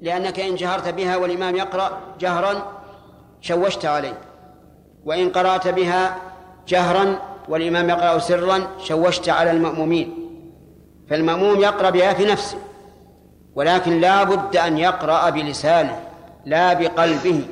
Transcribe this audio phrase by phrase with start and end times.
[0.00, 2.62] لأنك إن جهرت بها والإمام يقرأ جهرا
[3.40, 4.18] شوشت عليه.
[5.04, 6.16] وإن قرأت بها
[6.68, 10.14] جهرا والإمام يقرأ سرا شوشت على المأمومين.
[11.10, 12.58] فالمأموم يقرأ بها في نفسه
[13.54, 16.00] ولكن لا بد أن يقرأ بلسانه
[16.46, 17.42] لا بقلبه.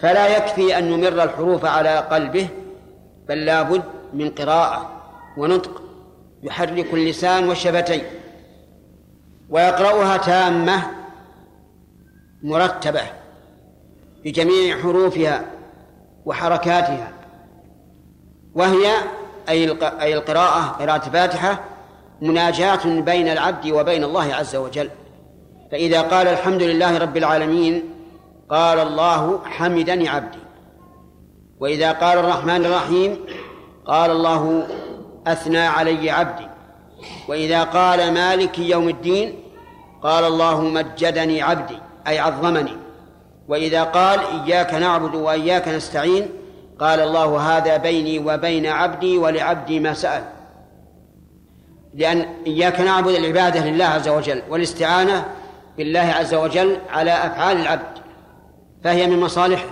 [0.00, 2.48] فلا يكفي أن نمر الحروف على قلبه
[3.28, 3.84] بل لا بد
[4.14, 4.90] من قراءة
[5.36, 5.82] ونطق.
[6.42, 8.02] يحرك اللسان والشفتين.
[9.50, 10.97] ويقرأها تامة
[12.42, 13.02] مرتبة
[14.24, 15.44] بجميع حروفها
[16.26, 17.12] وحركاتها
[18.54, 18.92] وهي
[19.48, 21.64] أي القراءة قراءة الفاتحة
[22.22, 24.90] مناجاة بين العبد وبين الله عز وجل.
[25.70, 27.84] فإذا قال الحمد لله رب العالمين
[28.50, 30.38] قال الله حمدني عبدي.
[31.60, 33.16] وإذا قال الرحمن الرحيم
[33.86, 34.68] قال الله
[35.26, 36.48] أثنى علي عبدي.
[37.28, 39.42] وإذا قال مالك يوم الدين
[40.02, 41.78] قال الله مجدني عبدي.
[42.08, 42.76] أي عظمني.
[43.48, 46.28] وإذا قال إياك نعبد وإياك نستعين
[46.80, 50.24] قال الله هذا بيني وبين عبدي ولعبدي ما سأل.
[51.94, 55.24] لأن إياك نعبد العبادة لله عز وجل والاستعانة
[55.76, 57.98] بالله عز وجل على أفعال العبد
[58.84, 59.68] فهي من مصالحه.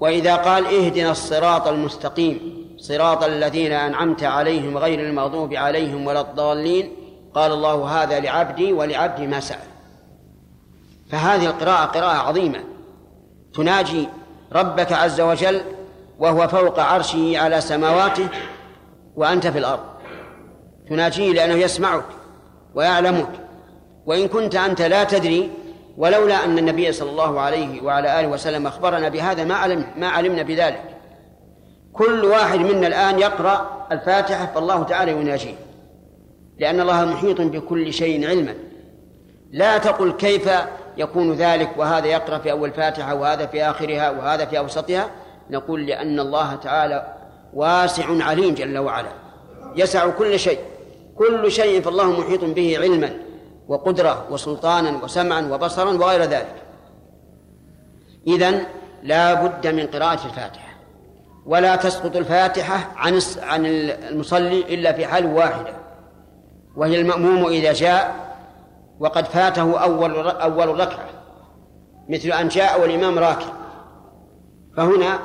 [0.00, 6.92] وإذا قال اهدنا الصراط المستقيم صراط الذين أنعمت عليهم غير المغضوب عليهم ولا الضالين
[7.34, 9.75] قال الله هذا لعبدي ولعبدي ما سأل.
[11.10, 12.64] فهذه القراءة قراءة عظيمة.
[13.54, 14.08] تناجي
[14.52, 15.60] ربك عز وجل
[16.18, 18.28] وهو فوق عرشه على سماواته
[19.16, 19.80] وأنت في الأرض.
[20.88, 22.04] تناجيه لأنه يسمعك
[22.74, 23.28] ويعلمك.
[24.06, 25.50] وإن كنت أنت لا تدري
[25.96, 30.42] ولولا أن النبي صلى الله عليه وعلى آله وسلم أخبرنا بهذا ما علم ما علمنا
[30.42, 30.82] بذلك.
[31.92, 35.54] كل واحد منا الآن يقرأ الفاتحة فالله تعالى يناجيه.
[36.58, 38.54] لأن الله محيط بكل شيء علما.
[39.52, 40.50] لا تقل كيف
[40.96, 45.10] يكون ذلك وهذا يقرأ في أول فاتحة وهذا في آخرها وهذا في أوسطها
[45.50, 47.14] نقول لأن الله تعالى
[47.54, 49.08] واسع عليم جل وعلا
[49.76, 50.58] يسع كل شيء
[51.16, 53.10] كل شيء فالله محيط به علما
[53.68, 56.54] وقدرة وسلطانا وسمعا وبصرا وغير ذلك.
[58.26, 58.62] إذن
[59.02, 60.76] لا بد من قراءة الفاتحة
[61.46, 65.72] ولا تسقط الفاتحة عن عن المصلي إلا في حال واحدة
[66.76, 68.25] وهي المأموم إذا جاء
[69.00, 71.08] وقد فاته أول أول ركعة
[72.08, 73.52] مثل أن جاء والإمام راكع.
[74.76, 75.18] فهنا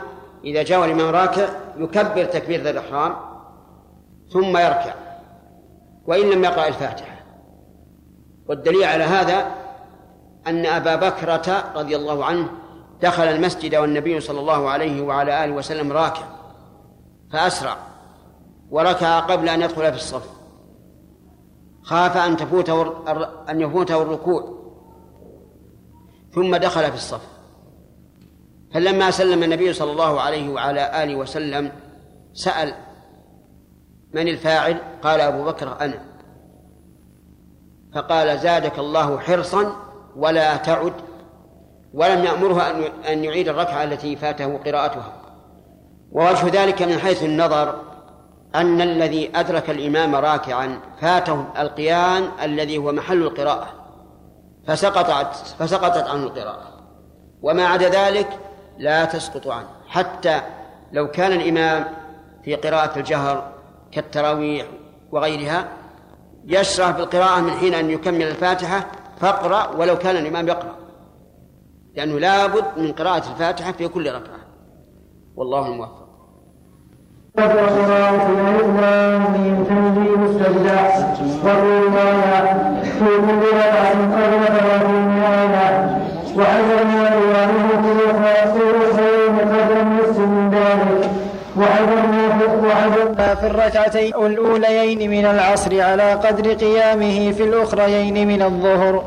[0.43, 3.15] إذا جاء الإمام راكع يكبر تكبيرة الإحرام
[4.33, 4.93] ثم يركع
[6.05, 7.15] وإن لم يقرأ الفاتحة.
[8.47, 9.45] والدليل على هذا
[10.47, 12.47] أن أبا بكرة رضي الله عنه
[13.01, 16.23] دخل المسجد والنبي صلى الله عليه وعلى آله وسلم راكع
[17.33, 17.77] فأسرع
[18.69, 20.40] وركع قبل أن يدخل في الصف.
[21.83, 22.93] خاف أن تفوته
[23.49, 24.61] أن يفوته الركوع.
[26.33, 27.27] ثم دخل في الصف.
[28.73, 31.71] فلما سلم النبي صلى الله عليه وعلى آله وسلم
[32.33, 32.73] سأل
[34.13, 36.05] من الفاعل؟ قال أبو بكر أنا.
[37.93, 39.75] فقال زادك الله حرصا
[40.15, 40.93] ولا تعد
[41.93, 42.61] ولم يأمره
[43.11, 45.13] أن يعيد الركعة التي فاته قراءتها.
[46.11, 47.90] ووجه ذلك من حيث النظر
[48.55, 53.67] أن الذي أدرك الإمام راكعا فاته القيام الذي هو محل القراءة
[54.67, 56.71] فسقطت فسقطت عنه القراءة.
[57.41, 58.39] وما عدا ذلك
[58.77, 59.69] لا تسقط عنه.
[59.87, 60.41] حتى
[60.91, 61.85] لو كان الإمام
[62.43, 63.53] في قراءة الجهر
[63.91, 64.67] كالتراويح
[65.11, 65.67] وغيرها
[66.45, 70.75] يشرع بالقراءة من حين أن يكمل الفاتحة فاقرأ ولو كان الإمام يقرأ.
[71.95, 74.39] لأنه لابد من قراءة الفاتحة في كل ركعة.
[75.35, 76.10] والله الموفق.
[77.35, 77.43] في
[93.35, 99.03] في الركعتين الأوليين من العصر على قدر قيامه في الأخريين من الظهر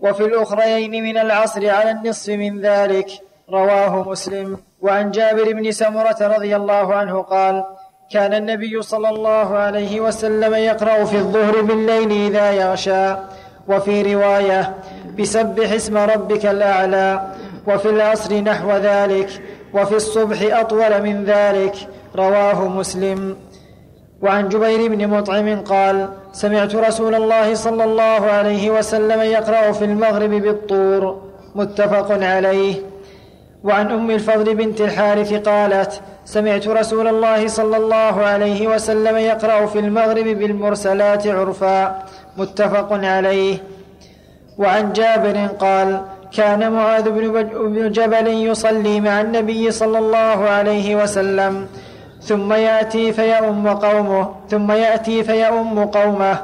[0.00, 3.06] وفي الأخريين من العصر على النصف من ذلك
[3.50, 4.58] رواه مسلم.
[4.84, 7.64] وعن جابر بن سمرة رضي الله عنه قال
[8.10, 13.06] كان النبي صلى الله عليه وسلم يقرأ في الظهر بالليل إذا يغشى
[13.68, 14.74] وفي رواية
[15.18, 17.08] بسبح اسم ربك الأعلى
[17.68, 19.28] وفي العصر نحو ذلك
[19.74, 21.74] وفي الصبح أطول من ذلك
[22.16, 23.36] رواه مسلم.
[24.22, 30.30] وعن جبير بن مطعم قال سمعت رسول الله صلى الله عليه وسلم يقرأ في المغرب
[30.30, 31.22] بالطور
[31.54, 32.93] متفق عليه.
[33.64, 39.78] وعن أم الفضل بنت الحارث قالت سمعت رسول الله صلى الله عليه وسلم يقرأ في
[39.78, 42.02] المغرب بالمرسلات عرفا
[42.36, 43.56] متفق عليه.
[44.58, 45.88] وعن جابر قال
[46.36, 51.66] كان معاذ بن جبل يصلي مع النبي صلى الله عليه وسلم
[52.22, 56.38] ثم يأتي فيؤم قومه ثم يأتي فيؤم قومه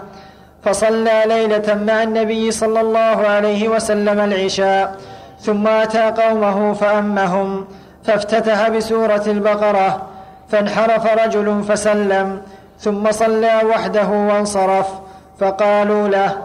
[0.65, 4.97] فصلى ليلة مع النبي صلى الله عليه وسلم العشاء.
[5.41, 7.65] ثم أتى قومه فأمهم
[8.05, 10.03] فافتتح بسورة البقرة
[10.49, 12.43] فانحرف رجل فسلم
[12.79, 14.89] ثم صلى وحده وانصرف
[15.39, 16.37] فقالوا له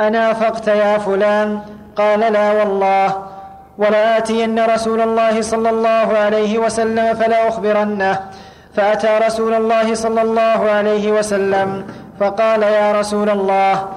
[0.00, 1.60] أنافقت يا فلان؟
[1.96, 3.22] قال لا والله
[3.78, 8.20] ولآتين رسول الله صلى الله عليه وسلم فلا أخبرنه.
[8.76, 11.86] فأتى رسول الله صلى الله عليه وسلم
[12.20, 13.88] فقال يا رسول الله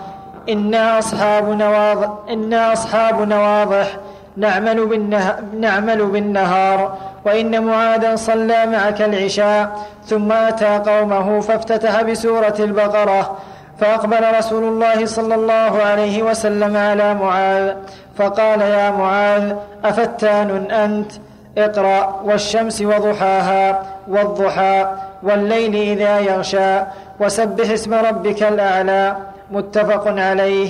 [0.49, 3.97] إنا أصحاب نواضح, إنا أصحاب نواضح.
[4.37, 6.97] نعمل, بالنهار, نعمل بالنهار.
[7.25, 9.87] وإن معاذا صلى معك العشاء.
[10.05, 13.37] ثم أتى قومه فافتتح بسورة البقرة.
[13.79, 17.75] فأقبل رسول الله صلى الله عليه وسلم على معاذ.
[18.17, 19.53] فقال يا معاذ
[19.85, 21.11] أفتان أنت؟
[21.57, 24.85] اقرأ والشمس وضحاها والضحى
[25.23, 26.79] والليل إذا يغشى.
[27.19, 29.15] وسبح اسم ربك الأعلى.
[29.51, 30.69] متفق عليه.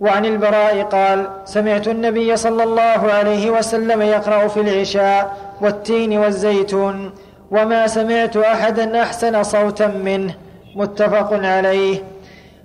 [0.00, 7.12] وعن البراء قال سمعت النبي صلى الله عليه وسلم يقرأ في العشاء والتين والزيتون
[7.50, 10.34] وما سمعت أحدا أحسن صوتا منه.
[10.76, 12.02] متفق عليه.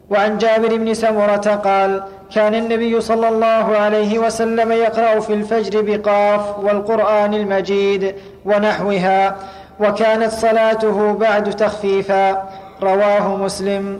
[0.09, 2.03] وعن جابر بن سمرة قال
[2.35, 8.15] كان النبي صلى الله عليه وسلم يقرأ في الفجر بقاف والقرآن المجيد
[8.45, 9.35] ونحوها
[9.79, 12.49] وكانت صلاته بعد تخفيفا.
[12.83, 13.99] رواه مسلم.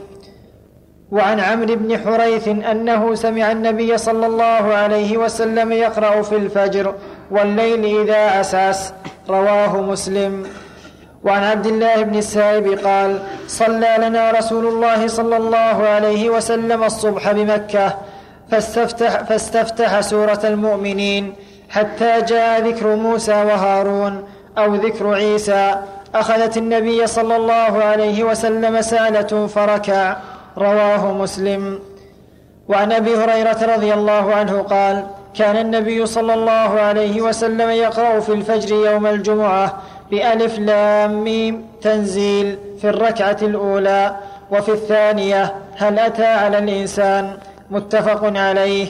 [1.12, 6.94] وعن عمرو بن حريث أنه سمع النبي صلى الله عليه وسلم يقرأ في الفجر
[7.30, 8.92] والليل إذا عساس
[9.28, 10.46] رواه مسلم.
[11.24, 17.32] وعن عبد الله بن السائب قال صلى لنا رسول الله صلى الله عليه وسلم الصبح
[17.32, 17.94] بمكة
[18.50, 21.34] فاستفتح, فاستفتح سورة المؤمنين
[21.70, 24.24] حتى جاء ذكر موسى وهارون
[24.58, 25.74] أو ذكر عيسى.
[26.14, 30.16] أخذت النبي صلى الله عليه وسلم سألة فركع.
[30.58, 31.78] رواه مسلم.
[32.68, 38.32] وعن أبي هريرة رضي الله عنه قال كان النبي صلى الله عليه وسلم يقرأ في
[38.32, 44.16] الفجر يوم الجمعة بألف لام ميم تنزيل في الركعة الأولى
[44.50, 47.38] وفي الثانية هل أتى على الإنسان؟
[47.70, 48.86] متفق عليه.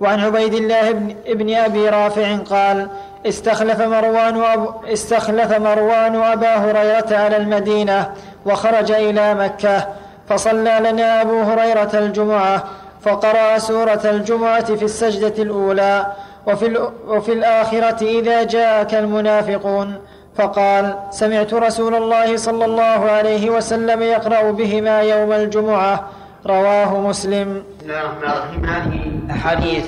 [0.00, 0.92] وعن عبيد الله
[1.26, 2.88] بن, أبي رافع قال
[3.26, 8.12] استخلف مروان, أبو استخلف مروان أبا هريرة على المدينة
[8.46, 9.86] وخرج إلى مكة
[10.28, 12.64] فصلى لنا أبو هريرة الجمعة
[13.00, 16.06] فقرأ سورة الجمعة في السجدة الأولى
[16.46, 20.00] وفي, وفي الآخرة إذا جاءك المنافقون.
[20.34, 26.08] فقال سمعت رسول الله صلى الله عليه وسلم يقرأ بهما يوم الجمعة.
[26.46, 27.62] رواه مسلم.
[27.78, 28.66] بسم الله الرحمن الرحيم.
[28.66, 29.86] هذه أحاديث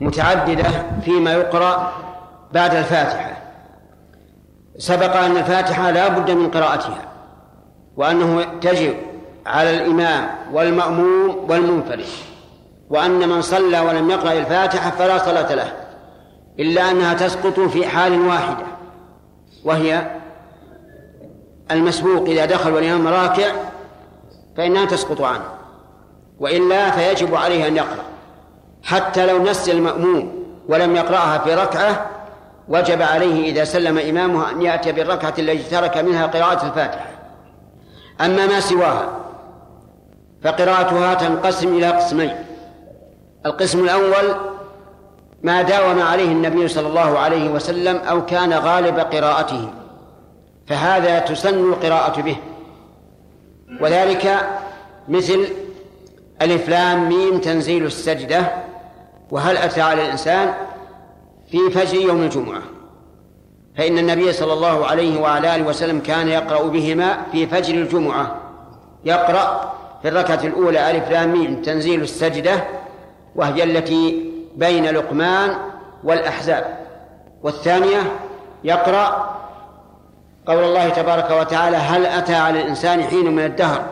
[0.00, 0.64] متعددة
[1.04, 1.92] فيما يقرأ
[2.52, 3.30] بعد الفاتحة.
[4.78, 7.02] سبق أن الفاتحة لا بد من قراءتها
[7.96, 8.94] وأنه تجب
[9.46, 12.06] على الإمام والمأموم والمنفرد
[12.90, 15.72] وأن من صلى ولم يقرأ الفاتحة فلا صلاة له
[16.58, 18.66] إلا أنها تسقط في حال واحدة
[19.64, 20.10] وهي
[21.70, 23.52] المسبوق إذا دخل والإمام راكع
[24.56, 25.44] فإنها تسقط عنه
[26.40, 28.04] وإلا فيجب عليه أن يقرأ
[28.82, 32.10] حتى لو نسي المأموم ولم يقرأها في ركعة
[32.68, 37.06] وجب عليه إذا سلم إمامه أن يأتي بالركعة التي ترك منها قراءة الفاتحة
[38.20, 39.23] أما ما سواها
[40.44, 42.32] فقراءتها تنقسم إلى قسمين.
[43.46, 44.34] القسم الأول
[45.42, 49.70] ما داوم عليه النبي صلى الله عليه وسلم أو كان غالب قراءته
[50.66, 52.36] فهذا تسن القراءة به.
[53.80, 54.48] وذلك
[55.08, 55.48] مثل
[56.42, 58.46] ألف لام ميم تنزيل السجدة
[59.30, 60.54] وهل أتى على الإنسان
[61.50, 62.62] في فجر يوم الجمعة.
[63.76, 68.36] فإن النبي صلى الله عليه وعلى آله وسلم كان يقرأ بهما في فجر الجمعة.
[69.04, 69.74] يقرأ
[70.04, 72.64] في الركعة الأولى ألف لام ميم تنزيل السجدة
[73.36, 75.56] وهي التي بين لقمان
[76.04, 76.78] والأحزاب.
[77.42, 77.98] والثانية
[78.64, 79.36] يقرأ
[80.46, 83.84] قول الله تبارك وتعالى هل أتى على الإنسان حين من الدهر؟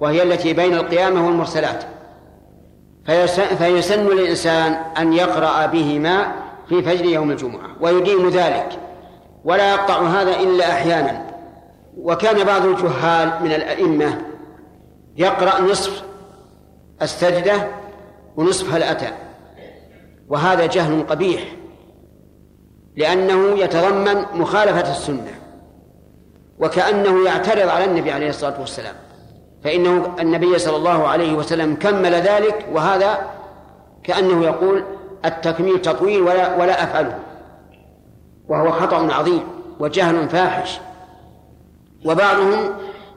[0.00, 1.84] وهي التي بين القيامة والمرسلات.
[3.58, 6.32] فيسن للإنسان أن يقرأ بهما
[6.68, 8.68] في فجر يوم الجمعة ويديم ذلك.
[9.44, 11.26] ولا يقطع هذا إلا أحيانا.
[11.98, 14.29] وكان بعض الجهال من الأئمة
[15.20, 16.02] يقرأ نصف
[17.02, 17.68] السجدة
[18.36, 19.12] ونصف هل أتى.
[20.28, 21.42] وهذا جهل قبيح
[22.96, 25.32] لأنه يتضمن مخالفة السنة
[26.58, 28.94] وكأنه يعترض على النبي عليه الصلاة والسلام
[29.64, 33.30] فإنه النبي صلى الله عليه وسلم كمل ذلك وهذا
[34.04, 34.84] كأنه يقول
[35.24, 37.18] التكميل تطويل ولا ولا أفعله.
[38.48, 39.42] وهو خطأ عظيم
[39.80, 40.80] وجهل فاحش.
[42.04, 42.74] وبعضهم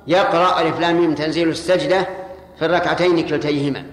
[0.08, 2.08] يقرأ ألف لام تنزيل السجدة
[2.60, 3.86] في الركعتين كلتيهما.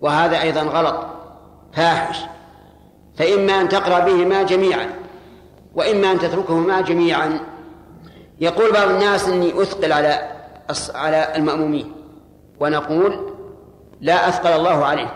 [0.00, 1.06] وهذا أيضا غلط.
[1.72, 2.18] فاحش.
[3.16, 4.90] فإما أن تقرأ بهما جميعا
[5.74, 7.40] وإما أن تتركهما جميعا.
[8.40, 10.30] يقول بعض الناس إني أثقل على
[10.94, 11.92] على المأمومين
[12.60, 13.32] ونقول
[14.00, 15.14] لا أثقل الله عليك.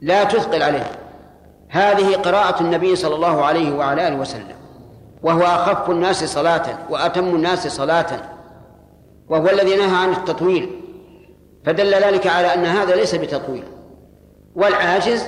[0.00, 0.90] لا تثقل عليه.
[1.68, 4.56] هذه قراءة النبي صلى الله عليه وعلى آله وسلم.
[5.22, 8.35] وهو أخف الناس صلاة وأتم الناس صلاة.
[9.28, 10.70] وهو الذي نهى عن التطويل
[11.64, 13.64] فدل ذلك على أن هذا ليس بتطويل.
[14.54, 15.26] والعاجز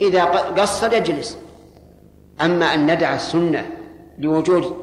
[0.00, 1.38] إذا قصر يجلس.
[2.40, 3.70] أما أن ندع السنة
[4.18, 4.76] لوجود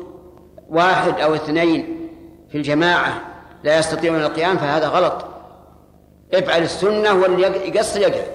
[0.70, 2.10] واحد أو اثنين
[2.50, 3.22] في الجماعة
[3.64, 5.26] لا يستطيعون القيام فهذا غلط.
[6.34, 8.28] افعل السنة واللي يقصر يقعد.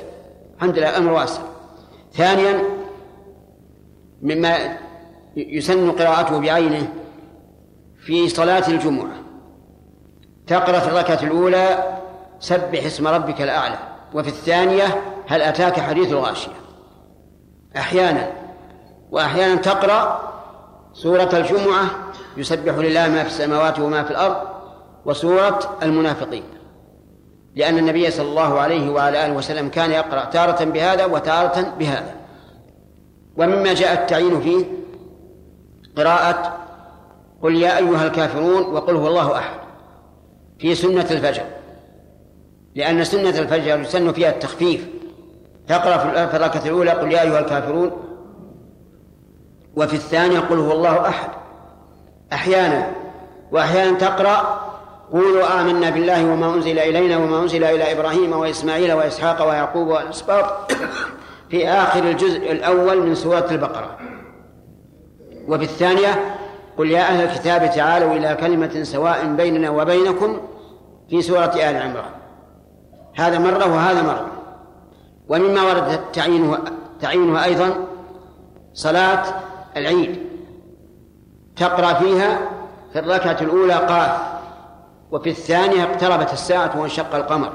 [0.57, 1.43] الحمد لله أمر واسع.
[2.13, 2.63] ثانيا
[4.23, 4.79] مما
[5.37, 6.93] يسن قراءته بعينه
[8.07, 9.30] في صلاة الجمعة.
[10.51, 11.99] تقرأ في الركعة الأولى
[12.41, 13.79] سبح اسم ربك الأعلى
[14.15, 16.53] وفي الثانية هل أتاك حديث الغاشية؟
[17.77, 18.33] أحيانا
[19.11, 20.33] وأحيانا تقرأ
[20.93, 21.85] سورة الجمعة
[22.37, 24.37] يسبح لله ما في السماوات وما في الأرض
[25.05, 26.45] وسورة المنافقين.
[27.57, 32.15] لأن النبي صلى الله عليه وعلى آله وسلم كان يقرأ تارة بهذا وتارة بهذا.
[33.37, 34.65] ومما جاء التعيين فيه
[35.97, 36.59] قراءة
[37.43, 39.70] قل يا أيها الكافرون وقل هو الله أحد.
[40.61, 41.43] في سنة الفجر.
[42.75, 44.87] لأن سنة الفجر يسن فيها التخفيف.
[45.69, 47.91] تقرأ في الركعة الأولى قل يا أيها الكافرون.
[49.77, 51.31] وفي الثانية قل هو الله أحد.
[52.33, 52.93] أحيانا
[53.53, 54.61] وأحيانا تقرأ
[55.13, 60.73] قولوا آمنا بالله وما أنزل إلينا وما أنزل إلى إبراهيم وإسماعيل وإسحاق ويعقوب والأسباط
[61.51, 63.97] في آخر الجزء الأول من سورة البقرة.
[65.49, 66.35] وفي الثانية
[66.81, 70.41] قل يا أهل الكتاب تعالوا إلى كلمة سواء بيننا وبينكم
[71.11, 72.11] في سورة آل عمران.
[73.15, 74.27] هذا مرة وهذا مرة.
[75.29, 76.59] ومما ورد تعيينه
[77.01, 77.75] تعيينها أيضا
[78.75, 79.23] صلاة
[79.77, 80.19] العيد.
[81.57, 82.39] تقرأ فيها
[82.93, 84.21] في الركعة الأولى قاف
[85.11, 87.53] وفي الثانية اقتربت الساعة وانشق القمر.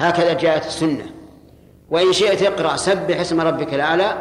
[0.00, 1.06] هكذا جاءت السنة.
[1.90, 4.16] وإن شئت اقرأ سبح اسم ربك الأعلى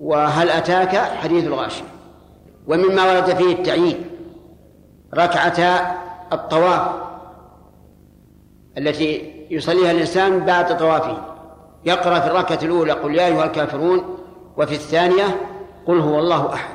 [0.00, 1.95] وهل أتاك حديث الغاشية؟
[2.66, 4.04] ومما ورد فيه التعيين
[5.14, 5.96] ركعتا
[6.32, 6.88] الطواف
[8.78, 11.18] التي يصليها الإنسان بعد طوافه.
[11.84, 14.18] يقرأ في الركعة الأولى قل يا أيها الكافرون
[14.56, 15.24] وفي الثانية
[15.86, 16.74] قل هو الله أحد.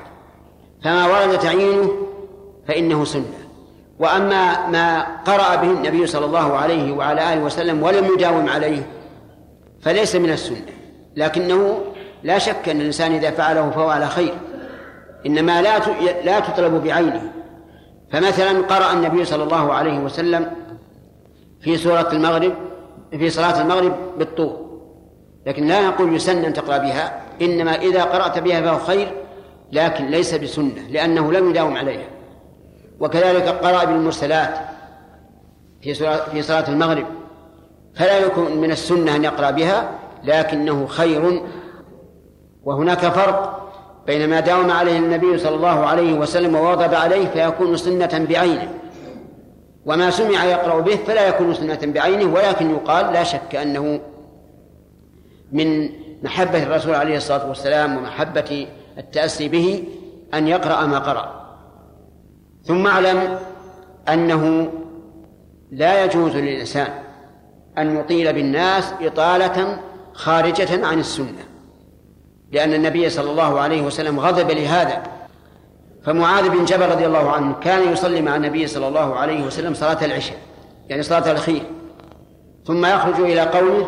[0.84, 1.92] فما ورد تعيينه
[2.68, 3.38] فإنه سنة.
[4.00, 8.88] وأما ما قرأ به النبي صلى الله عليه وعلى آله وسلم ولم يداوم عليه
[9.82, 10.72] فليس من السنة.
[11.16, 11.82] لكنه
[12.24, 14.34] لا شك أن الإنسان إذا فعله فهو على خير.
[15.26, 15.80] إنما لا
[16.24, 17.32] لا تطلب بعينه.
[18.12, 20.52] فمثلا قرأ النبي صلى الله عليه وسلم
[21.62, 22.54] في سورة المغرب
[23.12, 24.72] في صلاة المغرب بالطور.
[25.46, 29.12] لكن لا نقول يسن أن تقرأ بها إنما إذا قرأت بها فهو خير
[29.72, 32.08] لكن ليس بسنة لأنه لم يداوم عليها.
[33.00, 34.58] وكذلك قرأ بالمرسلات
[35.82, 35.94] في
[36.32, 37.06] في صلاة المغرب.
[37.96, 39.92] فلا يكون من السنة أن يقرأ بها
[40.24, 41.42] لكنه خير
[42.64, 43.61] وهناك فرق.
[44.08, 48.74] بين ما داوم عليه النبي صلى الله عليه وسلم وواظب عليه فيكون سنة بعينه.
[49.86, 54.00] وما سمع يقرأ به فلا يكون سنة بعينه ولكن يقال لا شك أنه
[55.52, 55.90] من
[56.24, 58.68] محبة الرسول عليه الصلاة والسلام ومحبة
[58.98, 59.84] التأسي به
[60.34, 61.58] أن يقرأ ما قرأ.
[62.64, 63.40] ثم أعلم
[64.10, 64.72] أنه
[65.72, 66.88] لا يجوز للإنسان
[67.78, 69.80] أن يطيل بالناس إطالة
[70.14, 71.51] خارجة عن السنة.
[72.52, 75.04] لأن النبي صلى الله عليه وسلم غضب لهذا.
[76.04, 80.06] فمعاذ بن جبل رضي الله عنه كان يصلي مع النبي صلى الله عليه وسلم صلاة
[80.06, 80.38] العشاء
[80.90, 81.64] يعني صلاة الأخير.
[82.66, 83.88] ثم يخرج إلى قومه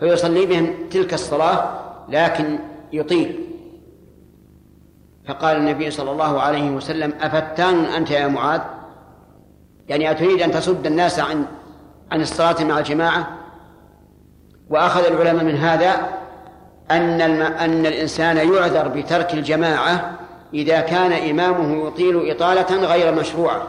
[0.00, 1.70] فيصلي بهم تلك الصلاة
[2.08, 2.58] لكن
[2.92, 3.40] يطيل.
[5.28, 8.60] فقال النبي صلى الله عليه وسلم أفتان أنت يا معاذ؟
[9.88, 11.44] يعني أتريد أن تصد الناس عن
[12.12, 13.28] عن الصلاة مع الجماعة؟
[14.70, 16.19] وأخذ العلماء من هذا
[16.90, 20.18] أن أن الإنسان يعذر بترك الجماعة
[20.54, 23.68] إذا كان إمامه يطيل إطالة غير مشروعة.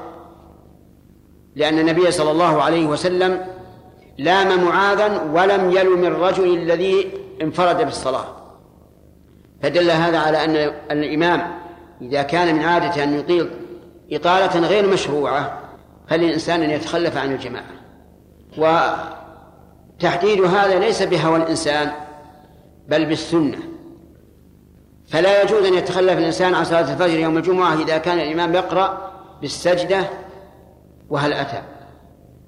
[1.55, 3.45] لأن النبي صلى الله عليه وسلم
[4.17, 7.11] لام معاذا ولم يلم الرجل الذي
[7.41, 8.25] انفرد بالصلاة.
[9.63, 11.41] فدل هذا على أن الإمام
[12.01, 13.49] إذا كان من عادته أن يطيل
[14.11, 15.59] إطالة غير مشروعة
[16.07, 17.81] فللإنسان أن يتخلف عن الجماعة.
[18.57, 21.91] وتحديد هذا ليس بهوى الإنسان
[22.87, 23.57] بل بالسنة.
[25.07, 29.11] فلا يجوز أن يتخلف الإنسان عن صلاة الفجر يوم الجمعة إذا كان الإمام يقرأ
[29.41, 30.03] بالسجدة
[31.09, 31.61] وهل أتى.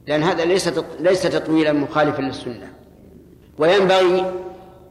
[0.08, 2.74] لأن هذا ليس ليس تطويلا مخالفا للسنة.
[3.58, 4.32] وينبغي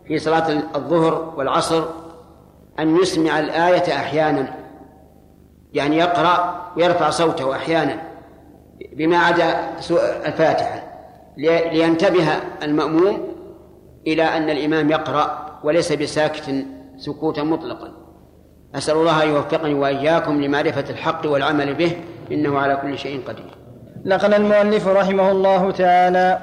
[0.06, 1.84] في صلاة الظهر والعصر
[2.78, 4.54] أن يسمع الآية أحيانا.
[5.72, 8.02] يعني يقرأ ويرفع صوته أحيانا
[8.92, 9.70] بما عدا
[10.26, 10.82] الفاتحة.
[11.36, 12.28] لينتبه
[12.62, 13.31] المأموم
[14.06, 16.54] إلى أن الإمام يقرأ وليس بساكت
[16.96, 17.92] سكوتا مطلقا.
[18.74, 21.96] أسأل الله أن يوفقني وإياكم لمعرفة الحق والعمل به
[22.32, 23.62] إنه على كل شيء قدير.
[24.04, 26.38] نقل المؤلف رحمه الله تعالى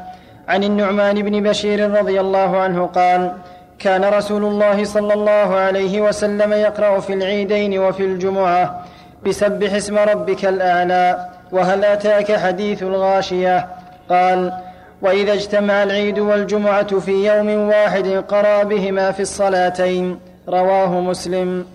[0.48, 3.32] عن النعمان بن بشير رضي الله عنه قال
[3.80, 8.86] كان رسول الله صلى الله عليه وسلم يقرأ في العيدين وفي الجمعة
[9.26, 13.68] بسبح اسم ربك الأعلى وهل أتاك حديث الغاشية؟
[14.10, 14.54] قال
[15.02, 20.20] وإذا اجتمع العيد والجمعة في يوم واحد قرأ بهما في الصلاتين.
[20.50, 21.66] رواه مسلم.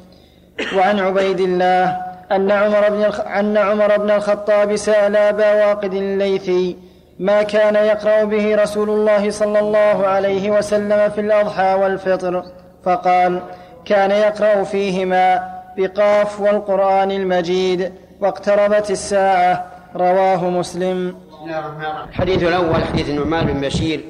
[0.77, 1.97] وعن عبيد الله
[2.33, 3.03] أن عمر بن
[3.41, 6.77] أن عمر بن الخطاب سأل أبا واقد الليثي
[7.19, 12.45] ما كان يقرأ به رسول الله صلى الله عليه وسلم في الأضحى والفطر؟
[12.85, 13.41] فقال
[13.85, 19.65] كان يقرأ فيهما بقاف والقرآن المجيد واقتربت الساعة.
[19.97, 21.17] رواه مسلم.
[21.45, 24.05] الحديث الأول حديث النعمان بن بشير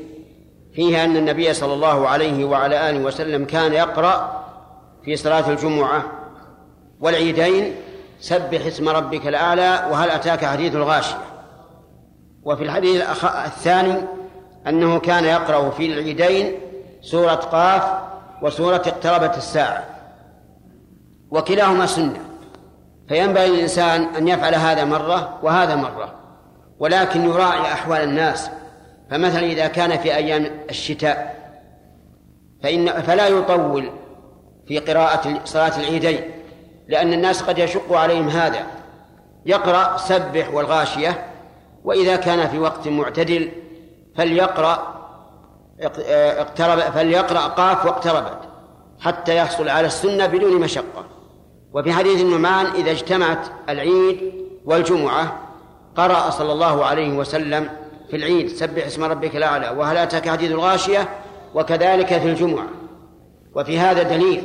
[0.75, 4.45] فيه أن النبي صلى الله عليه وعلى آله وسلم كان يقرأ
[5.05, 6.05] في صلاة الجمعة
[7.01, 7.75] والعيدين
[8.21, 11.19] سبح اسم ربك الأعلى وهل أتاك حديث الغاشية؟
[12.43, 13.95] وفي الحديث الثاني
[14.67, 16.53] أنه كان يقرأ في العيدين
[17.03, 17.83] سورة قاف
[18.43, 19.85] وسورة اقتربت الساعة
[21.31, 22.21] وكلاهما سنة.
[23.09, 26.24] فينبغي للإنسان أن يفعل هذا مرة وهذا مرة.
[26.79, 28.51] ولكن يراعي أحوال الناس.
[29.11, 31.45] فمثلا إذا كان في أيام الشتاء
[32.63, 33.91] فإن فلا يطول
[34.69, 36.21] في قراءة صلاة العيدين
[36.89, 38.67] لأن الناس قد يشق عليهم هذا.
[39.47, 41.27] يقرأ سبح والغاشية
[41.85, 43.49] وإذا كان في وقت معتدل
[44.17, 44.95] فليقرأ
[46.41, 48.39] اقترب فليقرأ قاف واقتربت
[49.01, 51.05] حتى يحصل على السنة بدون مشقة.
[51.73, 54.33] وفي حديث النعمان إذا اجتمعت العيد
[54.65, 55.39] والجمعة
[55.97, 57.71] قرأ صلى الله عليه وسلم
[58.11, 61.09] في العيد سبح اسم ربك الأعلى وهل أتاك حديث الغاشية؟
[61.55, 62.67] وكذلك في الجمعة.
[63.55, 64.45] وفي هذا دليل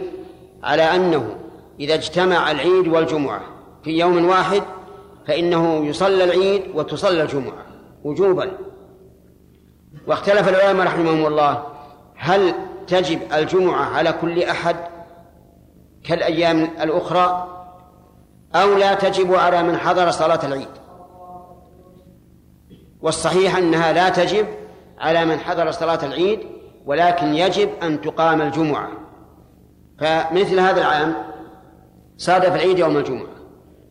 [0.63, 1.35] على أنه
[1.79, 3.41] إذا اجتمع العيد والجمعة
[3.83, 4.63] في يوم واحد
[5.27, 7.65] فإنه يصلى العيد وتصلى الجمعة
[8.03, 8.51] وجوبا.
[10.07, 11.63] واختلف العلماء رحمهم الله
[12.15, 12.53] هل
[12.87, 14.75] تجب الجمعة على كل أحد
[16.03, 17.47] كالأيام الأخرى؟
[18.55, 20.67] أو لا تجب على من حضر صلاة العيد؟
[23.01, 24.47] والصحيح أنها لا تجب
[24.99, 26.39] على من حضر صلاة العيد
[26.85, 28.89] ولكن يجب أن تقام الجمعة.
[29.99, 31.15] فمثل هذا العام
[32.17, 33.29] صادف العيد يوم الجمعة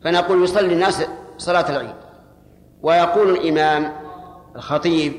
[0.04, 1.06] فنقول يصلي الناس
[1.38, 1.94] صلاة العيد.
[2.82, 3.92] ويقول الإمام
[4.56, 5.12] الخطيب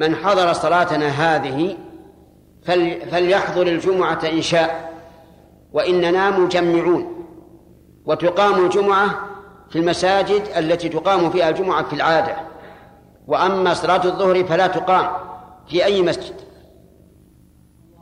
[0.00, 1.76] من حضر صلاتنا هذه
[3.10, 4.92] فليحضر الجمعة إن شاء
[5.72, 7.26] وإننا مجمعون
[8.06, 9.10] وتقام الجمعة
[9.70, 12.36] في المساجد التي تقام فيها الجمعة في العادة.
[13.30, 15.10] وأما صلاة الظهر فلا تقام
[15.68, 16.34] في أي مسجد.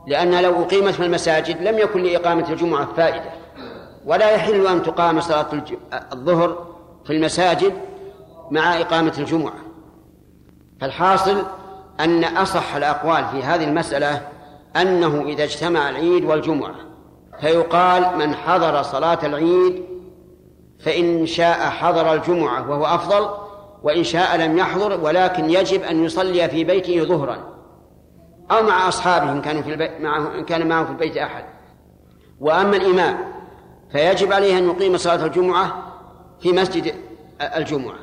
[0.07, 3.29] لأنها لو أقيمت في المساجد لم يكن لإقامة الجمعة فائدة.
[4.05, 5.47] ولا يحل أن تقام صلاة
[6.13, 6.67] الظهر
[7.05, 7.73] في المساجد
[8.51, 9.59] مع إقامة الجمعة.
[10.81, 11.43] فالحاصل
[11.99, 14.21] أن أصح الأقوال في هذه المسألة
[14.75, 16.75] أنه إذا اجتمع العيد والجمعة
[17.41, 19.83] فيقال من حضر صلاة العيد
[20.79, 23.48] فإن شاء حضر الجمعة وهو أفضل
[23.83, 27.37] وإن شاء لم يحضر ولكن يجب أن يصلي في بيته ظهرا.
[28.51, 31.43] أو مع أصحابه إن كانوا في البيت معه إن كان معه في البيت أحد.
[32.39, 33.17] وأما الإمام
[33.91, 35.93] فيجب عليه أن يقيم صلاة الجمعة
[36.39, 36.95] في مسجد
[37.41, 37.99] الجمعة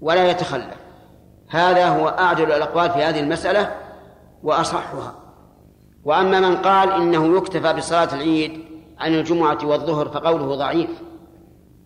[0.00, 0.76] ولا يتخلف.
[1.48, 3.74] هذا هو أعدل الأقوال في هذه المسألة
[4.42, 5.14] وأصحها.
[6.04, 8.64] وأما من قال إنه يكتفى بصلاة العيد
[8.98, 10.90] عن الجمعة والظهر فقوله ضعيف.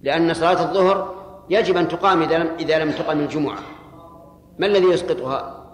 [0.03, 3.59] لأن صلاة الظهر يجب أن تقام إذا لم إذا لم تقم الجمعة.
[4.59, 5.65] ما الذي يسقطها؟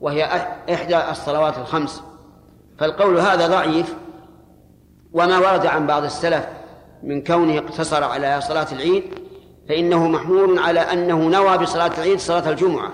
[0.00, 0.24] وهي
[0.74, 2.02] إحدى الصلوات الخمس.
[2.78, 3.94] فالقول هذا ضعيف
[5.12, 6.48] وما ورد عن بعض السلف
[7.02, 9.04] من كونه اقتصر على صلاة العيد
[9.68, 12.90] فإنه محمول على أنه نوى بصلاة العيد صلاة الجمعة.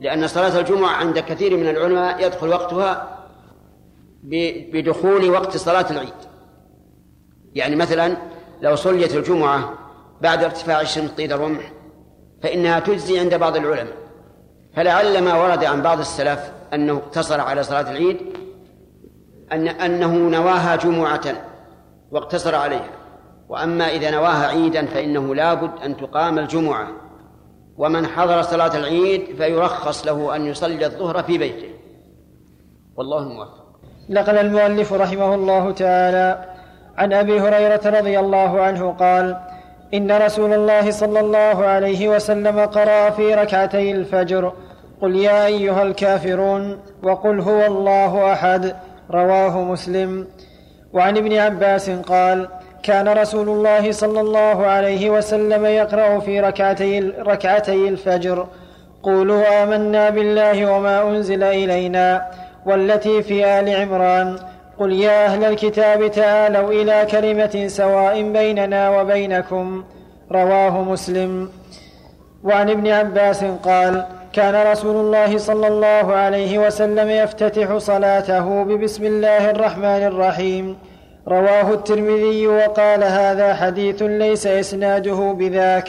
[0.00, 3.18] لأن صلاة الجمعة عند كثير من العلماء يدخل وقتها
[4.72, 6.14] بدخول وقت صلاة العيد.
[7.54, 8.16] يعني مثلا
[8.62, 9.74] لو صليت الجمعة
[10.22, 11.72] بعد ارتفاع الشمس قيد الرمح
[12.42, 13.96] فإنها تجزي عند بعض العلماء.
[14.76, 18.18] فلعل ما ورد عن بعض السلف أنه اقتصر على صلاة العيد
[19.52, 21.24] أن أنه نواها جمعة
[22.10, 22.90] واقتصر عليها.
[23.48, 26.88] وأما إذا نواها عيدا فإنه لابد أن تقام الجمعة.
[27.76, 31.68] ومن حضر صلاة العيد فيرخص له أن يصلي الظهر في بيته.
[32.96, 33.62] والله الموفق.
[34.08, 36.54] نقل المؤلف رحمه الله تعالى
[36.96, 39.51] عن أبي هريرة رضي الله عنه قال
[39.94, 44.52] إن رسول الله صلى الله عليه وسلم قرأ في ركعتي الفجر.
[45.02, 48.74] قل يا أيها الكافرون وقل هو الله أحد.
[49.10, 50.26] رواه مسلم.
[50.92, 52.48] وعن ابن عباس قال
[52.82, 58.46] كان رسول الله صلى الله عليه وسلم يقرأ في ركعتي, ركعتي الفجر.
[59.02, 62.26] قولوا آمنا بالله وما أنزل إلينا
[62.66, 64.38] والتي في آل عمران.
[64.78, 69.84] قل يا أهل الكتاب تعالوا إلى كلمة سواء بيننا وبينكم
[70.32, 71.48] رواه مسلم.
[72.44, 79.50] وعن ابن عباس قال كان رسول الله صلى الله عليه وسلم يفتتح صلاته ببسم الله
[79.50, 80.78] الرحمن الرحيم.
[81.28, 85.88] رواه الترمذي وقال هذا حديث ليس إسناده بذاك.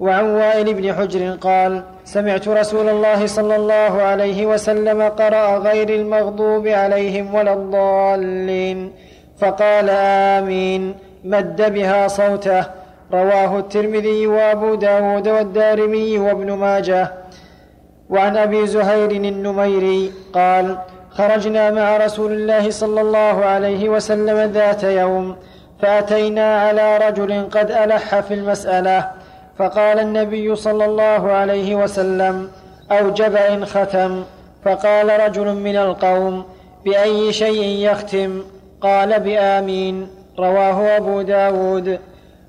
[0.00, 6.66] وعن وائل بن حجر قال سمعت رسول الله صلى الله عليه وسلم قرأ غير المغضوب
[6.66, 8.92] عليهم ولا الضالين
[9.38, 10.94] فقال آمين.
[11.24, 12.64] مد بها صوته.
[13.12, 17.12] رواه الترمذي وأبو داود والدارمي وابن ماجه.
[18.10, 20.78] وعن أبي زهير النميري قال
[21.10, 25.36] خرجنا مع رسول الله صلى الله عليه وسلم ذات يوم
[25.82, 29.10] فأتينا على رجل قد ألح في المسألة.
[29.58, 32.50] فقال النبي صلى الله عليه وسلم
[32.90, 34.24] أوجب إن ختم.
[34.64, 36.44] فقال رجل من القوم
[36.84, 38.42] بأي شيء يختم؟
[38.80, 40.08] قال بآمين.
[40.38, 41.98] رواه أبو داود.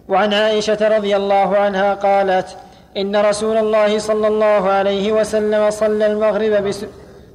[0.10, 2.58] وعن عائشة رضي الله عنها قالت
[2.98, 6.86] إن رسول الله صلى الله عليه وسلم صلى المغرب بس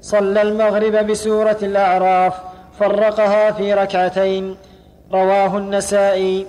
[0.01, 2.35] صلى المغرب بسورة الأعراف
[2.81, 4.57] فرقها في ركعتين.
[5.13, 6.47] رواه النسائي.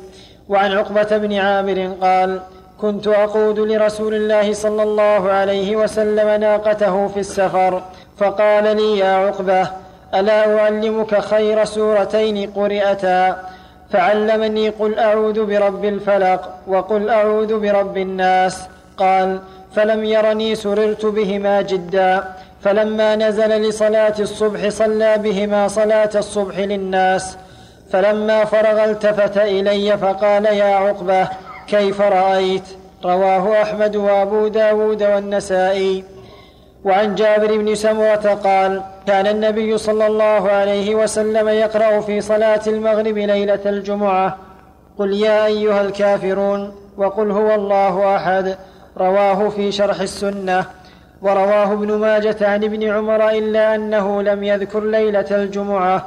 [0.49, 2.41] وعن عقبة بن عامر قال
[2.83, 7.81] كنت أقود لرسول الله صلى الله عليه وسلم ناقته في السفر
[8.17, 9.67] فقال لي يا عقبة
[10.13, 13.43] ألا أعلمك خير سورتين قرئتا؟
[13.91, 18.61] فعلمني قل أعوذ برب الفلق وقل أعوذ برب الناس.
[18.97, 19.39] قال
[19.75, 22.23] فلم يرني سررت بهما جدا
[22.63, 27.37] فلما نزل لصلاة الصبح صلى بهما صلاة الصبح للناس
[27.91, 31.27] فلما فرغ التفت إلي فقال يا عقبة
[31.67, 32.63] كيف رأيت؟
[33.05, 36.03] رواه أحمد وأبو داود والنسائي.
[36.83, 43.17] وعن جابر بن سمرة قال كان النبي صلى الله عليه وسلم يقرأ في صلاة المغرب
[43.17, 44.37] ليلة الجمعة.
[44.99, 48.57] قل يا أيها الكافرون وقل هو الله أحد.
[48.97, 50.65] رواه في شرح السنة.
[51.21, 56.05] ورواه ابن ماجة عن ابن عمر إلا أنه لم يذكر ليلة الجمعة.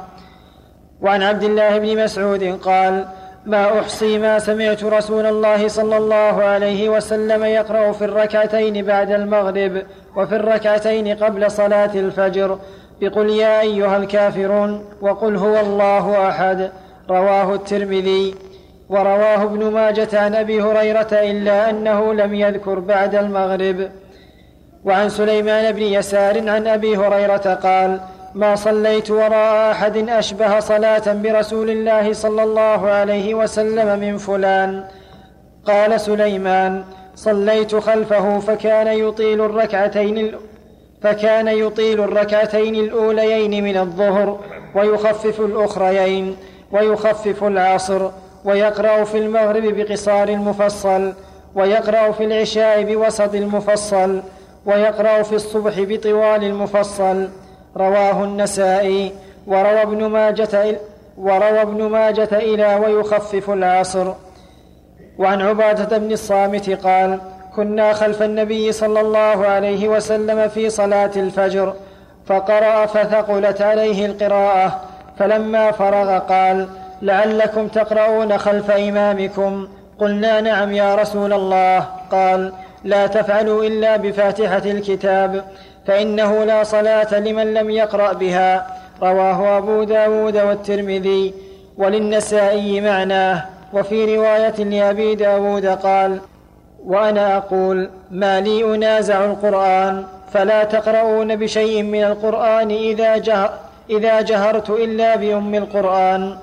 [1.01, 3.05] وعن عبد الله بن مسعود قال
[3.47, 9.83] ما أحصي ما سمعت رسول الله صلى الله عليه وسلم يقرأ في الركعتين بعد المغرب
[10.15, 12.59] وفي الركعتين قبل صلاة الفجر.
[13.01, 16.71] بقل يا أيها الكافرون وقل هو الله أحد.
[17.09, 18.35] رواه الترمذي.
[18.89, 23.89] ورواه ابن ماجة عن أبي هريرة إلا أنه لم يذكر بعد المغرب.
[24.85, 27.99] وعن سليمان بن يسار عن أبي هريرة قال
[28.37, 34.83] ما صليت وراء أحد أشبه صلاة برسول الله صلى الله عليه وسلم من فلان.
[35.65, 36.83] قال سليمان
[37.15, 40.31] صليت خلفه فكان يطيل الركعتين
[41.01, 44.39] فكان يطيل الركعتين الأوليين من الظهر
[44.75, 46.35] ويخفف الأخريين
[46.71, 48.09] ويخفف العصر
[48.45, 51.13] ويقرأ في المغرب بقصار المفصل
[51.55, 54.21] ويقرأ في العشاء بوسط المفصل
[54.65, 57.29] ويقرأ في الصبح بطوال المفصل.
[57.77, 59.11] رواه النسائي
[59.47, 60.77] وروى ابن ماجة
[61.17, 64.13] وروى ابن ماجة إلى ويخفف العصر.
[65.17, 67.19] وعن عبادة بن الصامت قال
[67.55, 71.73] كنا خلف النبي صلى الله عليه وسلم في صلاة الفجر
[72.25, 74.81] فقرأ فثقلت عليه القراءة
[75.19, 76.67] فلما فرغ قال
[77.01, 79.67] لعلكم تقرؤون خلف إمامكم؟
[79.99, 81.79] قلنا نعم يا رسول الله.
[82.11, 85.43] قال لا تفعلوا إلا بفاتحة الكتاب.
[85.87, 88.67] فإنه لا صلاة لمن لم يقرأ بها.
[89.01, 91.33] رواه أبو داود والترمذي
[91.77, 93.45] وللنسائي معناه.
[93.73, 96.19] وفي رواية لأبي داود قال
[96.85, 103.53] وأنا أقول ما لي أنازع القرآن فلا تقرؤون بشيء من القرآن إذا, جهر
[103.89, 106.37] إذا جهرت إلا بأم القرآن.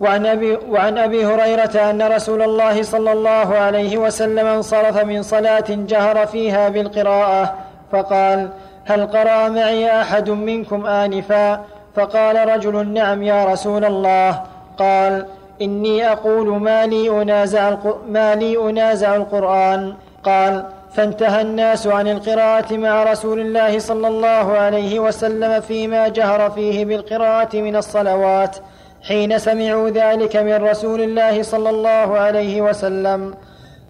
[0.00, 5.64] وعن أبي, وعن أبي هريرة أن رسول الله صلى الله عليه وسلم انصرف من صلاة
[5.68, 7.54] جهر فيها بالقراءة
[7.92, 8.48] فقال
[8.84, 14.42] هل قرأ معي أحد منكم آنفا؟ فقال رجل نعم يا رسول الله.
[14.78, 15.26] قال
[15.62, 17.76] إني أقول ما لي أنازع,
[18.08, 19.94] ما لي أنازع القرآن.
[20.24, 26.84] قال فانتهى الناس عن القراءة مع رسول الله صلى الله عليه وسلم فيما جهر فيه
[26.84, 28.56] بالقراءة من الصلوات
[29.02, 33.34] حين سمعوا ذلك من رسول الله صلى الله عليه وسلم.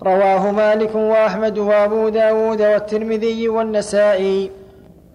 [0.03, 4.51] رواه مالك وأحمد وأبو داود والترمذي والنسائي.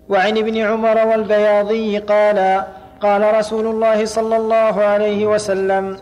[0.09, 2.63] وعن ابن عمر والبياضي قال
[3.01, 5.97] قال رسول الله صلى الله عليه وسلم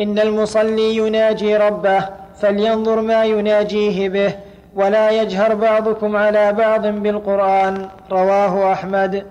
[0.00, 2.08] إن المصلي يناجي ربه
[2.40, 4.34] فلينظر ما يناجيه به
[4.74, 9.26] ولا يجهر بعضكم على بعض بالقرآن رواه أحمد.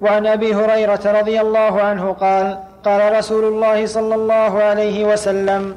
[0.00, 5.76] وعن أبي هريرة رضي الله عنه قال قال رسول الله صلى الله عليه وسلم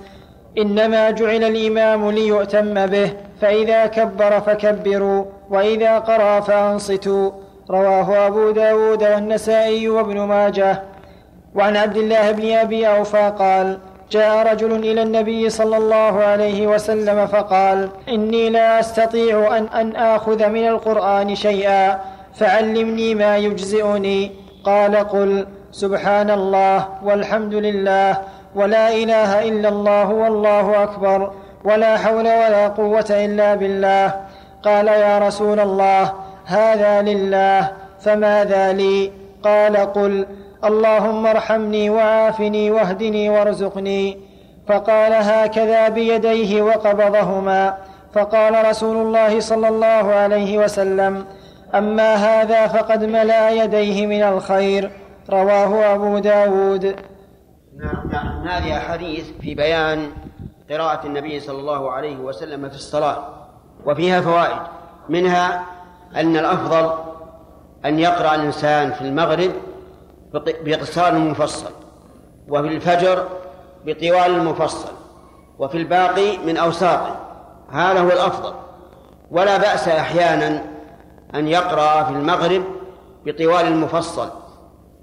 [0.57, 7.31] إنما جعل الإمام ليؤتم به فإذا كبر فكبروا وإذا قرأ فأنصتوا.
[7.71, 10.83] رواه أبو داود والنسائي وابن ماجه.
[11.55, 13.77] وعن عبد الله بن أبي أوفى قال
[14.11, 20.49] جاء رجل إلى النبي صلى الله عليه وسلم فقال إني لا أستطيع أن, أن آخذ
[20.49, 21.99] من القرآن شيئا
[22.35, 24.31] فعلمني ما يجزئني.
[24.63, 28.17] قال قل سبحان الله والحمد لله
[28.55, 31.31] ولا إله إلا الله والله أكبر
[31.63, 34.15] ولا حول ولا قوة إلا بالله.
[34.63, 36.13] قال يا رسول الله
[36.47, 39.11] هذا لله فماذا لي؟
[39.43, 40.27] قال قل
[40.65, 44.17] اللهم ارحمني وعافني واهدني وارزقني.
[44.67, 47.77] فقال هكذا بيديه وقبضهما.
[48.13, 51.25] فقال رسول الله صلى الله عليه وسلم
[51.75, 54.91] أما هذا فقد ملا يديه من الخير.
[55.29, 56.95] رواه أبو داود.
[57.77, 58.47] نعم نعم.
[58.47, 60.09] هذه أحاديث في بيان
[60.71, 63.17] قراءة النبي صلى الله عليه وسلم في الصلاة
[63.85, 64.61] وفيها فوائد.
[65.09, 65.76] منها
[66.15, 66.91] أن الأفضل
[67.85, 69.51] أن يقرأ الإنسان في المغرب
[70.33, 71.71] بقصار مفصل
[72.49, 73.27] وفي الفجر
[73.85, 74.91] بطوال المفصل
[75.59, 77.15] وفي الباقي من أوساطه.
[77.71, 78.53] هذا هو الأفضل.
[79.31, 80.63] ولا بأس أحيانا
[81.35, 82.63] أن يقرأ في المغرب
[83.25, 84.29] بطوال المفصل.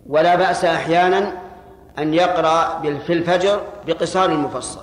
[0.06, 1.32] ولا بأس أحيانا
[1.98, 4.80] أن يقرأ في الفجر بقصار المفصل.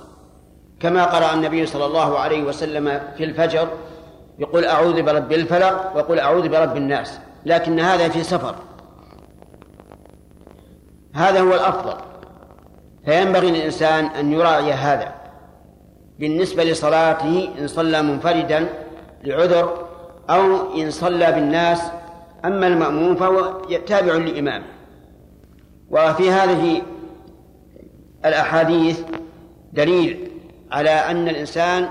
[0.80, 3.68] كما قرأ النبي صلى الله عليه وسلم في الفجر
[4.38, 8.54] يقول أعوذ برب الفلق وقل أعوذ برب الناس لكن هذا في سفر.
[11.14, 11.96] هذا هو الأفضل.
[13.04, 15.14] فينبغي للإنسان أن يراعي هذا.
[16.18, 18.68] بالنسبة لصلاته إن صلى منفردا
[19.24, 19.86] لعذر
[20.30, 21.82] أو إن صلى بالناس
[22.44, 24.64] أما المأموم فهو تابع لإمامه
[25.90, 26.82] وفي هذه
[28.24, 29.00] الأحاديث
[29.72, 30.28] دليل
[30.72, 31.88] على أن الإنسان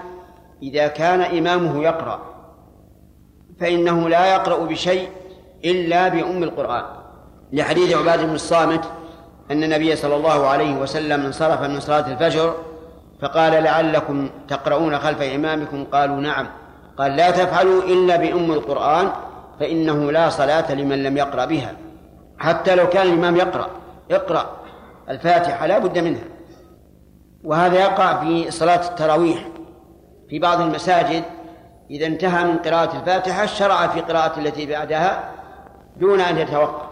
[0.64, 2.31] إذا كان إمامه يقرأ
[3.60, 5.10] فإنه لا يقرأ بشيء
[5.66, 6.84] إلا بأم القرآن.
[7.54, 8.86] لحديث عباد بن الصامت
[9.52, 12.56] أن النبي صلى الله عليه وسلم انصرف من صلاة الفجر
[13.22, 16.48] فقال لعلكم تقرؤون خلف إمامكم؟ قالوا نعم.
[16.98, 19.12] قال لا تفعلوا إلا بأم القرآن
[19.60, 21.74] فإنه لا صلاة لمن لم يقرأ بها.
[22.40, 23.68] حتى لو كان الإمام يقرأ
[24.12, 24.58] اقرأ
[25.10, 26.24] الفاتحة لا بد منها.
[27.44, 29.48] وهذا يقع في صلاة التراويح
[30.30, 31.24] في بعض المساجد
[31.92, 35.32] إذا انتهى من قراءة الفاتحة شرع في قراءة التي بعدها
[35.98, 36.92] دون أن يتوقف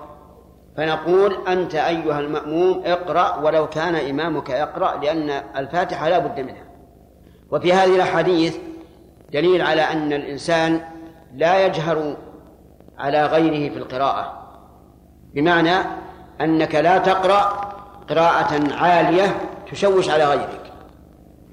[0.78, 6.64] فنقول أنت أيها المأموم اقرأ ولو كان إمامك يقرأ لأن الفاتحة لا بد منها.
[7.52, 8.58] وفي هذه الأحاديث
[9.34, 10.82] دليل على أن الإنسان
[11.36, 12.18] لا يجهر
[12.98, 14.50] على غيره في القراءة.
[15.34, 15.76] بمعنى
[16.42, 17.42] أنك لا تقرأ
[18.10, 19.36] قراءة عالية
[19.72, 20.72] تشوش على غيرك.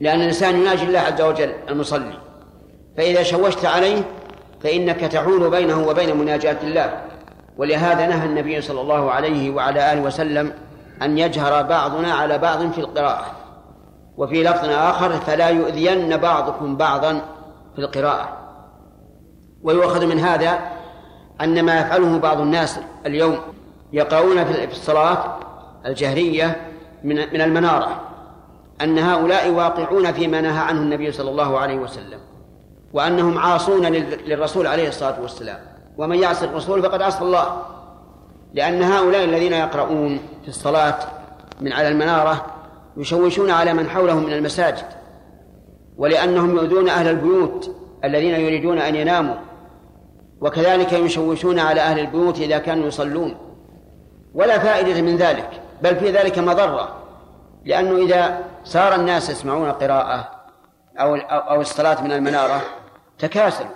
[0.00, 2.25] لأن الإنسان يناجي الله عز وجل المصلي.
[2.96, 4.02] فإذا شوشت عليه
[4.62, 7.02] فإنك تحول بينه وبين مناجاة الله.
[7.58, 10.52] ولهذا نهى النبي صلى الله عليه وعلى آله وسلم
[11.02, 13.26] أن يجهر بعضنا على بعض في القراءة.
[14.16, 17.20] وفي لفظ آخر فلا يؤذين بعضكم بعضا
[17.74, 18.28] في القراءة.
[19.62, 20.58] ويؤخذ من هذا
[21.40, 23.38] أن ما يفعله بعض الناس اليوم
[23.92, 25.38] يقرؤون في الصلاة
[25.86, 26.56] الجهرية
[27.04, 28.00] من من المنارة.
[28.80, 32.18] أن هؤلاء واقعون فيما نهى عنه النبي صلى الله عليه وسلم.
[32.96, 33.86] وأنهم عاصون
[34.26, 35.58] للرسول عليه الصلاة والسلام.
[35.98, 37.62] ومن يعصي الرسول فقد عصى الله.
[38.54, 40.98] لأن هؤلاء الذين يقرؤون في الصلاة
[41.60, 42.46] من على المنارة
[42.96, 44.84] يشوشون على من حولهم من المساجد.
[45.96, 49.34] ولأنهم يؤذون أهل البيوت الذين يريدون أن يناموا.
[50.40, 53.36] وكذلك يشوشون على أهل البيوت إذا كانوا يصلون.
[54.34, 55.50] ولا فائدة من ذلك
[55.82, 56.96] بل في ذلك مضرة.
[57.64, 60.30] لأنه إذا صار الناس يسمعون قراءة
[61.00, 62.60] أو أو الصلاة من المنارة
[63.18, 63.70] تكاسلوا.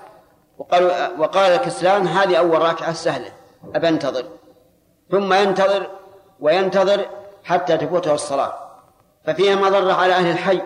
[0.59, 3.33] وقالوا وقال الكسلان هذه أول ركعة سهلة.
[3.75, 4.25] أبى أنتظر.
[5.11, 5.91] ثم ينتظر
[6.41, 7.07] وينتظر
[7.45, 8.55] حتى تفوته الصلاة.
[9.25, 10.63] ففيها مضرة على أهل الحي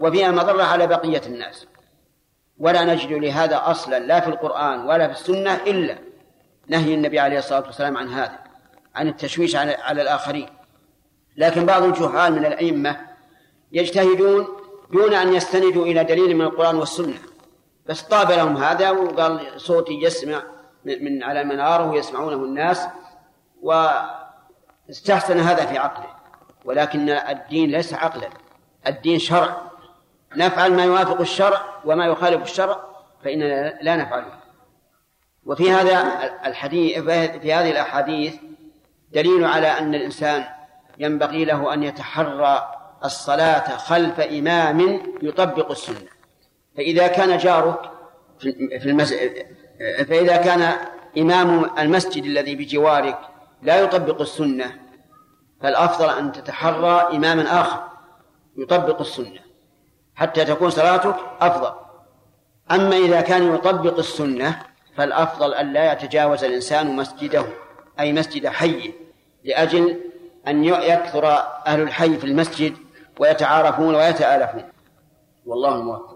[0.00, 1.66] وفيها مضرة على بقية الناس.
[2.58, 5.98] ولا نجد لهذا أصلا لا في القرآن ولا في السنة إلا
[6.68, 8.38] نهي النبي عليه الصلاة والسلام عن هذا
[8.94, 10.48] عن التشويش على, على الآخرين.
[11.36, 12.96] لكن بعض الجهال من الأئمة
[13.72, 14.46] يجتهدون
[14.92, 17.18] دون أن يستندوا إلى دليل من القرآن والسنة.
[17.86, 20.42] بس طاب لهم هذا وقال صوتي يسمع
[20.84, 22.86] من على المنارة ويسمعونه الناس
[23.62, 26.16] واستحسن هذا في عقله.
[26.64, 28.28] ولكن الدين ليس عقلا.
[28.86, 29.56] الدين شرع.
[30.36, 32.80] نفعل ما يوافق الشرع وما يخالف الشرع
[33.24, 34.40] فإننا لا نفعله.
[35.46, 36.02] وفي هذا
[36.46, 36.98] الحديث
[37.40, 38.36] في هذه الأحاديث
[39.12, 40.44] دليل على أن الإنسان
[40.98, 46.19] ينبغي له أن يتحرى الصلاة خلف إمام يطبق السنة.
[46.76, 47.90] فإذا كان جارك
[48.38, 49.46] في المسجد
[50.08, 50.72] فإذا كان
[51.18, 53.18] إمام المسجد الذي بجوارك
[53.62, 54.80] لا يطبق السنة
[55.62, 57.82] فالأفضل أن تتحرى إماما آخر
[58.56, 59.40] يطبق السنة.
[60.14, 61.72] حتى تكون صلاتك أفضل.
[62.70, 64.62] أما إذا كان يطبق السنة
[64.96, 67.44] فالأفضل أن لا يتجاوز الإنسان مسجده
[68.00, 68.92] أي مسجد حيه
[69.44, 70.00] لأجل
[70.48, 71.26] أن يكثر
[71.66, 72.76] أهل الحي في المسجد
[73.18, 74.64] ويتعارفون ويتآلفون.
[75.46, 76.09] والله الموفق.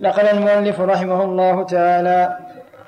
[0.00, 2.36] نقل المؤلف رحمه الله تعالى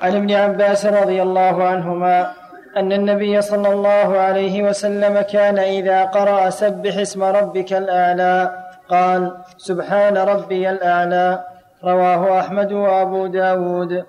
[0.03, 2.31] عن ابن عباس رضي الله عنهما
[2.77, 8.51] أن النبي صلى الله عليه وسلم كان إذا قرأ سبح اسم ربك الأعلى
[8.89, 11.45] قال سبحان ربي الأعلى
[11.85, 14.05] رواه أحمد وأبو داود.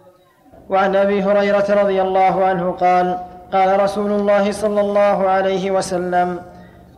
[0.70, 3.18] وعن أبي هريرة رضي الله عنه قال
[3.54, 6.40] قال رسول الله صلى الله عليه وسلم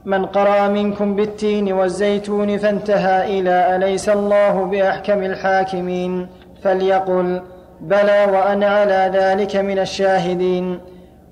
[0.05, 6.27] من قرأ منكم بالتين والزيتون فانتهى إلى أليس الله بأحكم الحاكمين؟
[6.63, 7.41] فليقل
[7.81, 10.79] بلى وأنا على ذلك من الشاهدين.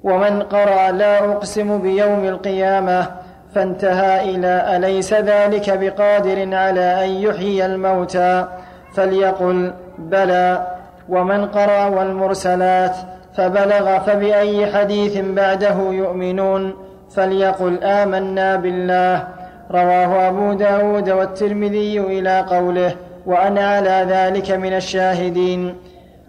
[0.03, 3.08] ومن قرأ لا أقسم بيوم القيامة
[3.55, 8.47] فانتهى إلى أليس ذلك بقادر على أن يحيي الموتى؟
[8.93, 10.67] فليقل بلى.
[11.10, 12.95] ومن قرأ والمرسلات
[13.38, 19.28] فبلغ فبأي حديث بعده يؤمنون؟ فليقل آمنا بالله.
[19.72, 22.95] رواه أبو داود والترمذي إلى قوله
[23.26, 25.76] وأنا على ذلك من الشاهدين.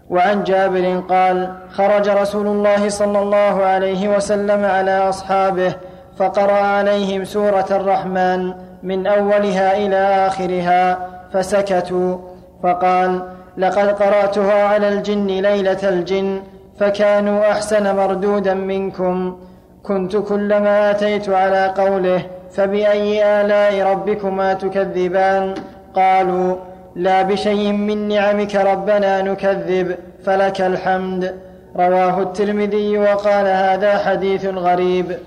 [0.09, 5.73] وعن جابر قال خرج رسول الله صلى الله عليه وسلم على أصحابه
[6.17, 12.17] فقرأ عليهم سورة الرحمن من أولها إلى آخرها فسكتوا.
[12.63, 13.21] فقال
[13.57, 16.41] لقد قرأتها على الجن ليلة الجن
[16.79, 19.37] فكانوا أحسن مردودا منكم.
[19.83, 25.53] كنت كلما أتيت على قوله فبأي آلاء ربكما تكذبان؟
[25.95, 26.55] قالوا
[26.95, 31.35] لا بشيء من نعمك ربنا نكذب فلك الحمد.
[31.75, 35.17] رواه الترمذي وقال هذا حديث غريب.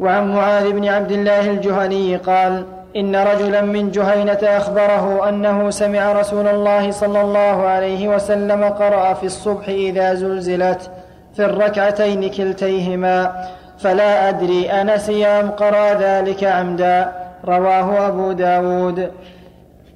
[0.00, 2.64] وعن معاذ بن عبد الله الجهني قال
[2.96, 9.26] إن رجلا من جهينة أخبره أنه سمع رسول الله صلى الله عليه وسلم قرأ في
[9.26, 10.90] الصبح إذا زلزلت
[11.34, 13.32] في الركعتين كلتيهما.
[13.78, 17.12] فلا أدري انسي ام قرا ذلك عمدا
[17.44, 19.10] رواه أبو داود.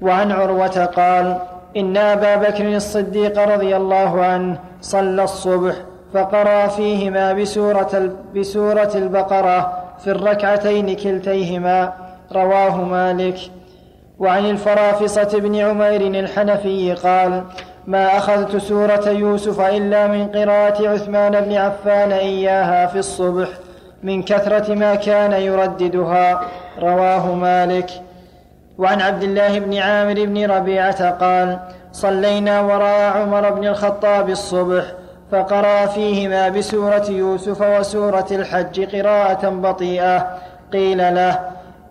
[0.02, 1.36] وعن عروة قال
[1.76, 5.74] إن أبا بكر الصديق رضي الله عنه صلى الصبح
[6.14, 9.72] فقرأ فيهما بسورة, بسورة البقرة
[10.04, 11.92] في الركعتين كلتيهما.
[12.32, 13.38] رواه مالك.
[14.18, 17.42] وعن الفرافصة بن عمير الحنفي قال
[17.86, 23.48] ما أخذت سورة يوسف إلا من قراءة عثمان بن عفان إياها في الصبح.
[24.02, 26.40] من كثرة ما كان يرددها
[26.78, 27.90] رواه مالك.
[28.78, 31.58] وعن عبد الله بن عامر بن ربيعة قال
[31.92, 34.84] صلينا وراء عمر بن الخطاب الصبح
[35.32, 40.38] فقرأ فيهما بسورة يوسف وسورة الحج قراءة بطيئة.
[40.72, 41.40] قيل له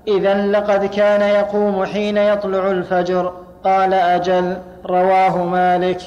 [0.07, 3.33] إذا لقد كان يقوم حين يطلع الفجر.
[3.63, 6.01] قال أجل رواه مالك.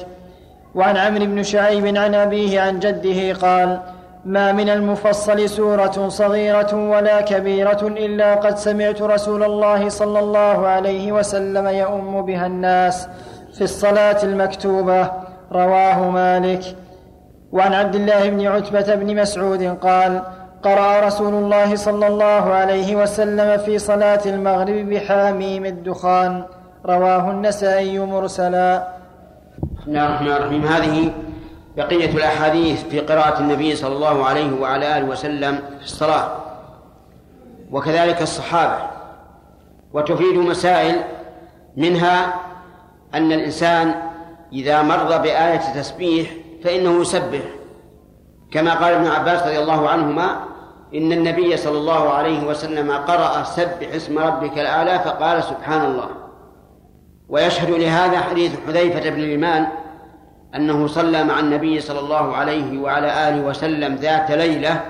[0.75, 3.79] وعن عمرو بن شعيب عن أبيه عن جده قال
[4.25, 11.11] ما من المفصل سورة صغيرة ولا كبيرة إلا قد سمعت رسول الله صلى الله عليه
[11.11, 13.07] وسلم يؤم بها الناس
[13.53, 15.11] في الصلاة المكتوبة
[15.51, 16.63] رواه مالك.
[17.51, 20.21] وعن عبد الله بن عتبة بن مسعود قال
[20.63, 26.43] قرأ رسول الله صلى الله عليه وسلم في صلاة المغرب بحاميم الدخان
[26.85, 28.87] رواه النسائي مرسلا.
[29.77, 30.65] بسم الله الرحمن الرحيم.
[30.65, 31.11] هذه
[31.77, 36.31] بقية الأحاديث في قراءة النبي صلى الله عليه وعلى آله وسلم في الصلاة.
[37.71, 38.77] وكذلك الصحابة.
[39.93, 41.03] وتفيد مسائل
[41.77, 42.33] منها
[43.13, 43.95] أن الإنسان
[44.53, 46.31] إذا مر بآية تسبيح
[46.63, 47.41] فإنه يسبح.
[48.51, 50.39] كما قال ابن عباس رضي الله عنهما
[50.95, 56.09] إن النبي صلى الله عليه وسلم قرأ سبح اسم ربك الأعلى فقال سبحان الله.
[57.29, 59.67] ويشهد لهذا حديث حذيفة بن اليمان
[60.55, 64.81] أنه صلى مع النبي صلى الله عليه وعلى آله وسلم ذات ليلة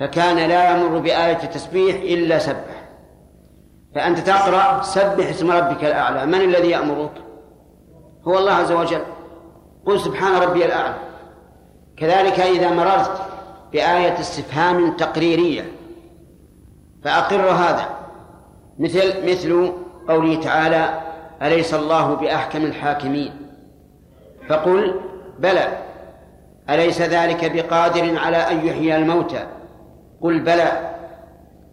[0.00, 2.82] فكان لا يمر بآية التسبيح إلا سبح.
[3.94, 7.12] فأنت تقرأ سبح اسم ربك الأعلى من الذي يأمرك؟
[8.28, 9.02] هو الله عز وجل.
[9.86, 10.94] قل سبحان ربي الأعلى.
[11.96, 13.22] كذلك إذا مررت
[13.72, 15.72] بآية استفهام تقريرية
[17.04, 17.88] فأقر هذا.
[18.78, 19.72] مثل مثل
[20.08, 21.00] قوله تعالى
[21.42, 23.51] أليس الله بأحكم الحاكمين؟
[24.52, 25.00] فقل
[25.38, 25.78] بلى.
[26.70, 29.46] أليس ذلك بقادر على أن يحيي الموتى؟
[30.20, 30.94] قل بلى.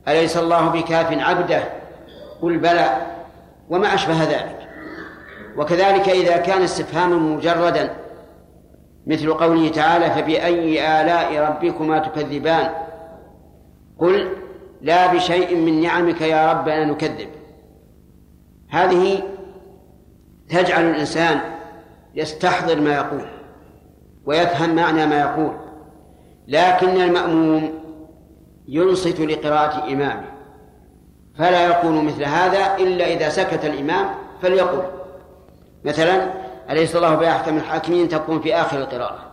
[0.07, 1.63] أليس الله بكاف عبده؟
[2.41, 2.97] قل بلى.
[3.69, 4.67] وما أشبه ذلك.
[5.57, 7.95] وكذلك إذا كان استفهاما مجردا
[9.07, 12.69] مثل قوله تعالى فبأي آلاء ربكما تكذبان؟
[13.99, 14.29] قل
[14.81, 17.29] لا بشيء من نعمك يا ربنا نكذب.
[18.69, 19.23] هذه
[20.49, 21.58] تجعل الإنسان
[22.15, 23.25] يستحضر ما يقول
[24.25, 25.53] ويفهم معنى ما يقول
[26.47, 27.73] لكن المأموم
[28.67, 30.25] ينصت لقراءة إمامه
[31.37, 34.09] فلا يقول مثل هذا إلا إذا سكت الإمام
[34.41, 34.83] فليقل.
[35.85, 36.33] مثلا
[36.69, 39.31] أليس الله بأحكم الحاكمين تكون في آخر القراءة؟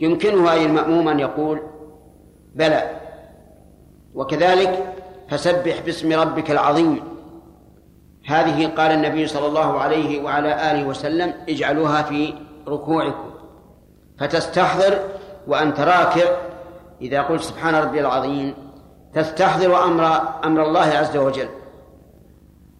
[0.00, 1.60] يمكنه أي المأموم أن يقول
[2.54, 2.90] بلى.
[4.14, 4.94] وكذلك
[5.28, 7.00] فسبح باسم ربك العظيم.
[8.28, 12.34] هذه قال النبي صلى الله عليه وعلى آله وسلم اجعلوها في
[12.68, 13.30] ركوعكم
[14.18, 14.98] فتستحضر
[15.46, 16.30] وأنت راكع.
[17.00, 18.54] إذا قلت سبحان ربي العظيم
[19.14, 21.48] تستحضر أمر أمر الله عز وجل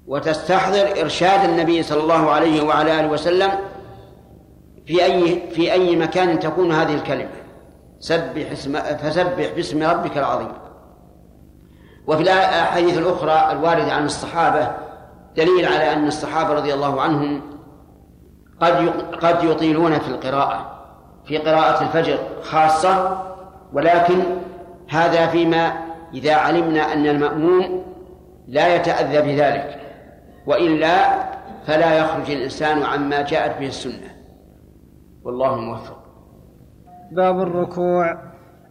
[0.06, 3.50] وتستحضر إرشاد النبي صلى الله عليه وعلى آله وسلم
[4.86, 7.30] في أي في أي مكان تكون هذه الكلمة.
[8.00, 10.52] سبح اسم فسبح باسم ربك العظيم.
[12.06, 14.87] وفي الأحاديث الأخرى الواردة عن الصحابة
[15.38, 17.42] دليل على أن الصحابة رضي الله عنهم
[18.60, 18.88] قد
[19.22, 20.78] قد يطيلون في القراءة
[21.24, 23.22] في قراءة الفجر خاصة
[23.72, 24.22] ولكن
[24.88, 25.72] هذا فيما
[26.14, 27.84] إذا علمنا أن المأموم
[28.48, 29.80] لا يتأذى بذلك
[30.46, 31.28] وإلا
[31.66, 34.10] فلا يخرج الإنسان عما جاءت به السنة.
[35.24, 35.98] والله موفق.
[37.12, 38.18] باب الركوع.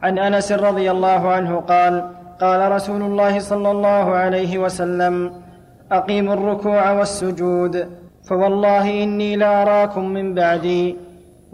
[0.02, 2.12] عن أنس رضي الله عنه قال
[2.42, 5.47] قال رسول الله صلى الله عليه وسلم
[5.92, 7.90] أقيموا الركوع والسجود
[8.30, 10.96] فوالله إني لاراكم من بعدي.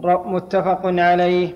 [0.04, 1.48] متفق عليه.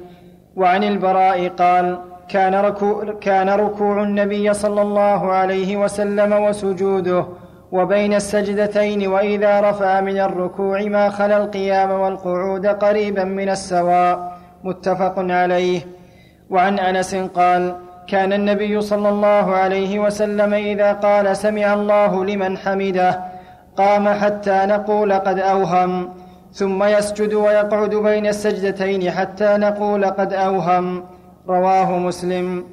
[0.57, 1.99] وعن البراء قال
[2.29, 7.27] كان ركوع, كان ركوع النبي صلى الله عليه وسلم وسجوده
[7.73, 14.39] وبين السجدتين وإذا رفع من الركوع ما خلا القيام والقعود قريبا من السواء.
[14.65, 15.81] متفق عليه.
[16.51, 17.75] وعن أنس قال
[18.09, 23.21] كان النبي صلى الله عليه وسلم إذا قال سمع الله لمن حمده
[23.77, 26.09] قام حتى نقول قد أوهم
[26.53, 31.05] ثم يسجد ويقعد بين السجدتين حتى نقول قد أوهم.
[31.49, 32.65] رواه مسلم.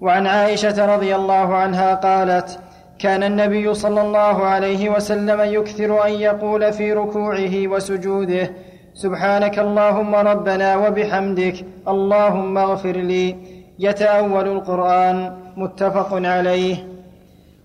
[0.00, 2.58] وعن عائشة رضي الله عنها قالت
[2.98, 8.50] كان النبي صلى الله عليه وسلم يكثر أن يقول في ركوعه وسجوده
[8.94, 11.56] سبحانك اللهم ربنا وبحمدك
[11.88, 13.53] اللهم اغفر لي.
[13.78, 16.76] يتأول القرآن متفق عليه.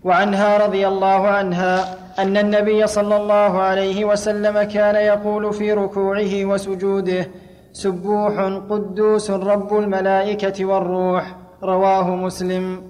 [0.04, 7.28] وعنها رضي الله عنها أن النبي صلى الله عليه وسلم كان يقول في ركوعه وسجوده
[7.74, 8.34] سبوح
[8.70, 12.82] قدوس رب الملائكة والروح رواه مسلم.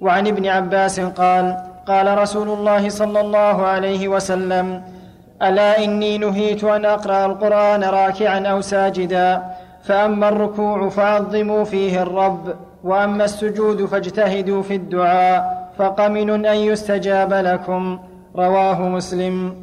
[0.00, 1.56] وعن ابن عباس قال
[1.86, 4.82] قال رسول الله صلى الله عليه وسلم
[5.42, 9.42] ألا إني نهيت أن أقرأ القرآن راكعا أو ساجدا
[9.82, 12.54] فأما الركوع فعظموا فيه الرب
[12.84, 17.98] وأما السجود فاجتهدوا في الدعاء فقمن أن يستجاب لكم
[18.36, 19.54] رواه مسلم.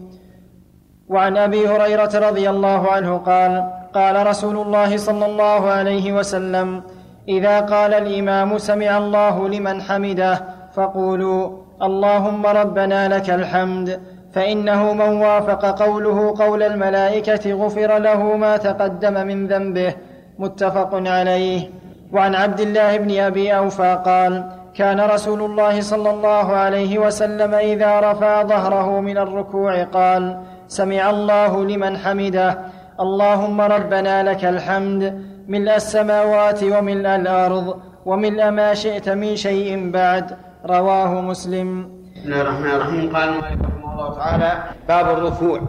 [1.09, 6.83] وعن أبي هريرة رضي الله عنه قال قال رسول الله صلى الله عليه وسلم
[7.27, 10.43] إذا قال الإمام سمع الله لمن حمده
[10.73, 11.49] فقولوا
[11.81, 13.99] اللهم ربنا لك الحمد
[14.33, 19.95] فإنه من وافق قوله قول الملائكة غفر له ما تقدم من ذنبه
[20.39, 21.69] متفق عليه.
[22.13, 24.33] وعن عبد الله بن أبي أوفى قال
[24.75, 31.65] كان رسول الله صلى الله عليه وسلم إذا رفع ظهره من الركوع قال سمع الله
[31.65, 32.57] لمن حمده.
[32.99, 35.03] اللهم ربنا لك الحمد.
[35.47, 37.79] ملء السماوات وملء الأرض.
[38.05, 40.37] وملء ما شئت من شيء بعد.
[40.65, 41.89] رواه مسلم.
[42.15, 43.15] بسم الله الرحمن الرحيم.
[43.15, 44.51] قال رحمه الله تعالى
[44.87, 45.59] باب الركوع.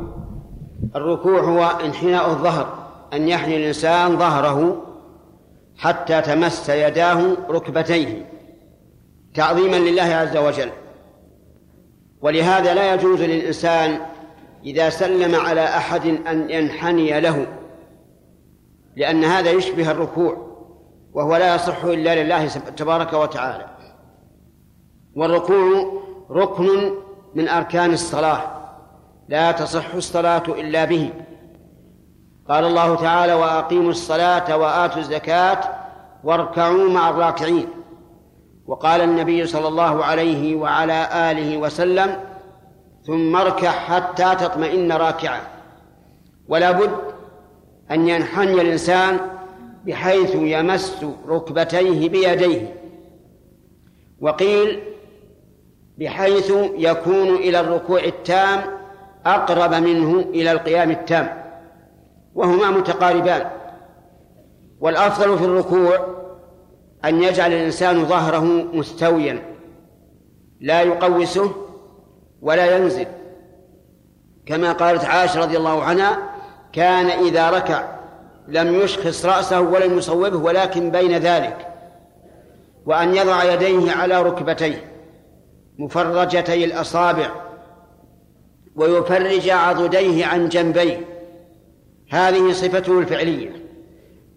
[0.96, 2.66] الركوع هو انحناء الظهر.
[3.12, 4.82] أن يحني الإنسان ظهره
[5.76, 8.30] حتى تمس يداه ركبتيه
[9.34, 10.70] تعظيما لله عز وجل.
[12.20, 14.00] ولهذا لا يجوز للإنسان
[14.64, 17.46] إذا سلم على أحد أن ينحني له
[18.96, 20.48] لأن هذا يشبه الركوع
[21.12, 23.66] وهو لا يصح إلا لله تبارك وتعالى.
[25.14, 25.92] والركوع
[26.30, 26.92] ركن
[27.34, 28.40] من أركان الصلاة
[29.28, 31.12] لا تصح الصلاة إلا به.
[32.48, 35.60] قال الله تعالى وأقيموا الصلاة وآتوا الزكاة
[36.24, 37.68] واركعوا مع الراكعين.
[38.66, 42.20] وقال النبي صلى الله عليه وعلى آله وسلم
[43.06, 45.40] ثم اركع حتى تطمئن راكعا.
[46.48, 46.90] ولا بد
[47.90, 49.20] أن ينحني الإنسان
[49.86, 52.74] بحيث يمس ركبتيه بيديه.
[54.20, 54.80] وقيل
[55.98, 58.60] بحيث يكون إلى الركوع التام
[59.26, 61.37] أقرب منه إلى القيام التام.
[62.34, 63.50] وهما متقاربان.
[64.80, 66.06] والأفضل في الركوع
[67.04, 69.42] أن يجعل الإنسان ظهره مستويا
[70.60, 71.52] لا يقوسه
[72.42, 73.06] ولا ينزل.
[74.46, 76.18] كما قالت عائشة رضي الله عنها
[76.72, 77.98] كان إذا ركع
[78.48, 81.66] لم يشخص رأسه ولم يصوبه ولكن بين ذلك.
[82.86, 84.92] وأن يضع يديه على ركبتيه
[85.78, 87.30] مفرجتي الأصابع
[88.76, 91.17] ويفرج عضديه عن جنبيه.
[92.08, 93.50] هذه صفته الفعلية.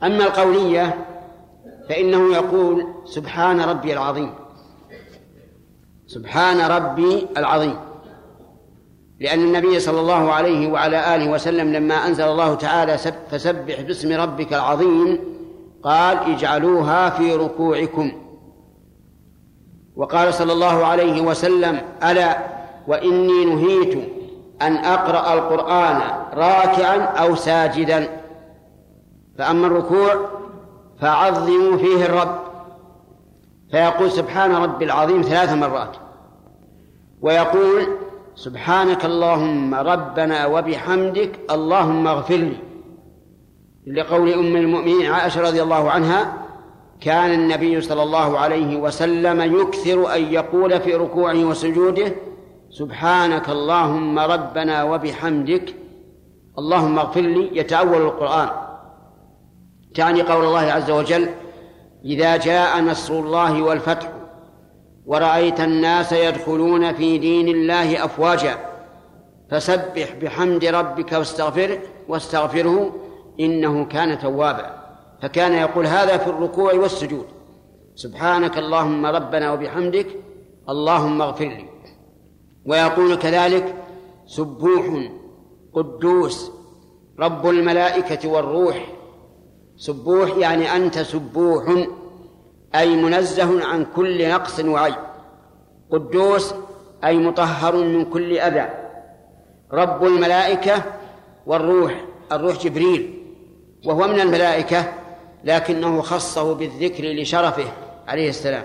[0.03, 1.05] أما القولية
[1.89, 4.34] فإنه يقول سبحان ربي العظيم.
[6.07, 7.76] سبحان ربي العظيم.
[9.19, 12.97] لأن النبي صلى الله عليه وعلى آله وسلم لما أنزل الله تعالى
[13.32, 15.19] فسبح باسم ربك العظيم
[15.84, 18.11] قال اجعلوها في ركوعكم.
[19.95, 22.38] وقال صلى الله عليه وسلم ألا
[22.88, 24.20] وإني نهيت
[24.68, 26.01] أن أقرأ القرآن
[26.34, 28.07] راكعا أو ساجدا.
[29.38, 30.16] فأما الركوع
[30.99, 32.39] فعظموا فيه الرب.
[33.72, 35.95] فيقول سبحان ربي العظيم ثلاث مرات.
[37.22, 37.88] ويقول
[38.36, 42.57] سبحانك اللهم ربنا وبحمدك اللهم اغفر لي
[43.88, 46.34] لقول أم المؤمنين عائشة رضي الله عنها
[47.01, 52.16] كان النبي صلى الله عليه وسلم يكثر أن يقول في ركوعه وسجوده
[52.72, 55.76] سبحانك اللهم ربنا وبحمدك.
[56.59, 57.57] اللهم اغفر لي.
[57.57, 58.49] يتأول القرآن.
[59.95, 61.30] تعني قول الله عز وجل
[62.05, 64.11] إذا جاء نصر الله والفتح
[65.05, 68.55] ورأيت الناس يدخلون في دين الله أفواجا
[69.49, 72.95] فسبح بحمد ربك واستغفره واستغفره
[73.39, 74.82] إنه كان توابا.
[75.22, 77.26] فكان يقول هذا في الركوع والسجود.
[77.95, 80.07] سبحانك اللهم ربنا وبحمدك.
[80.69, 81.70] اللهم اغفر لي.
[82.66, 83.76] ويقول كذلك
[84.26, 85.09] سبوح
[85.74, 86.51] قدوس
[87.20, 88.88] رب الملائكة والروح.
[89.78, 91.88] سبوح يعني أنت سبوح
[92.76, 94.95] أي منزه عن كل نقص وعيب.
[95.91, 96.53] قدوس
[97.03, 98.70] أي مطهر من كل أذى.
[99.74, 100.84] رب الملائكة
[101.45, 103.24] والروح الروح جبريل
[103.86, 104.93] وهو من الملائكة
[105.43, 107.66] لكنه خصه بالذكر لشرفه
[108.07, 108.64] عليه السلام.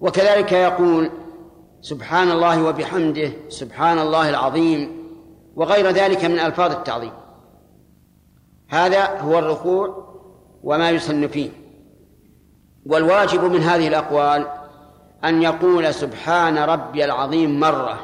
[0.00, 1.10] وكذلك يقول
[1.82, 5.10] سبحان الله وبحمده سبحان الله العظيم
[5.56, 7.12] وغير ذلك من ألفاظ التعظيم.
[8.68, 10.10] هذا هو الركوع
[10.62, 11.50] وما يسن فيه.
[12.86, 14.46] والواجب من هذه الأقوال
[15.24, 17.98] أن يقول سبحان ربي العظيم مرة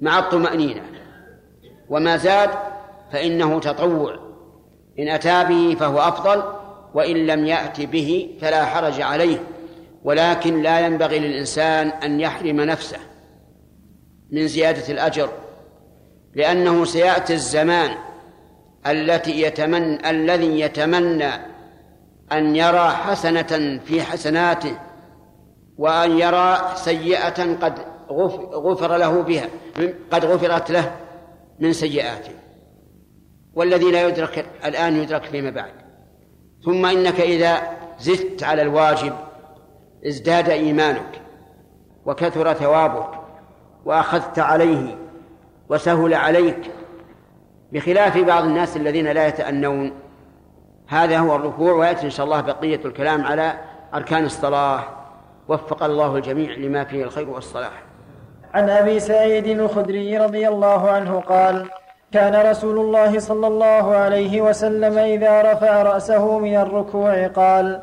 [0.00, 0.82] مع الطمأنينة
[1.88, 2.50] وما زاد
[3.12, 4.16] فإنه تطوع.
[4.98, 6.42] إن أتى به فهو أفضل
[6.94, 9.55] وإن لم يأت به فلا حرج عليه.
[10.06, 12.98] ولكن لا ينبغي للإنسان أن يحرم نفسه
[14.30, 15.28] من زيادة الأجر
[16.34, 17.90] لأنه سيأتي الزمان
[18.86, 21.30] التي يتمنى الذي يتمنى
[22.32, 24.78] أن يرى حسنة في حسناته
[25.78, 27.78] وأن يرى سيئة قد
[28.52, 29.48] غفر له بها
[30.10, 30.96] قد غفرت له
[31.58, 32.32] من سيئاته.
[33.54, 35.72] والذي لا يدرك الآن يدرك فيما بعد.
[36.64, 37.62] ثم إنك إذا
[38.00, 39.25] زدت على الواجب
[40.06, 41.20] ازداد إيمانك
[42.06, 43.08] وكثر ثوابك
[43.84, 44.96] وأخذت عليه
[45.68, 46.70] وسهل عليك
[47.72, 49.92] بخلاف بعض الناس الذين لا يتأنون.
[50.88, 53.52] هذا هو الركوع ويأتي إن شاء الله بقية الكلام على
[53.94, 54.80] أركان الصلاة.
[55.48, 57.82] وفق الله الجميع لما فيه الخير والصلاح.
[58.54, 61.70] عن أبي سعيد الخدري رضي الله عنه قال
[62.12, 67.82] كان رسول الله صلى الله عليه وسلم إذا رفع رأسه من الركوع قال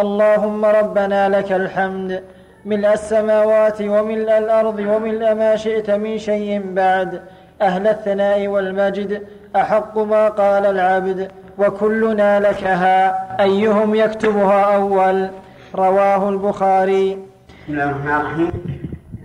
[0.00, 2.24] اللهم ربنا لك الحمد.
[2.64, 7.22] ملء السماوات وملء الأرض وملء ما شئت من شيء بعد.
[7.62, 9.26] أهل الثناء والمجد
[9.56, 11.30] أحق ما قال العبد.
[11.58, 12.96] وكلنا لكها.
[13.40, 15.28] أيهم يكتبها أول؟
[15.74, 17.08] رواه البخاري.
[17.14, 18.52] بسم الله الرحمن الرحيم.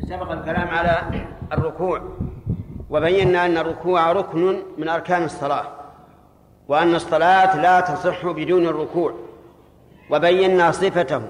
[0.09, 0.97] سبق الكلام على
[1.53, 2.01] الركوع.
[2.89, 5.65] وبينا أن الركوع ركن من أركان الصلاة.
[6.67, 9.13] وأن الصلاة لا تصح بدون الركوع.
[10.09, 11.21] وبينا صفته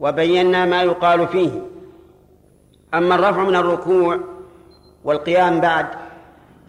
[0.00, 1.50] وبينا ما يقال فيه.
[2.94, 4.18] أما الرفع من الركوع
[5.04, 5.86] والقيام بعد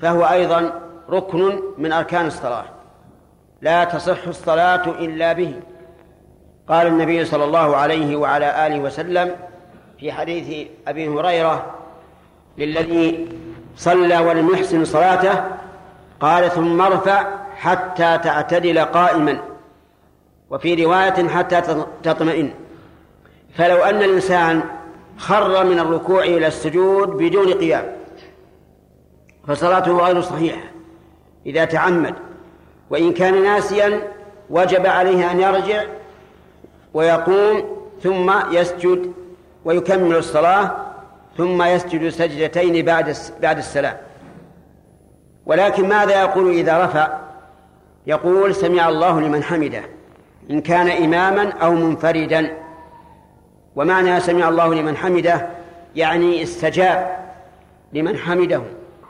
[0.01, 2.65] فهو أيضا ركن من أركان الصلاة.
[3.61, 5.53] لا تصح الصلاة إلا به.
[6.69, 9.35] قال النبي صلى الله عليه وعلى آله وسلم
[9.99, 11.75] في حديث أبي هريرة
[12.57, 13.27] للذي
[13.77, 15.43] صلى ولم يحسن صلاته
[16.19, 17.25] قال ثم ارفع
[17.55, 19.39] حتى تعتدل قائما.
[20.49, 22.53] وفي رواية حتى تطمئن.
[23.55, 24.63] فلو أن الإنسان
[25.17, 27.95] خر من الركوع إلى السجود بدون قيام
[29.47, 30.61] فصلاته غير صحيحة
[31.45, 32.15] إذا تعمد.
[32.89, 34.11] وإن كان ناسيا
[34.49, 35.83] وجب عليه أن يرجع
[36.93, 39.13] ويقوم ثم يسجد
[39.65, 40.75] ويكمل الصلاة
[41.37, 43.97] ثم يسجد سجدتين بعد بعد السلام.
[45.45, 47.17] ولكن ماذا يقول إذا رفع؟
[48.07, 49.81] يقول سمع الله لمن حمده.
[50.51, 52.51] إن كان إماما أو منفردا.
[53.75, 55.47] ومعنى سمع الله لمن حمده
[55.95, 57.17] يعني استجاب
[57.93, 58.61] لمن حمده.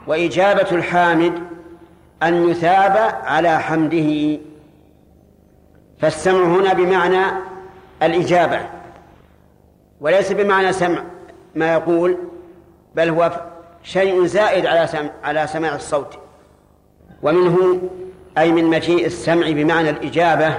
[0.06, 1.32] وإجابة الحامد
[2.22, 4.38] أن يثاب على حمده.
[5.98, 7.24] فالسمع هنا بمعنى
[8.02, 8.60] الإجابة
[10.00, 11.02] وليس بمعنى سمع
[11.54, 12.16] ما يقول
[12.94, 13.40] بل هو
[13.82, 16.18] شيء زائد على سمع على سماع الصوت.
[17.22, 17.80] ومنه
[18.38, 20.58] أي من مجيء السمع بمعنى الإجابة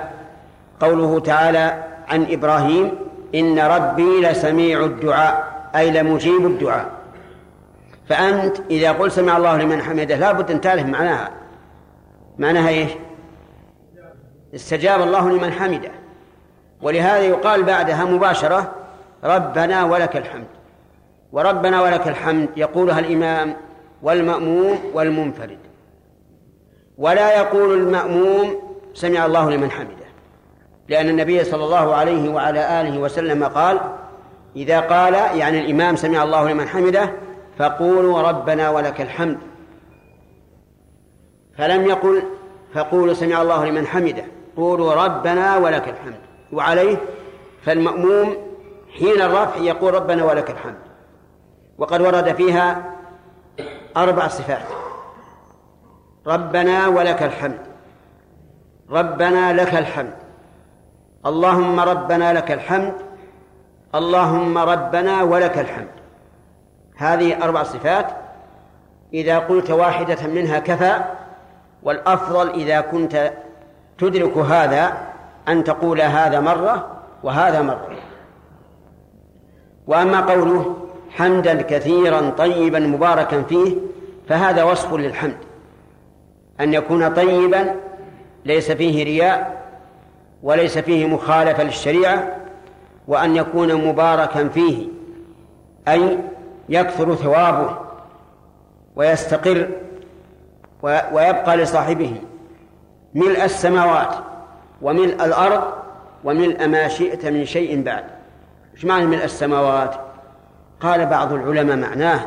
[0.80, 2.92] قوله تعالى عن إبراهيم
[3.36, 6.92] إن ربي لسميع الدعاء أي لمجيب الدعاء.
[8.10, 11.30] فأنت إذا قلت سمع الله لمن حمده لا بد أن تعرف معناها.
[12.38, 12.92] معناها إيش؟
[14.56, 15.92] استجاب الله لمن حمده.
[16.82, 18.72] ولهذا يقال بعدها مباشرة
[19.24, 20.48] ربنا ولك الحمد.
[21.32, 23.56] وربنا ولك الحمد يقولها الإمام
[24.04, 25.58] والمأموم والمنفرد.
[26.98, 28.56] ولا يقول المأموم
[28.94, 30.07] سمع الله لمن حمده.
[30.90, 33.80] لأن النبي صلى الله عليه وعلى آله وسلم قال
[34.56, 37.14] إذا قال يعني الإمام سمع الله لمن حمده
[37.58, 39.38] فقولوا ربنا ولك الحمد.
[41.58, 42.24] فلم يقل
[42.74, 44.26] فقولوا سمع الله لمن حمده
[44.58, 46.20] قولوا ربنا ولك الحمد.
[46.54, 46.98] وعليه
[47.66, 48.38] فالمأموم
[49.00, 50.78] حين الرفع يقول ربنا ولك الحمد.
[51.78, 52.96] وقد ورد فيها
[53.98, 54.66] أربع صفات.
[56.28, 57.60] ربنا ولك الحمد.
[58.90, 60.27] ربنا لك الحمد.
[61.28, 62.94] اللهم ربنا لك الحمد
[63.96, 65.88] اللهم ربنا ولك الحمد.
[66.98, 68.08] هذه أربع صفات
[69.14, 71.00] إذا قلت واحدة منها كفى
[71.84, 73.34] والأفضل إذا كنت
[73.98, 74.98] تدرك هذا
[75.48, 76.88] أن تقول هذا مرة
[77.24, 77.96] وهذا مرة.
[79.88, 80.76] وأما قوله
[81.12, 83.76] حمدا كثيرا طيبا مباركا فيه
[84.30, 85.38] فهذا وصف للحمد.
[86.60, 87.76] أن يكون طيبا
[88.46, 89.67] ليس فيه رياء
[90.44, 92.36] وليس فيه مخالفة للشريعة
[93.08, 94.88] وأن يكون مباركا فيه
[95.88, 96.18] أي
[96.70, 97.78] يكثر ثوابه
[98.96, 99.70] ويستقر
[100.84, 102.22] ويبقى لصاحبه.
[103.16, 104.16] ملء السماوات
[104.82, 105.64] وملء الأرض
[106.24, 108.04] وملء ما شئت من شيء بعد.
[108.76, 109.96] إيش معنى ملء السماوات؟
[110.80, 112.20] قال بعض العلماء معناه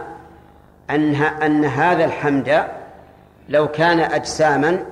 [0.91, 2.65] أن أن هذا الحمد
[3.49, 4.85] لو كان أجساما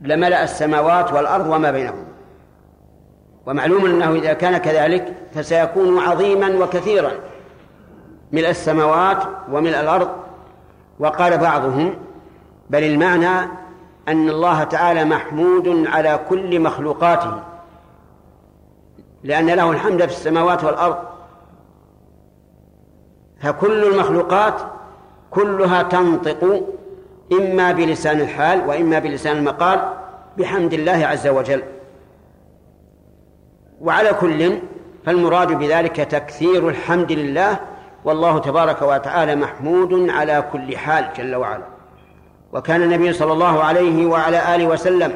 [0.00, 2.09] لملأ السماوات والأرض وما بينهما.
[3.50, 7.10] ومعلوم أنه إذا كان كذلك فسيكون عظيما وكثيرا.
[8.32, 9.22] ملء السماوات
[9.52, 10.08] وملء الأرض
[10.98, 11.94] وقال بعضهم
[12.70, 13.50] بل المعنى
[14.08, 17.42] أن الله تعالى محمود على كل مخلوقاته
[19.24, 20.96] لأن له الحمد في السماوات والأرض.
[23.42, 24.54] فكل المخلوقات
[25.30, 26.62] كلها تنطق
[27.32, 29.80] إما بلسان الحال وإما بلسان المقال
[30.38, 31.62] بحمد الله عز وجل.
[33.80, 34.58] وعلى كل
[35.06, 37.58] فالمراد بذلك تكثير الحمد لله
[38.04, 41.66] والله تبارك وتعالى محمود على كل حال جل وعلا.
[42.52, 45.14] وكان النبي صلى الله عليه وعلى آله وسلم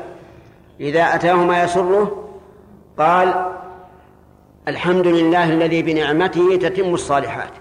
[0.81, 2.31] إذا أتاه ما يسره
[2.99, 3.53] قال
[4.69, 7.53] الحمد لله الذي بنعمته تتم الصالحات.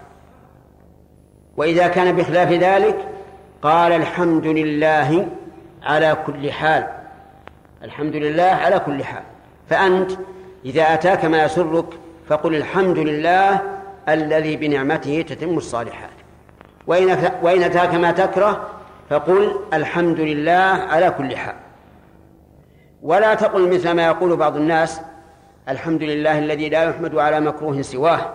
[1.58, 3.08] وإذا كان بخلاف ذلك
[3.62, 5.28] قال الحمد لله
[5.84, 6.88] على كل حال.
[7.84, 9.24] الحمد لله على كل حال.
[9.70, 10.12] فأنت
[10.66, 11.86] إذا أتاك ما يسرك
[12.28, 13.62] فقل الحمد لله
[14.10, 16.10] الذي بنعمته تتم الصالحات.
[16.88, 18.68] وإن وإن أتاك ما تكره
[19.10, 20.52] فقل الحمد لله
[20.90, 21.56] على كل حال.
[23.02, 25.02] ولا تقل مثل ما يقول بعض الناس
[25.70, 28.34] الحمد لله الذي لا يحمد على مكروه سواه.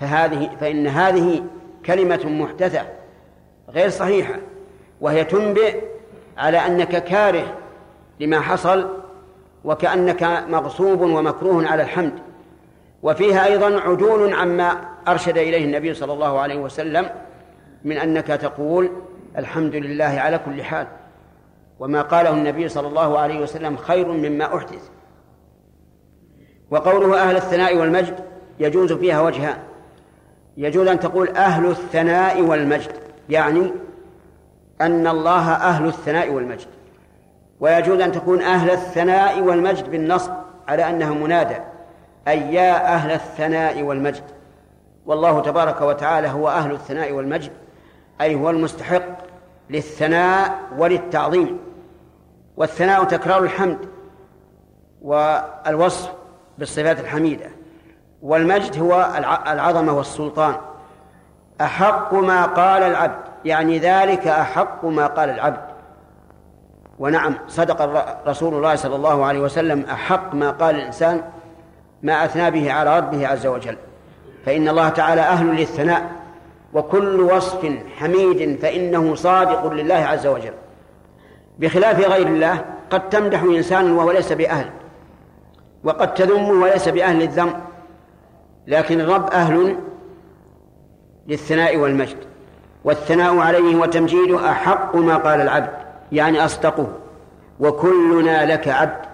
[0.00, 1.44] فهذه فإن هذه
[1.86, 2.82] كلمة محدثة
[3.68, 4.34] غير صحيحة
[5.00, 5.82] وهي تنبئ
[6.38, 7.54] على أنك كاره
[8.20, 9.05] لما حصل
[9.64, 12.12] وكأنك مغصوب ومكروه على الحمد.
[13.02, 17.10] وفيها أيضا عدول عما أرشد إليه النبي صلى الله عليه وسلم
[17.84, 18.90] من أنك تقول
[19.38, 20.86] الحمد لله على كل حال.
[21.78, 24.88] وما قاله النبي صلى الله عليه وسلم خير مما أحدث.
[26.70, 28.14] وقوله أهل الثناء والمجد
[28.60, 29.58] يجوز فيها وجهان.
[30.56, 32.92] يجوز أن تقول أهل الثناء والمجد
[33.28, 33.70] يعني
[34.80, 36.66] أن الله أهل الثناء والمجد.
[37.60, 40.32] ويجوز أن تكون أهل الثناء والمجد بالنصب
[40.68, 41.56] على أنها منادى
[42.28, 44.24] أي يا أهل الثناء والمجد.
[45.06, 47.52] والله تبارك وتعالى هو أهل الثناء والمجد
[48.20, 49.02] أي هو المستحق
[49.70, 51.58] للثناء وللتعظيم.
[52.56, 53.78] والثناء تكرار الحمد
[55.02, 56.12] والوصف
[56.58, 57.46] بالصفات الحميدة.
[58.22, 59.08] والمجد هو
[59.46, 60.54] العظمة والسلطان.
[61.60, 65.75] أحق ما قال العبد يعني ذلك أحق ما قال العبد.
[66.98, 67.82] ونعم صدق
[68.28, 71.22] رسول الله صلى الله عليه وسلم أحق ما قال الإنسان
[72.02, 73.76] ما أثنى به على ربه عز وجل.
[74.46, 76.10] فإن الله تعالى أهل للثناء
[76.72, 80.52] وكل وصف حميد فإنه صادق لله عز وجل.
[81.58, 84.70] بخلاف غير الله قد تمدح إنسان وهو ليس بأهل
[85.84, 87.52] وقد تذمه وليس بأهل الذم.
[88.66, 89.76] لكن الرب أهل
[91.26, 92.16] للثناء والمجد
[92.84, 95.85] والثناء عليه وتمجيده أحق ما قال العبد.
[96.12, 96.92] يعني أصدقه.
[97.60, 99.06] وكلنا لك عبد.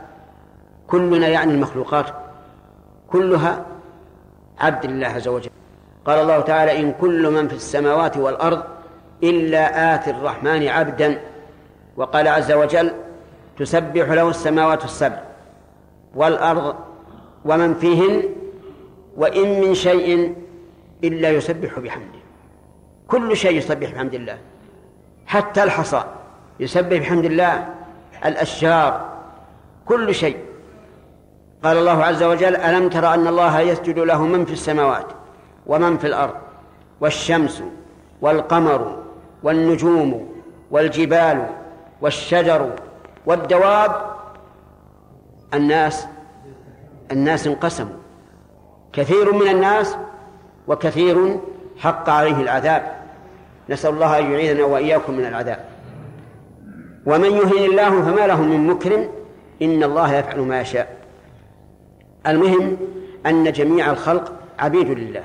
[0.87, 2.07] كلنا يعني المخلوقات.
[3.09, 3.67] كلها
[4.59, 5.51] عبد لله عز وجل.
[6.05, 8.63] قال الله تعالى إن كل من في السماوات والأرض
[9.23, 11.21] إلا آتي الرحمن عبدا.
[11.97, 12.93] وقال عز وجل
[13.59, 15.23] تسبح له السماوات السبع
[16.15, 16.77] والأرض
[17.45, 18.23] ومن فيهن
[19.17, 20.35] وإن من شيء
[21.05, 22.19] إلا يسبح بحمده.
[23.09, 24.39] كل شيء يسبح بحمد الله.
[25.27, 26.05] حتى الحصى.
[26.61, 27.69] يسبح بحمد الله
[28.25, 29.09] الأشجار
[29.87, 30.37] كل شيء.
[31.65, 35.07] قال الله عز وجل ألم تر أن الله يسجد له من في السماوات
[35.67, 36.35] ومن في الأرض
[37.01, 37.63] والشمس
[38.21, 38.99] والقمر
[39.43, 40.35] والنجوم
[40.71, 41.47] والجبال
[42.01, 42.71] والشجر
[43.27, 44.13] والدواب؟
[45.55, 46.07] الناس
[47.13, 47.97] الناس انقسموا
[48.93, 49.97] كثير من الناس
[50.69, 51.41] وكثير
[51.79, 52.97] حق عليه العذاب.
[53.69, 55.65] نسأل الله أن يعيذنا وإياكم من العذاب.
[57.07, 59.09] ومن يهن الله فما له من مكرم
[59.63, 60.97] إن الله يفعل ما يشاء.
[62.27, 62.77] المهم
[63.27, 65.25] أن جميع الخلق عبيد لله.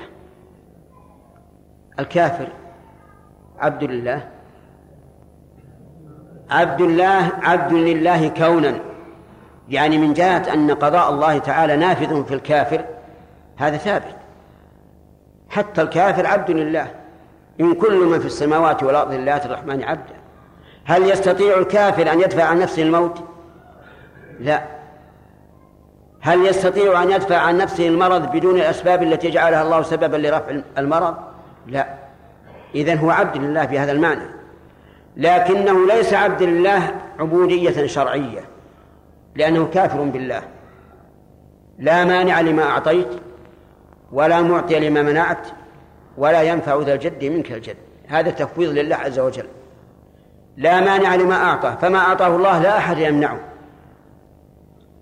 [1.98, 2.48] الكافر
[3.58, 4.28] عبد لله.
[6.50, 8.78] عبد الله عبد لله كونا.
[9.68, 12.84] يعني من جهة أن قضاء الله تعالى نافذ في الكافر
[13.56, 14.16] هذا ثابت.
[15.48, 16.86] حتى الكافر عبد لله.
[17.60, 20.17] إن كل من في السماوات والأرض لله الرحمن عبدا.
[20.88, 23.24] هل يستطيع الكافر أن يدفع عن نفسه الموت؟
[24.40, 24.62] لا.
[26.20, 31.16] هل يستطيع أن يدفع عن نفسه المرض بدون الأسباب التي جعلها الله سببا لرفع المرض؟
[31.66, 31.94] لا.
[32.74, 34.24] إذن هو عبد لله بهذا المعنى.
[35.16, 38.40] لكنه ليس عبد لله عبودية شرعية
[39.34, 40.42] لأنه كافر بالله.
[41.78, 43.08] لا مانع لما أعطيت
[44.12, 45.48] ولا معطي لما منعت
[46.18, 47.76] ولا ينفع ذا الجد منك الجد.
[48.06, 49.46] هذا تفويض لله عز وجل.
[50.58, 53.38] لا مانع لما أعطى فما أعطاه الله لا أحد يمنعه.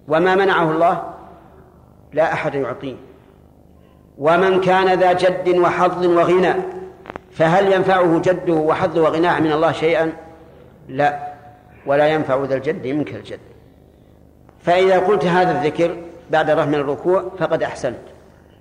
[0.09, 1.03] وما منعه الله
[2.13, 2.97] لا أحد يعطيه.
[4.19, 6.55] ومن كان ذا جد وحظ وغنى
[7.33, 10.13] فهل ينفعه جده وحظه وغناه من الله شيئا؟
[10.89, 11.19] لا
[11.87, 13.41] ولا ينفع ذا الجد منك الجد
[14.61, 15.97] فإذا قلت هذا الذكر
[16.31, 17.99] بعد رفع من الركوع فقد أحسنت.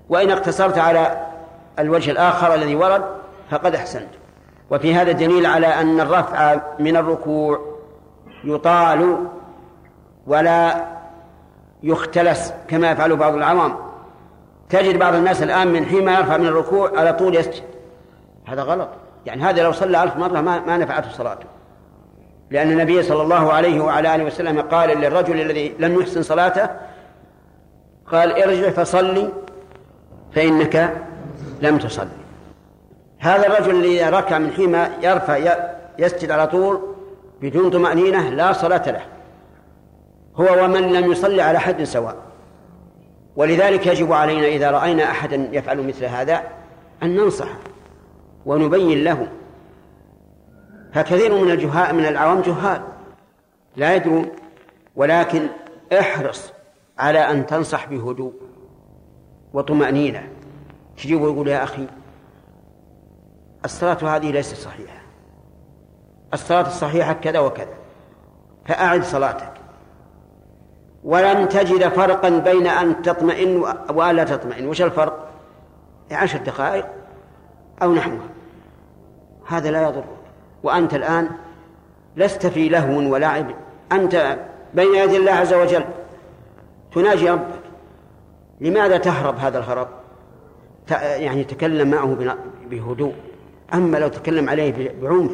[0.09, 1.27] وإن اقتصرت على
[1.79, 3.03] الوجه الآخر الذي ورد
[3.51, 4.09] فقد أحسنت.
[4.71, 7.59] وفي هذا دليل على أن الرفع من الركوع
[8.43, 9.17] يطال
[10.27, 10.85] ولا
[11.83, 13.75] يختلس كما يفعل بعض العوام.
[14.69, 17.63] تجد بعض الناس الآن من حين ما يرفع من الركوع على طول يسجد.
[18.45, 18.89] هذا غلط.
[19.25, 21.45] يعني هذا لو صلى ألف مرة ما, ما نفعته صلاته.
[22.51, 26.69] لأن النبي صلى الله عليه وعلى آله وسلم قال للرجل الذي لم يحسن صلاته
[28.11, 29.29] قال ارجع فصلي
[30.33, 30.93] فإنك
[31.61, 32.24] لم تصلي.
[33.19, 35.55] هذا الرجل الذي ركع من حين يرفع
[35.99, 36.95] يسجد على طول
[37.41, 39.01] بدون طمأنينة لا صلاة له.
[40.35, 42.15] هو ومن لم يصلي على حد سواء.
[43.35, 46.43] ولذلك يجب علينا إذا رأينا أحدا يفعل مثل هذا
[47.03, 47.47] أن ننصح
[48.45, 49.27] ونبين له.
[50.93, 52.81] فكثير من الجهال من العوام جهال.
[53.75, 54.29] لا يدرون
[54.95, 55.47] ولكن
[55.99, 56.53] احرص
[56.97, 58.33] على أن تنصح بهدوء
[59.53, 60.27] وطمأنينة.
[60.97, 61.87] تجيب ويقول يا أخي
[63.65, 65.01] الصلاة هذه ليست صحيحة.
[66.33, 67.73] الصلاة الصحيحة كذا وكذا.
[68.65, 69.51] فأعد صلاتك.
[71.03, 73.57] ولن تجد فرقا بين أن تطمئن
[73.89, 74.67] وألا تطمئن.
[74.67, 75.29] وش الفرق؟
[76.11, 76.85] عشر دقائق
[77.81, 78.29] أو نحوها.
[79.47, 80.03] هذا لا يضر.
[80.63, 81.29] وأنت الآن
[82.15, 83.45] لست في لهو ولعب
[83.91, 84.37] أنت
[84.73, 85.83] بين يدي الله عز وجل.
[86.93, 87.59] تناجي ربك.
[88.61, 89.87] لماذا تهرب هذا الهرب؟
[91.01, 92.35] يعني تكلم معه
[92.69, 93.13] بهدوء.
[93.73, 95.31] أما لو تكلم عليه بعنف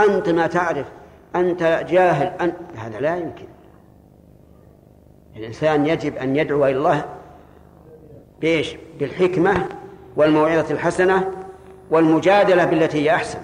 [0.00, 0.86] أنت ما تعرف
[1.36, 3.46] أنت جاهل أنت هذا لا يمكن.
[5.36, 7.04] الإنسان يجب أن يدعو إلى الله
[8.40, 9.66] بإيش؟ بالحكمة
[10.16, 11.30] والموعظة الحسنة
[11.90, 13.38] والمجادلة بالتي هي أحسن.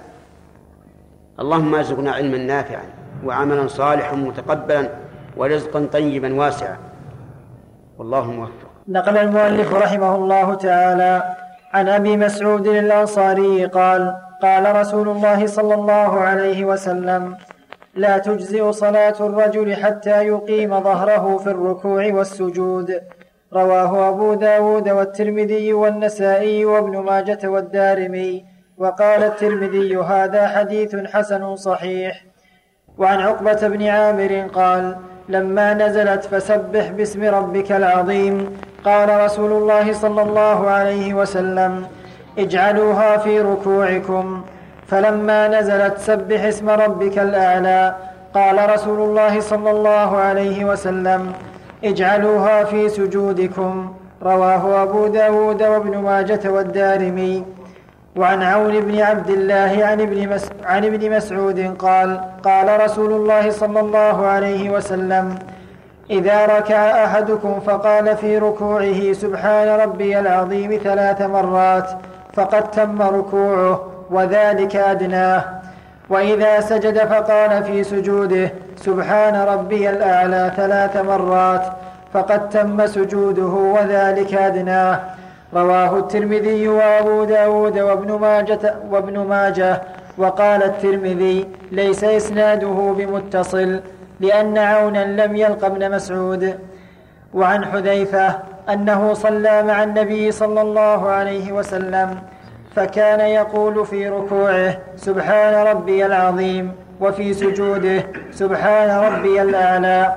[1.41, 2.85] اللهم ارزقنا علما نافعا
[3.24, 4.89] وعملا صالحا متقبلا
[5.37, 6.76] ورزقا طيبا واسعا.
[7.99, 8.70] والله موفق.
[8.89, 11.35] نقل المؤلف رحمه الله تعالى
[11.72, 17.36] عن أبي مسعود الأنصاري قال قال رسول الله صلى الله عليه وسلم
[17.95, 23.01] لا تجزئ صلاة الرجل حتى يقيم ظهره في الركوع والسجود.
[23.53, 28.45] رواه أبو داود والترمذي والنسائي وابن ماجة والدارمي
[28.78, 32.24] وقال الترمذي هذا حديث حسن صحيح.
[32.99, 34.97] وعن عقبة بن عامر قال
[35.28, 38.57] لما نزلت فسبح باسم ربك العظيم.
[38.84, 41.86] قال رسول الله صلى الله عليه وسلم
[42.39, 44.43] اجعلوها في ركوعكم.
[44.87, 47.95] فلما نزلت سبح اسم ربك الأعلى
[48.35, 51.33] قال رسول الله صلى الله عليه وسلم
[51.85, 53.93] اجعلوها في سجودكم.
[54.22, 57.45] رواه أبو داود وابن ماجة والدارمي.
[58.16, 63.51] وعن عون بن عبد الله عن ابن, مس عن ابن مسعود قال قال رسول الله
[63.51, 65.35] صلى الله عليه وسلم
[66.11, 71.91] إذا ركع أحدكم فقال في ركوعه سبحان ربي العظيم ثلاث مرات.
[72.35, 75.45] فقد تم ركوعه وذلك أدناه.
[76.11, 81.62] وإذا سجد فقال في سجوده سبحان ربي الأعلى ثلاث مرات
[82.12, 83.43] فقد تم سجوده
[83.76, 85.01] وذلك أدناه.
[85.55, 89.83] رواه الترمذي وأبو داود وابن ماجة, وابن ماجة.
[90.18, 93.80] وقال الترمذي ليس إسناده بمتصل
[94.20, 96.59] لأن عونا لم يلق ابن مسعود.
[97.35, 102.18] وعن حذيفة أنه صلى مع النبي صلى الله عليه وسلم
[102.76, 110.12] فكان يقول في ركوعه سبحان ربي العظيم وفي سجوده سبحان ربي الأعلى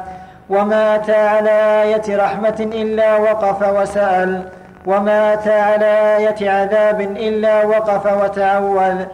[0.49, 4.41] وما أتى على آية رحمة إلا وقف وسأل
[4.85, 9.05] وما أتى على آية عذاب إلا وقف وتعوذ.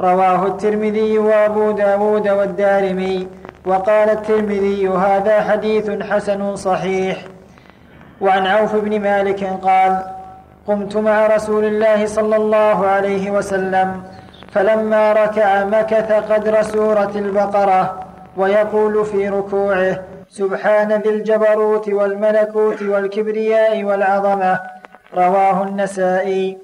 [0.00, 3.28] رواه الترمذي وأبو داود والدارمي
[3.66, 7.16] وقال الترمذي هذا حديث حسن صحيح.
[8.20, 10.02] وعن عوف بن مالك قال
[10.66, 14.02] قمت مع رسول الله صلى الله عليه وسلم
[14.52, 18.00] فلما ركع مكث قدر سورة البقرة
[18.36, 24.60] ويقول في ركوعه سبحان ذي الجبروت والملكوت والكبرياء والعظمة
[25.14, 26.58] رواه النسائي.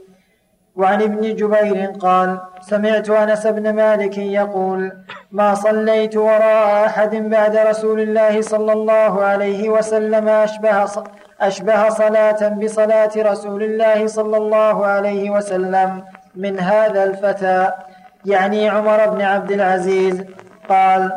[0.76, 4.92] وعن ابن جبير قال سمعت أنس بن مالك يقول
[5.32, 10.84] ما صليت وراء أحد بعد رسول الله صلى الله عليه وسلم أشبه
[11.41, 17.72] أشبه صلاة بصلاة رسول الله صلى الله عليه وسلم من هذا الفتى
[18.24, 20.24] يعني عمر بن عبد العزيز.
[20.68, 21.12] قال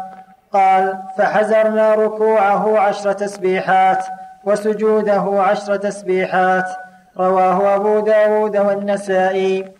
[0.53, 4.05] قال فحزرنا ركوعه عشر تسبيحات
[4.43, 6.69] وسجوده عشر تسبيحات.
[7.17, 9.71] رواه أبو داود والنسائي.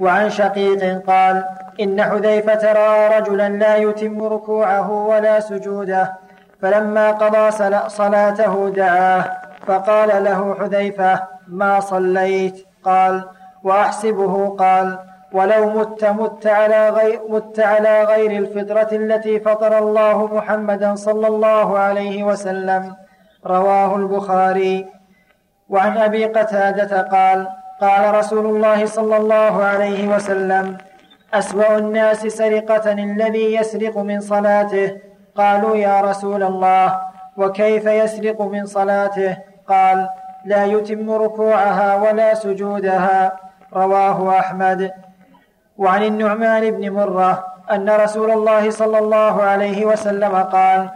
[0.00, 1.44] وعن شقيق قال
[1.80, 6.14] إن حذيفة رأى رجلا لا يتم ركوعه ولا سجوده
[6.62, 7.50] فلما قضى
[7.88, 9.45] صلاته دعاه.
[9.66, 13.24] فقال له حذيفة ما صليت؟ قال
[13.64, 14.98] وأحسبه قال
[15.32, 21.78] ولو مت مت على غير مت على غير الفطرة التي فطر الله محمدا صلى الله
[21.78, 22.94] عليه وسلم.
[23.46, 24.86] رواه البخاري.
[25.68, 27.48] وعن أبي قتادة قال
[27.80, 30.76] قال رسول الله صلى الله عليه وسلم
[31.34, 34.96] أسوأ الناس سرقة الذي يسرق من صلاته.
[35.36, 37.00] قالوا يا رسول الله
[37.36, 39.36] وكيف يسرق من صلاته؟
[39.68, 40.08] قال
[40.44, 43.36] لا يتم ركوعها ولا سجودها.
[43.74, 44.92] رواه أحمد.
[45.78, 50.88] وعن النعمان بن مرة أن رسول الله صلى الله عليه وسلم قال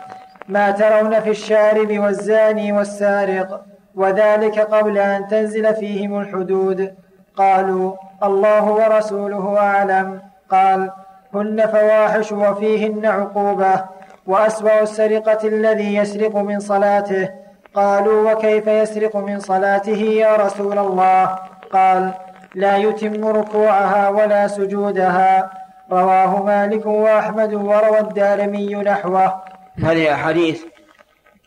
[0.48, 3.60] ما ترون في الشارب والزاني والسارق
[3.94, 6.94] وذلك قبل أن تنزل فيهم الحدود.
[7.36, 7.92] قالوا
[8.22, 10.20] الله ورسوله أعلم.
[10.50, 10.90] قال
[11.34, 13.84] هن فواحش وفيهن عقوبة
[14.26, 17.39] وأسوأ السرقة الذي يسرق من صلاته.
[17.74, 21.38] قالوا وكيف يسرق من صلاته يا رسول الله؟
[21.72, 22.12] قال
[22.54, 25.50] لا يتم ركوعها ولا سجودها.
[25.92, 29.42] رواه مالك وأحمد وروى الدارمي نحوه.
[29.84, 30.62] هذه أحاديث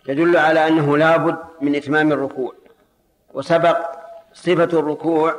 [0.05, 2.53] تدل على أنه لابد من إتمام الركوع
[3.33, 3.77] وسبق
[4.33, 5.35] صفة الركوع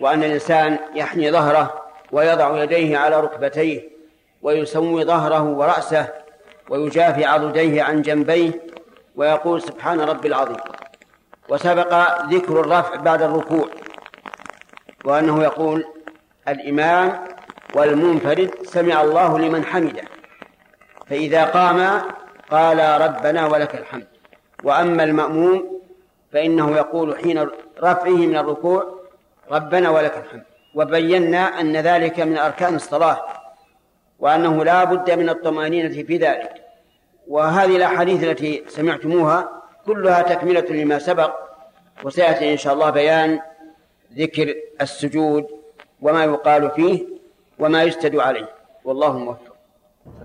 [0.00, 1.74] وأن الإنسان يحني ظهره
[2.12, 3.88] ويضع يديه على ركبتيه
[4.42, 6.08] ويسوي ظهره ورأسه
[6.68, 8.50] ويجافي عضديه عن جنبيه
[9.16, 10.56] ويقول سبحان ربي العظيم.
[11.48, 13.68] وسبق ذكر الرفع بعد الركوع
[15.04, 15.84] وأنه يقول
[16.48, 17.24] الإمام
[17.74, 20.02] والمنفرد سمع الله لمن حمده
[21.06, 22.02] فإذا قام
[22.50, 24.06] قال ربنا ولك الحمد.
[24.64, 25.80] وأما المأموم
[26.32, 27.48] فإنه يقول حين
[27.82, 29.00] رفعه من الركوع
[29.50, 30.44] ربنا ولك الحمد.
[30.74, 33.26] وبينا أن ذلك من أركان الصلاة
[34.18, 36.63] وأنه لا بد من الطمأنينة في ذلك.
[37.28, 39.48] وهذه الأحاديث التي سمعتموها
[39.86, 41.34] كلها تكملة لما سبق
[42.04, 43.40] وسيأتي إن شاء الله بيان
[44.18, 45.46] ذكر السجود
[46.02, 47.06] وما يقال فيه
[47.58, 48.48] وما يسجد عليه.
[48.84, 49.56] والله موفق.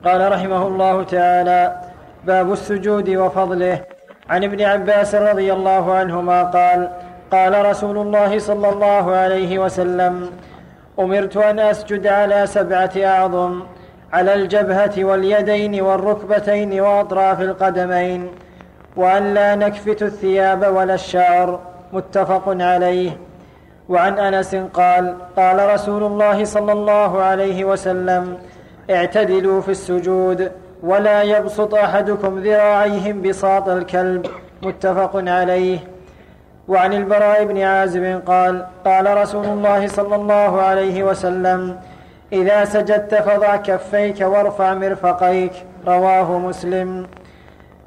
[0.06, 1.82] قال رحمه الله تعالى
[2.26, 3.86] باب السجود وفضله.
[4.30, 6.91] عن ابن عباس رضي الله عنهما قال
[7.32, 10.32] قال رسول الله صلى الله عليه وسلم
[11.00, 13.64] أمرت أن أسجد على سبعة أعظم.
[14.14, 18.28] على الجبهة واليدين والركبتين وأطراف القدمين
[18.95, 21.60] وأن لا نكفت الثياب ولا الشعر
[21.93, 23.18] متفق عليه.
[23.89, 28.38] وعن أنس قال قال رسول الله صلى الله عليه وسلم
[28.89, 30.51] اعتدلوا في السجود
[30.84, 34.26] ولا يبسط أحدكم ذراعيه بساط الكلب
[34.64, 35.80] متفق عليه.
[36.68, 41.80] وعن البراء بن عازب قال قال رسول الله صلى الله عليه وسلم
[42.34, 45.51] إذا سجدت فضع كفيك وارفع مرفقيك.
[45.88, 47.07] رواه مسلم.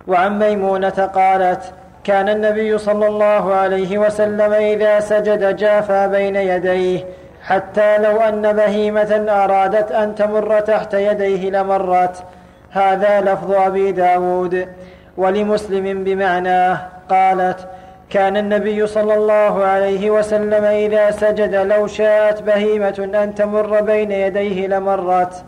[0.09, 1.73] وعن ميمونة قالت
[2.05, 7.05] كان النبي صلى الله عليه وسلم إذا سجد جافى بين يديه
[7.43, 12.25] حتى لو أن بهيمة أرادت أن تمر تحت يديه لمرت.
[12.71, 14.69] هذا لفظ أبي داود.
[15.17, 16.79] ولمسلم بمعناه
[17.09, 17.69] قالت
[18.13, 24.67] كان النبي صلى الله عليه وسلم إذا سجد لو شاءت بهيمة أن تمر بين يديه
[24.67, 25.45] لمرت.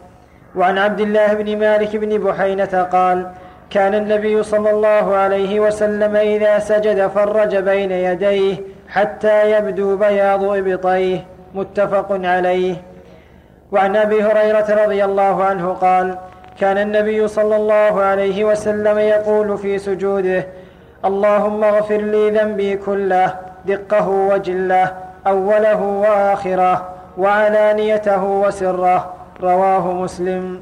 [0.57, 3.27] وعن عبد الله بن مالك بن بحينة قال
[3.71, 8.57] كان النبي صلى الله عليه وسلم إذا سجد فرج بين يديه
[8.89, 11.19] حتى يبدو بياض إبطيه.
[11.55, 12.75] متفق عليه.
[13.73, 16.19] وعن أبي هريرة رضي الله عنه قال
[16.61, 20.47] كان النبي صلى الله عليه وسلم يقول في سجوده
[21.05, 23.35] اللهم اغفر لي ذنبي كله
[23.67, 24.93] دقه وجله
[25.27, 26.89] أوله وآخره
[27.19, 30.61] وعلانيته وسره رواه مسلم.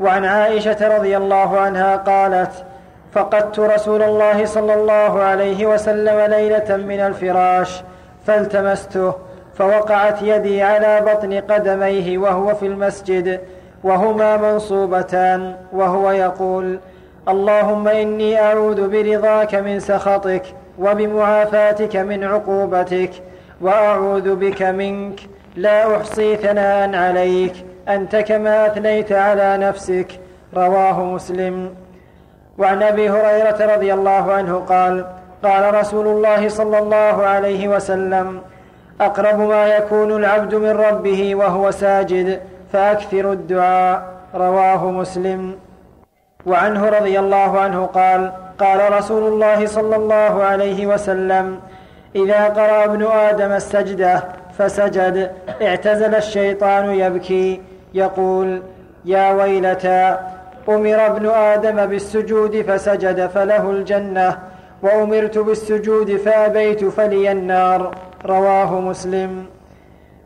[0.00, 2.64] وعن عائشة رضي الله عنها قالت
[3.12, 7.82] فقدت رسول الله صلى الله عليه وسلم ليلة من الفراش
[8.26, 9.14] فالتمسته
[9.54, 13.40] فوقعت يدي على بطن قدميه وهو في المسجد
[13.84, 16.78] وهما منصوبتان وهو يقول
[17.28, 20.42] اللهم إني أعوذ برضاك من سخطك
[20.78, 23.10] وبمعافاتك من عقوبتك
[23.60, 25.20] وأعوذ بك منك.
[25.56, 27.52] لا أحصي ثناء عليك.
[27.88, 30.06] أنت كما أثنيت على نفسك.
[30.56, 31.74] رواه مسلم.
[32.58, 35.04] وعن أبي هريرة رضي الله عنه قال
[35.42, 38.40] قال رسول الله صلى الله عليه وسلم
[39.00, 42.40] أقرب ما يكون العبد من ربه وهو ساجد
[42.72, 44.02] فأكثر الدعاء.
[44.34, 45.54] رواه مسلم.
[46.46, 51.60] وعنه رضي الله عنه قال قال رسول الله صلى الله عليه وسلم
[52.16, 54.24] إذا قرأ ابن آدم السجدة
[54.58, 55.30] فسجد
[55.62, 57.60] اعتزل الشيطان يبكي
[57.94, 58.62] يقول
[59.04, 60.16] يا ويلتى
[60.68, 64.38] أمر ابن آدم بالسجود فسجد فله الجنة
[64.82, 67.94] وأمرت بالسجود فأبيت فلي النار.
[68.26, 69.46] رواه مسلم.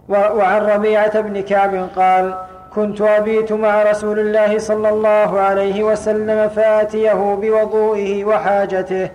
[0.09, 2.35] وعن ربيعة بن كعب قال
[2.77, 9.11] كنت أبيت مع رسول الله صلى الله عليه وسلم فآتيه بوضوئه وحاجته.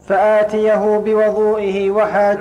[0.00, 2.38] فآتيه بوضوئه وحاج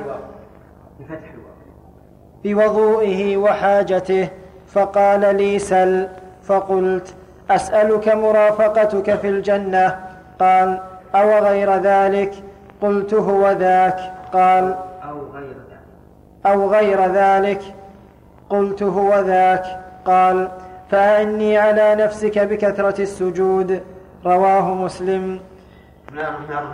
[2.44, 4.28] بوضوئه وحاجته.
[4.68, 6.08] فقال لي سل.
[6.44, 7.16] فقلت
[7.50, 10.00] أسألك مرافقتك في الجنة.
[10.40, 10.80] قال
[11.16, 12.34] أو غير ذلك؟
[12.82, 14.00] قلت هو ذاك.
[14.34, 14.76] قال
[15.10, 15.80] أو غير ذلك.
[16.46, 17.62] أو غير ذلك.
[18.50, 19.66] قلت هو ذاك.
[20.06, 20.52] قال
[20.92, 23.82] فأعني على نفسك بكثرة السجود.
[24.26, 25.40] رواه مسلم.
[26.10, 26.28] الله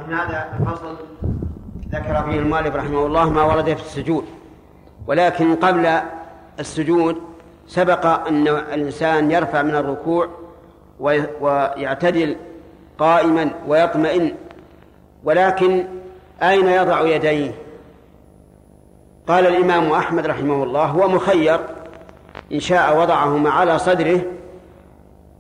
[0.10, 0.98] هذا الفصل
[1.90, 4.26] ذكر فيه المؤلف رحمه الله ما ورد في السجود.
[5.08, 6.00] ولكن قبل
[6.60, 7.18] السجود
[7.68, 10.28] سبق أن الإنسان يرفع من الركوع
[11.42, 12.36] ويعتدل
[12.98, 14.34] قائما ويطمئن.
[15.24, 15.86] ولكن
[16.44, 17.52] أين يضع يديه؟
[19.28, 21.60] قال الإمام أحمد رحمه الله هو مخير
[22.52, 24.22] إن شاء وضعهما على صدره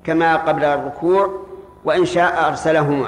[0.03, 1.29] كما قبل الركوع
[1.85, 3.07] وإن شاء أرسلهما.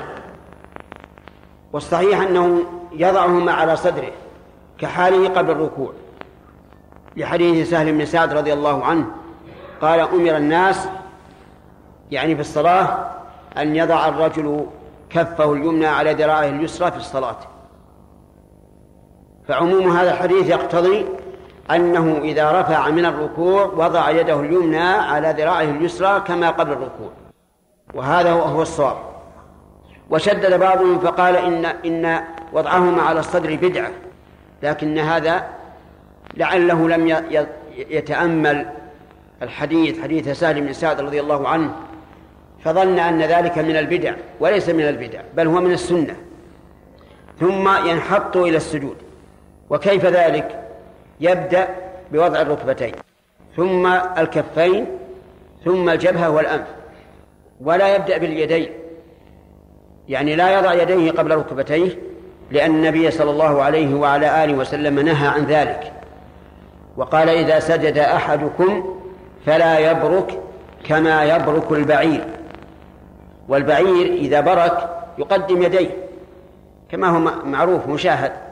[1.74, 4.12] والصحيح أنه يضعهما على صدره
[4.78, 5.94] كحاله قبل الركوع.
[7.18, 9.06] لحديث سهل بن سعد رضي الله عنه
[9.82, 10.88] قال أمر الناس
[12.12, 13.12] يعني في الصلاة
[13.58, 14.66] أن يضع الرجل
[15.10, 17.38] كفه اليمنى على ذراعه اليسرى في الصلاة.
[19.48, 21.06] فعموم هذا الحديث يقتضي
[21.72, 27.12] أنه إذا رفع من الركوع وضع يده اليمنى على ذراعه اليسرى كما قبل الركوع.
[27.94, 28.98] وهذا هو الصواب.
[30.10, 32.24] وشدد بعضهم فقال إن إن
[32.54, 33.92] وضعهما على الصدر بدعة
[34.64, 35.48] لكن هذا
[36.38, 37.24] لعله لم
[37.78, 38.66] يتأمل
[39.42, 41.72] الحديث حديث سهل بن سعد رضي الله عنه
[42.64, 46.16] فظن أن ذلك من البدع وليس من البدع بل هو من السنة.
[47.40, 49.05] ثم ينحط إلى السجود.
[49.70, 50.60] وكيف ذلك؟
[51.20, 51.68] يبدأ
[52.12, 52.92] بوضع الركبتين
[53.56, 53.88] ثم
[54.18, 54.86] الكفين
[55.66, 56.68] ثم الجبهة والأنف
[57.62, 58.70] ولا يبدأ باليدين.
[60.10, 61.98] يعني لا يضع يديه قبل ركبتيه
[62.52, 65.94] لأن النبي صلى الله عليه وعلى آله وسلم نهى عن ذلك.
[66.98, 69.00] وقال إذا سجد أحدكم
[69.46, 70.40] فلا يبرك
[70.88, 72.26] كما يبرك البعير.
[73.48, 75.90] والبعير إذا برك يقدم يديه
[76.92, 78.45] كما هو معروف مشاهد.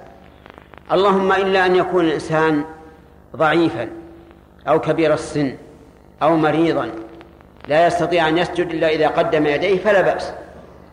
[0.91, 2.63] اللهم إلا أن يكون الإنسان
[3.35, 3.89] ضعيفا
[4.67, 5.55] أو كبير السن
[6.23, 6.89] أو مريضا
[7.67, 10.33] لا يستطيع أن يسجد إلا إذا قدم يديه فلا بأس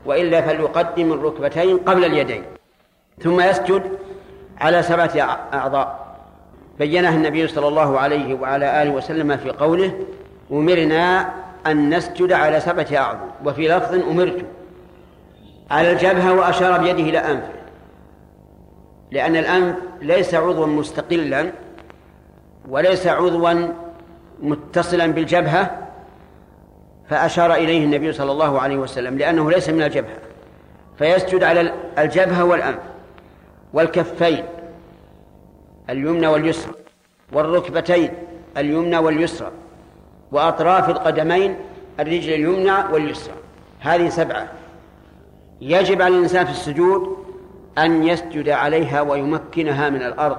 [0.07, 2.43] وإلا فليقدم الركبتين قبل اليدين.
[3.23, 3.83] ثم يسجد
[4.61, 6.17] على سبعة أعضاء.
[6.79, 9.93] بينها النبي صلى الله عليه وعلى آله وسلم في قوله
[10.53, 11.33] أمرنا
[11.67, 13.29] أن نسجد على سبعة أعضاء.
[13.45, 14.45] وفي لفظ أمرت.
[15.71, 17.60] على الجبهة وأشار بيده إلى أنفه.
[19.11, 21.53] لأن الأنف ليس عضوا مستقلا
[22.69, 23.69] وليس عضوا
[24.43, 25.89] متصلا بالجبهة
[27.09, 30.19] فأشار إليه النبي صلى الله عليه وسلم لأنه ليس من الجبهة
[30.99, 32.81] فيسجد على الجبهة والأنف
[33.73, 34.45] والكفين
[35.91, 36.75] اليمنى واليسرى
[37.33, 38.11] والركبتين
[38.57, 39.51] اليمنى واليسرى
[40.33, 41.57] وأطراف القدمين
[42.01, 43.35] الرجل اليمنى واليسرى.
[43.81, 44.49] هذه سبعة.
[45.61, 47.20] يجب على الإنسان في السجود
[47.79, 50.39] أن يسجد عليها ويمكنها من الأرض.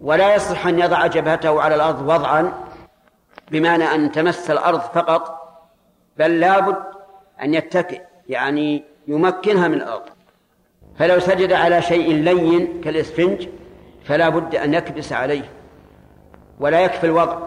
[0.00, 2.52] ولا يصح أن يضع جبهته على الأرض وضعا
[3.50, 5.40] بمعنى أن تمس الأرض فقط
[6.18, 6.76] بل لابد
[7.42, 10.02] أن يتكئ يعني يمكنها من الأرض.
[10.98, 13.48] فلو سجد على شيء لين كالإسفنج
[14.04, 15.50] فلا بد أن يكبس عليه
[16.60, 17.38] ولا يكفي الوضع.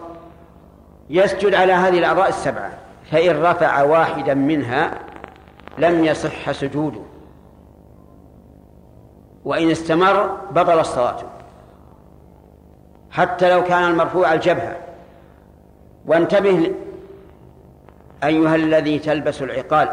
[1.10, 2.78] يسجد على هذه الأعضاء السبعة
[3.10, 4.98] فإن رفع واحدا منها
[5.78, 7.13] لم يصح سجوده.
[9.44, 11.16] وإن استمر بطل الصلاة.
[13.10, 14.76] حتى لو كان المرفوع الجبهة.
[16.06, 16.72] وانتبه
[18.24, 19.88] أيها الذي تلبس العقال.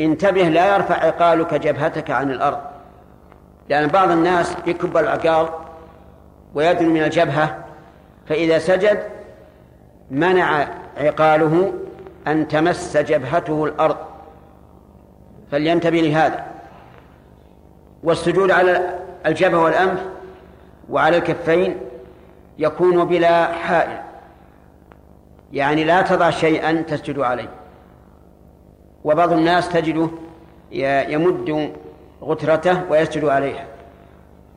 [0.00, 2.58] انتبه لا يرفع عقالك جبهتك عن الأرض.
[3.68, 5.48] لأن بعض الناس يكب العقال
[6.54, 7.64] ويدنو من الجبهة
[8.26, 9.02] فإذا سجد
[10.10, 11.72] منع عقاله
[12.26, 13.96] أن تمس جبهته الأرض.
[15.50, 16.57] فلينتبه لهذا.
[18.02, 20.00] والسجود على الجبهة والأنف
[20.90, 21.76] وعلى الكفين
[22.58, 23.98] يكون بلا حائل.
[25.52, 27.50] يعني لا تضع شيئا تسجد عليه.
[29.04, 30.08] وبعض الناس تجده
[31.08, 31.72] يمد
[32.22, 33.66] غترته ويسجد عليها.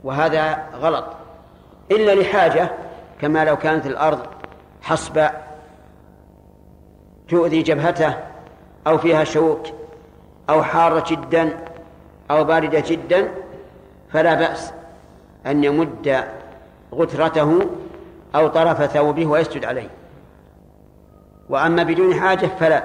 [0.04, 1.06] وهذا غلط.
[1.92, 2.72] إلا لحاجة
[3.22, 4.20] كما لو كانت الأرض
[4.82, 5.32] حصبة
[7.28, 8.14] تؤذي جبهته
[8.88, 9.68] أو فيها شوك
[10.50, 11.58] أو حارة جدا
[12.32, 13.32] أو باردة جدا
[14.10, 14.74] فلا بأس
[15.46, 16.24] أن يمد
[16.94, 17.60] غترته
[18.36, 19.90] أو طرف ثوبه ويسجد عليه.
[21.50, 22.84] وأما بدون حاجة فلا.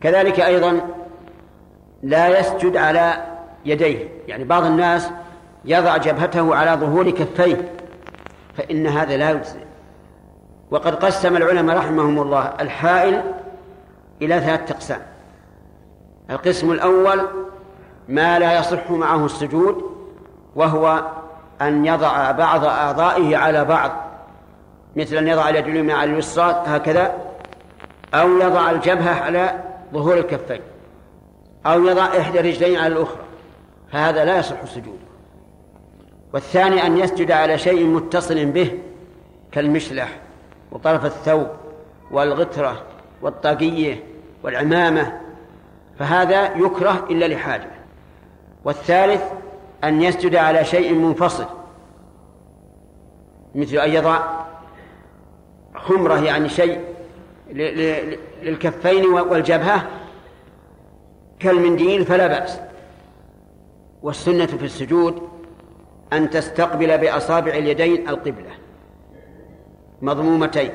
[0.00, 0.80] كذلك أيضا
[2.02, 3.24] لا يسجد على
[3.64, 4.08] يديه.
[4.28, 5.10] يعني بعض الناس
[5.64, 7.72] يضع جبهته على ظهور كفيه
[8.56, 9.60] فإن هذا لا يجزي
[10.70, 13.22] وقد قسم العلماء رحمهم الله الحائل
[14.22, 15.02] إلى ثلاثة أقسام.
[16.30, 17.20] القسم الأول
[18.08, 19.84] ما لا يصح معه السجود
[20.56, 21.02] وهو
[21.62, 23.90] أن يضع بعض أعضائه على بعض
[24.96, 27.14] مثل أن يضع اليد اليمنى على اليسرى هكذا
[28.14, 29.60] أو يضع الجبهة على
[29.94, 30.60] ظهور الكفين
[31.66, 33.22] أو يضع إحدى الرجلين على الأخرى
[33.92, 35.02] فهذا لا يصح سجوده
[36.32, 38.78] والثاني أن يسجد على شيء متصل به
[39.52, 40.08] كالمشلح
[40.72, 41.46] وطرف الثوب
[42.10, 42.82] والغترة
[43.22, 44.04] والطاقية
[44.42, 45.20] والعمامة
[45.98, 47.70] فهذا يكره إلا لحاجة.
[48.64, 49.22] والثالث
[49.84, 51.46] أن يسجد على شيء منفصل
[53.54, 54.20] مثل أن يضع
[55.74, 56.80] خمرة يعني شيء
[58.42, 59.88] للكفين والجبهة
[61.38, 62.60] كالمنديل فلا بأس.
[64.02, 65.28] والسنة في السجود
[66.12, 68.50] أن تستقبل بأصابع اليدين القبلة
[70.02, 70.70] مضمومتين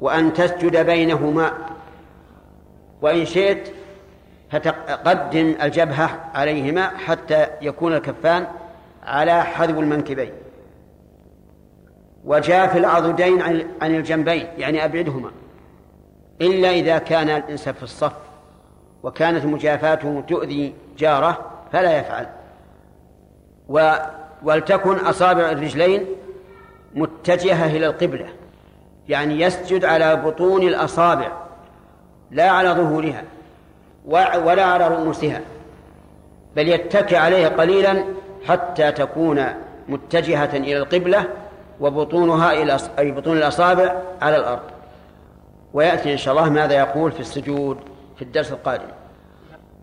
[0.00, 1.52] وأن تسجد بينهما.
[3.02, 3.72] وإن شئت
[4.52, 8.46] فتقدم الجبهة عليهما حتى يكون الكفان
[9.02, 10.30] على حذو المنكبين.
[12.24, 13.42] وجاف العضدين
[13.82, 15.30] عن الجنبين يعني أبعدهما.
[16.40, 18.12] إلا إذا كان الإنسان في الصف
[19.02, 22.26] وكانت مجافاته تؤذي جاره فلا يفعل.
[23.68, 23.92] و
[24.42, 26.06] ولتكن أصابع الرجلين
[26.94, 28.28] متجهة إلى القبلة
[29.08, 31.32] يعني يسجد على بطون الأصابع
[32.30, 33.24] لا على ظهورها.
[34.06, 35.40] ولا على رؤوسها
[36.56, 38.04] بل يتكئ عليها قليلا
[38.48, 39.46] حتى تكون
[39.88, 41.24] متجهة إلى القبلة
[41.80, 44.62] وبطونها إلى أي بطون الأصابع على الأرض.
[45.74, 47.78] ويأتي إن شاء الله ماذا يقول في السجود
[48.16, 48.88] في الدرس القادم.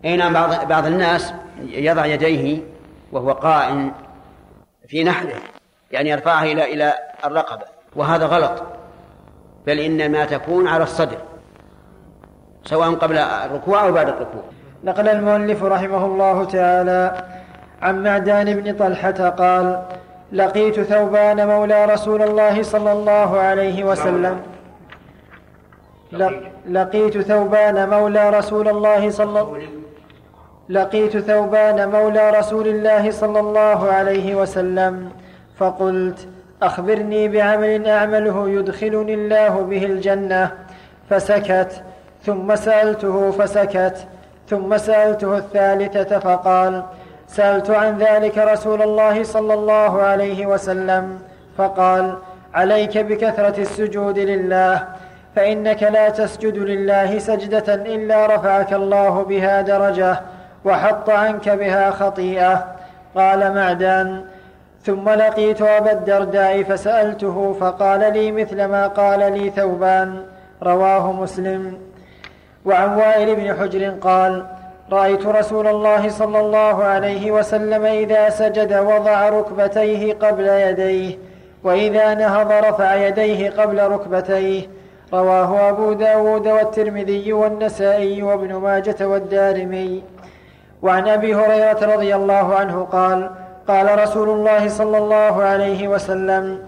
[0.05, 2.59] أي نعم بعض بعض الناس يضع يديه
[3.11, 3.91] وهو قائم
[4.87, 5.35] في نحره
[5.91, 6.93] يعني يرفعها إلى إلى
[7.25, 7.65] الرقبة
[7.95, 8.63] وهذا غلط
[9.67, 11.17] بل إنما تكون على الصدر.
[12.65, 14.43] سواء قبل الركوع أو بعد الركوع.
[14.83, 17.23] نقل المؤلف رحمه الله تعالى
[17.81, 19.83] عن معدان بن طلحة قال
[20.31, 24.39] لقيت ثوبان مولى رسول الله صلى الله عليه وسلم.
[26.67, 29.47] لقيت ثوبان مولى رسول الله صلى
[30.69, 35.09] لقيت ثوبان مولى رسول الله صلى الله عليه وسلم
[35.57, 36.27] فقلت
[36.61, 40.51] أخبرني بعمل أعمله يدخلني الله به الجنة.
[41.09, 41.83] فسكت.
[42.25, 44.07] ثم سألته فسكت
[44.49, 46.83] ثم سألته الثالثة فقال
[47.27, 51.19] سألت عن ذلك رسول الله صلى الله عليه وسلم
[51.57, 52.17] فقال
[52.53, 54.87] عليك بكثرة السجود لله
[55.35, 60.21] فإنك لا تسجد لله سجدة إلا رفعك الله بها درجة
[60.65, 62.65] وحط عنك بها خطيئة.
[63.15, 64.21] قال معدان.
[64.83, 70.23] ثم لقيت أبا الدرداء فسألته فقال لي مثل ما قال لي ثوبان
[70.63, 71.88] رواه مسلم.
[72.65, 74.45] وعن وائل بن حجر قال
[74.91, 81.17] رأيت رسول الله صلى الله عليه وسلم إذا سجد وضع ركبتيه قبل يديه
[81.63, 84.67] وإذا نهض رفع يديه قبل ركبتيه.
[85.13, 90.03] رواه أبو داود والترمذي والنسائي وابن ماجة والدارمي.
[90.81, 93.29] وعن أبي هريرة رضي الله عنه قال
[93.67, 96.59] قال رسول الله صلى الله عليه وسلم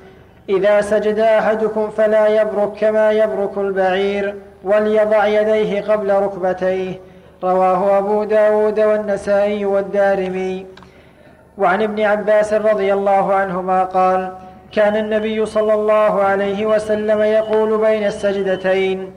[0.50, 4.36] إذا سجد أحدكم فلا يبرك كما يبرك البعير.
[4.64, 7.00] وليضع يديه قبل ركبتيه.
[7.44, 10.66] رواه أبو داود والنسائي والدارمي.
[11.58, 14.34] وعن ابن عباس رضي الله عنهما قال
[14.72, 19.12] كان النبي صلى الله عليه وسلم يقول بين السجدتين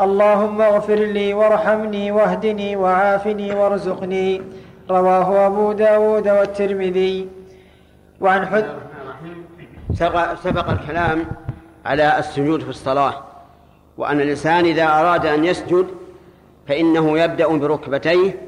[0.00, 4.42] اللهم اغفر لي وارحمني واهدني وعافني وارزقني.
[4.90, 7.28] رواه أبو داود والترمذي.
[8.20, 8.66] وعن حد
[10.44, 11.24] سبق الكلام
[11.86, 13.14] على السجود في الصلاة.
[14.00, 15.86] وأن الإنسان إذا أراد أن يسجد
[16.68, 18.42] فإنه يبدأ بركبتيه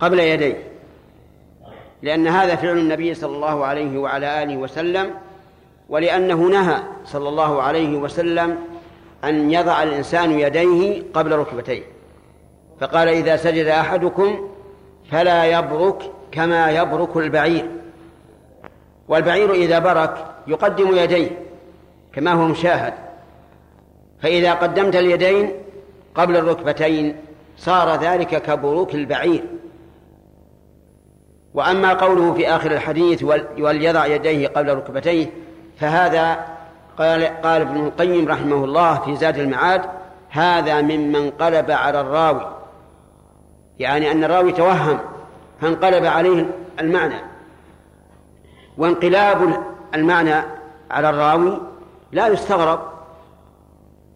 [0.00, 0.62] قبل يديه
[2.02, 5.14] لأن هذا فعل النبي صلى الله عليه وعلى آله وسلم
[5.88, 8.58] ولأنه نهى صلى الله عليه وسلم
[9.24, 11.82] أن يضع الإنسان يديه قبل ركبتيه.
[12.80, 14.48] فقال إذا سجد أحدكم
[15.10, 16.02] فلا يبرك
[16.32, 17.68] كما يبرك البعير.
[19.08, 21.30] والبعير إذا برك يقدم يديه
[22.12, 23.07] كما هو مشاهد.
[24.22, 25.52] فإذا قدمت اليدين
[26.14, 27.16] قبل الركبتين
[27.58, 29.44] صار ذلك كبروك البعير.
[31.54, 33.24] وأما قوله في آخر الحديث
[33.58, 35.26] وليضع يديه قبل ركبتيه
[35.80, 36.46] فهذا
[36.98, 39.82] قال قال ابن القيم رحمه الله في زاد المعاد
[40.30, 42.46] هذا ممن قلب على الراوي.
[43.78, 44.98] يعني أن الراوي توهم
[45.60, 46.46] فانقلب عليه
[46.80, 47.20] المعنى.
[48.78, 49.62] وانقلاب
[49.94, 50.42] المعنى
[50.90, 51.60] على الراوي
[52.12, 52.97] لا يستغرب.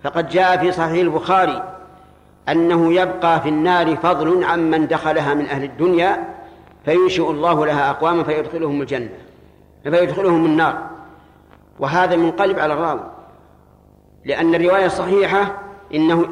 [0.05, 1.63] فقد جاء في صحيح البخاري
[2.49, 6.35] أنه يبقى في النار فضل عمن دخلها من أهل الدنيا
[6.85, 9.09] فينشئ الله لها أقواما فيدخلهم الجنة
[9.83, 10.79] فيدخلهم النار.
[11.79, 13.11] وهذا منقلب على الراوي
[14.25, 15.59] لأن الرواية الصحيحة
[15.95, 16.29] إنه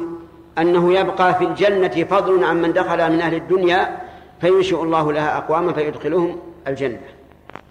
[0.57, 3.97] أنه يبقى في الجنة فضل عمن دخلها من أهل الدنيا
[4.41, 6.99] فينشئ الله لها أقواما فيدخلهم الجنة.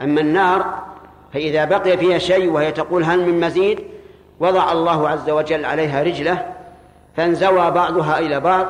[0.03, 0.83] أما النار
[1.33, 3.81] فإذا بقي فيها شيء وهي تقول هل من مزيد
[4.41, 6.47] وضع الله عز وجل عليها رجله
[7.17, 8.67] فانزوى بعضها إلى بعض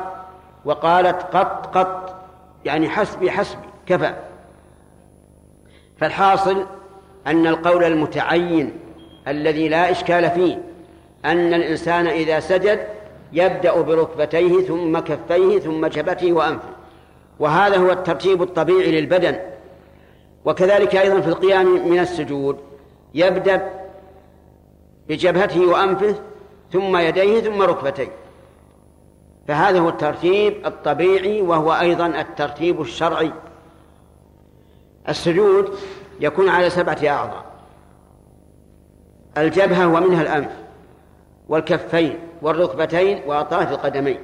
[0.65, 2.15] وقالت قط قط
[2.65, 4.13] يعني حسبي حسبي كفى.
[5.97, 6.65] فالحاصل
[7.27, 8.79] أن القول المتعين
[9.27, 10.61] الذي لا إشكال فيه
[11.25, 12.79] أن الإنسان إذا سجد
[13.33, 16.69] يبدأ بركبتيه ثم كفيه ثم جبهته وأنفه.
[17.39, 19.35] وهذا هو الترتيب الطبيعي للبدن.
[20.45, 22.57] وكذلك أيضا في القيام من السجود
[23.13, 23.80] يبدأ
[25.11, 26.15] بجبهته وأنفه
[26.71, 28.11] ثم يديه ثم ركبتيه.
[29.47, 33.31] فهذا هو الترتيب الطبيعي وهو أيضا الترتيب الشرعي.
[35.09, 35.75] السجود
[36.19, 37.45] يكون على سبعة أعضاء.
[39.37, 40.51] الجبهة ومنها الأنف
[41.49, 44.19] والكفين والركبتين وأطراف القدمين.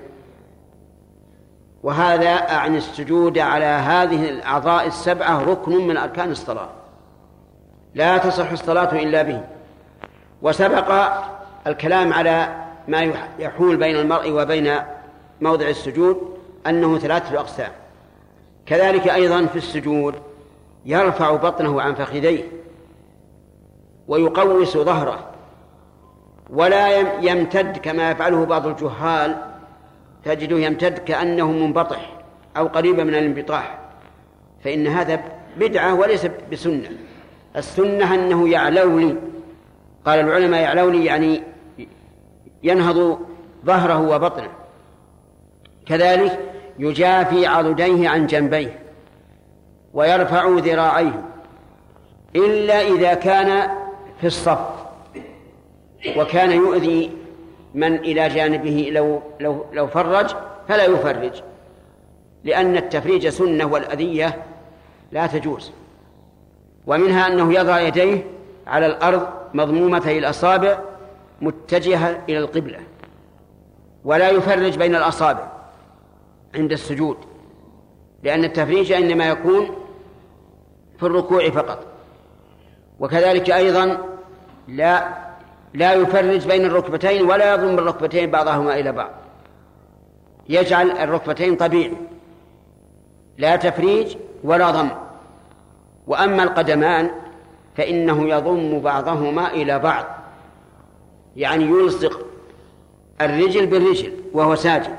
[1.83, 6.69] وهذا أعني السجود على هذه الأعضاء السبعة ركن من أركان الصلاة.
[7.95, 9.56] لا تصح الصلاة إلا به.
[10.41, 11.13] وسبق
[11.67, 12.55] الكلام على
[12.87, 14.73] ما يحول بين المرء وبين
[15.41, 16.37] موضع السجود
[16.67, 17.71] أنه ثلاثة أقسام.
[18.65, 20.15] كذلك أيضا في السجود
[20.85, 22.43] يرفع بطنه عن فخذيه
[24.07, 25.19] ويقوس ظهره
[26.49, 29.37] ولا يمتد كما يفعله بعض الجهال.
[30.25, 32.13] تجده يمتد كأنه منبطح
[32.57, 33.77] أو قريبا من الانبطاح.
[34.63, 35.23] فإن هذا
[35.57, 36.89] بدعة وليس بسنة.
[37.55, 39.15] السنة أنه يعلولي
[40.07, 41.43] قال العلماء يعلولي يعني
[42.63, 43.19] ينهض
[43.65, 44.49] ظهره وبطنه.
[45.85, 46.39] كذلك
[46.79, 48.79] يجافي عضديه عن جنبيه
[49.93, 51.23] ويرفع ذراعيه
[52.35, 53.69] إلا إذا كان
[54.21, 54.59] في الصف
[56.17, 57.11] وكان يؤذي
[57.73, 60.35] من إلى جانبه لو لو لو فرج
[60.67, 61.41] فلا يفرج
[62.43, 64.43] لأن التفريج سنة والأذية
[65.11, 65.71] لا تجوز.
[66.87, 68.36] ومنها أنه يضع يديه
[68.67, 70.79] على الأرض مضمومتي الأصابع
[71.41, 72.79] متجهة إلى القبلة.
[74.03, 75.47] ولا يفرج بين الأصابع
[76.55, 77.17] عند السجود
[78.23, 79.75] لأن التفريج إنما يكون
[80.97, 81.85] في الركوع فقط.
[82.99, 83.97] وكذلك أيضا
[84.67, 85.07] لا
[85.73, 89.11] لا يفرج بين الركبتين ولا يضم الركبتين بعضهما إلى بعض.
[90.49, 91.97] يجعل الركبتين طبيعي
[93.37, 94.89] لا تفريج ولا ضم.
[96.07, 97.11] وأما القدمان
[97.77, 100.05] فإنه يضم بعضهما إلى بعض.
[101.35, 102.25] يعني يلصق
[103.21, 104.95] الرجل بالرجل وهو ساجد.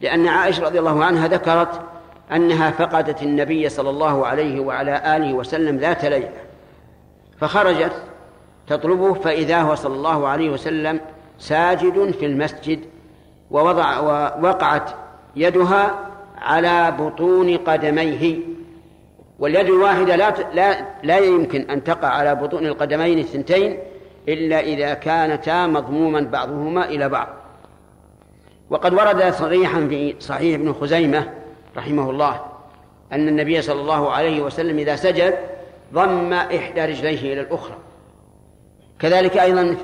[0.00, 1.80] لأن عائشة رضي الله عنها ذكرت
[2.32, 6.32] أنها فقدت النبي صلى الله عليه وعلى آله وسلم ذات ليلة.
[7.38, 8.02] فخرجت
[8.66, 11.00] تطلبه فإذا هو صلى الله عليه وسلم
[11.38, 12.80] ساجد في المسجد
[13.50, 14.90] ووضع ووقعت
[15.36, 18.40] يدها على بطون قدميه.
[19.38, 23.78] واليد الواحدة لا لا لا يمكن أن تقع على بطون القدمين الثنتين
[24.28, 27.28] إلا إذا كانتا مضموما بعضهما إلى بعض.
[28.70, 31.30] وقد ورد صريحا في صحيح ابن خزيمة
[31.76, 32.40] رحمه الله
[33.12, 35.34] أن النبي صلى الله عليه وسلم إذا سجد
[35.92, 37.76] ضم إحدى رجليه إلى الأخرى.
[38.98, 39.76] كذلك أيضا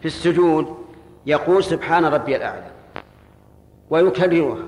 [0.00, 0.76] في السجود
[1.26, 2.70] يقول سبحان ربي الأعلى
[3.90, 4.64] ويكررها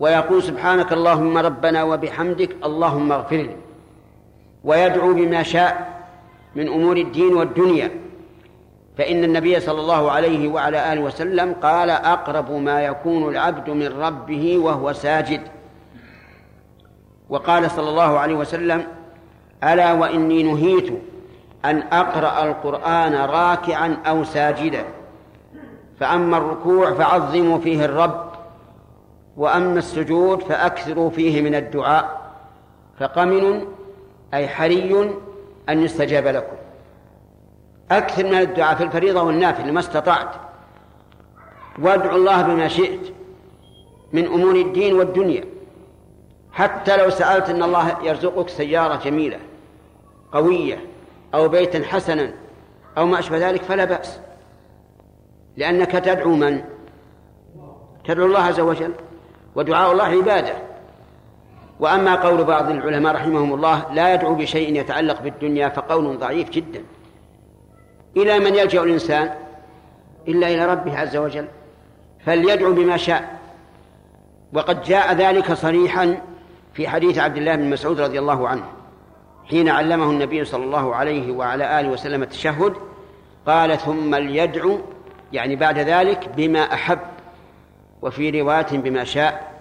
[0.00, 3.56] ويقول سبحانك اللهم ربنا وبحمدك اللهم اغفر لي.
[4.64, 6.02] ويدعو بما شاء
[6.54, 7.90] من أمور الدين والدنيا.
[8.98, 14.58] فإن النبي صلى الله عليه وعلى آله وسلم قال أقرب ما يكون العبد من ربه
[14.58, 15.40] وهو ساجد.
[17.28, 18.86] وقال صلى الله عليه وسلم
[19.64, 20.92] ألا وإني نهيت
[21.64, 24.84] أن أقرأ القرآن راكعا أو ساجدا.
[26.00, 28.33] فأما الركوع فعظموا فيه الرب
[29.36, 32.32] وأما السجود فأكثروا فيه من الدعاء
[32.98, 33.66] فقمن
[34.34, 35.14] أي حري
[35.68, 36.56] أن يستجاب لكم.
[37.90, 40.28] أكثر من الدعاء في الفريضة والنافل ما استطعت.
[41.78, 43.00] وادعوا الله بما شئت
[44.12, 45.44] من أمور الدين والدنيا.
[46.52, 49.38] حتى لو سألت أن الله يرزقك سيارة جميلة
[50.32, 50.84] قوية
[51.34, 52.32] أو بيتا حسنا
[52.98, 54.20] أو ما أشبه ذلك فلا بأس.
[55.56, 56.64] لأنك تدعو من؟
[58.04, 58.92] تدعو الله عز وجل؟
[59.54, 60.54] ودعاء الله عبادة.
[61.80, 66.82] وأما قول بعض العلماء رحمهم الله لا يدعو بشيء يتعلق بالدنيا فقول ضعيف جدا.
[68.16, 69.34] إلى من يلجأ الإنسان؟
[70.28, 71.48] إلا إلى ربه عز وجل.
[72.26, 73.38] فليدعو بما شاء.
[74.52, 76.20] وقد جاء ذلك صريحا
[76.74, 78.64] في حديث عبد الله بن مسعود رضي الله عنه
[79.50, 82.74] حين علمه النبي صلى الله عليه وعلى آله وسلم التشهد
[83.46, 84.78] قال ثم ليدعو
[85.32, 86.98] يعني بعد ذلك بما أحب.
[88.04, 89.52] وفي رواية بما شاء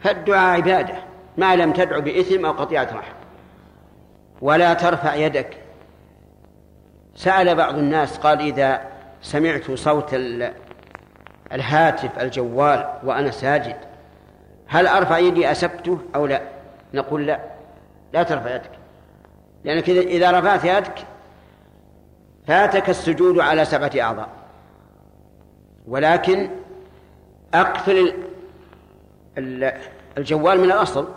[0.00, 0.94] فالدعاء عبادة
[1.36, 3.14] ما لم تدعو بإثم أو قطيعة رحم.
[4.40, 5.56] ولا ترفع يدك.
[7.14, 8.80] سأل بعض الناس قال إذا
[9.22, 10.14] سمعت صوت
[11.52, 13.76] الهاتف الجوال وأنا ساجد
[14.66, 16.40] هل أرفع يدي أسبته أو لا؟
[16.94, 17.40] نقول لا
[18.12, 18.70] لا ترفع يدك.
[19.64, 21.04] لأنك إذا رفعت يدك
[22.46, 24.28] فاتك السجود على سبعة أعضاء.
[25.88, 26.50] ولكن
[27.54, 28.12] أقفل
[30.18, 31.08] الجوال من الأصل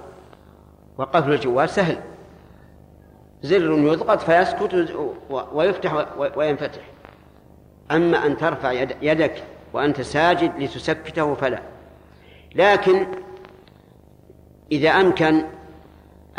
[0.98, 1.98] وقفل الجوال سهل.
[3.42, 4.90] زر يضغط فيسكت
[5.32, 6.82] ويفتح وينفتح.
[7.92, 9.44] أما أن ترفع يدك
[9.74, 11.60] وأنت ساجد لتسكته فلا.
[12.56, 13.08] لكن
[14.72, 15.44] إذا أمكن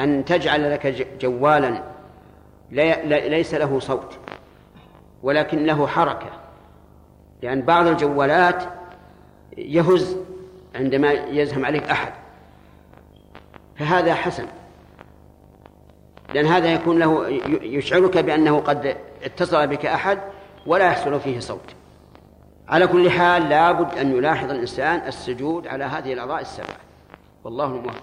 [0.01, 0.87] أن تجعل لك
[1.21, 1.83] جوالا
[3.29, 4.19] ليس له صوت
[5.23, 6.31] ولكن له حركة.
[7.43, 8.65] لأن بعض الجوالات
[9.69, 10.17] يهز
[10.75, 12.13] عندما يزهم عليك أحد.
[13.77, 14.47] فهذا حسن.
[16.35, 17.29] لأن هذا يكون له
[17.63, 20.19] يشعرك بأنه قد اتصل بك أحد
[20.67, 21.75] ولا يحصل فيه صوت.
[22.69, 26.77] على كل حال لابد أن يلاحظ الإنسان السجود على هذه الأعضاء السبعة
[27.45, 28.03] والله الموفق.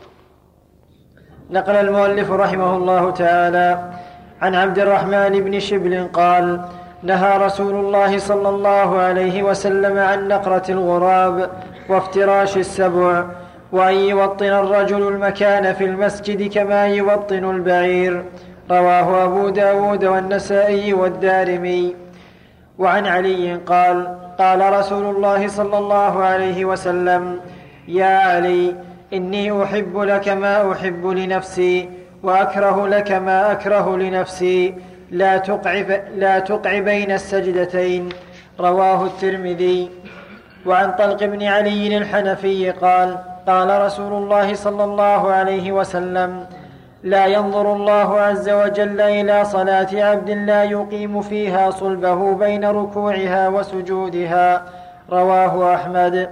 [1.50, 3.94] نقل المؤلف رحمه الله تعالى
[4.42, 6.66] عن عبد الرحمن بن شبل قال
[7.04, 11.50] نهى رسول الله صلى الله عليه وسلم عن نقرة الغراب
[11.90, 13.26] وافتراش السبع
[13.72, 18.24] وأن يوطن الرجل المكان في المسجد كما يوطن البعير.
[18.72, 21.96] رواه أبو داود والنسائي والدارمي.
[22.80, 27.40] وعن علي قال قال رسول الله صلى الله عليه وسلم
[27.88, 28.76] يا علي
[29.14, 31.90] إني أحب لك ما أحب لنفسي
[32.24, 34.74] وأكره لك ما أكره لنفسي.
[35.12, 35.74] لا تقع,
[36.16, 38.10] لا تقع بين السجدتين.
[38.60, 39.90] رواه الترمذي.
[40.66, 43.18] وعن طلق بن علي الحنفي قال
[43.48, 46.46] قال رسول الله صلى الله عليه وسلم
[47.04, 54.66] لا ينظر الله عز وجل إلى صلاة عبد لا يقيم فيها صلبه بين ركوعها وسجودها.
[55.12, 56.30] رواه أحمد.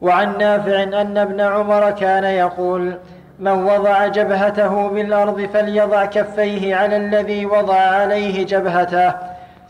[0.00, 2.94] وعن نافع أن ابن عمر كان يقول
[3.40, 9.14] من وضع جبهته بالأرض فليضع كفيه على الذي وضع عليه جبهته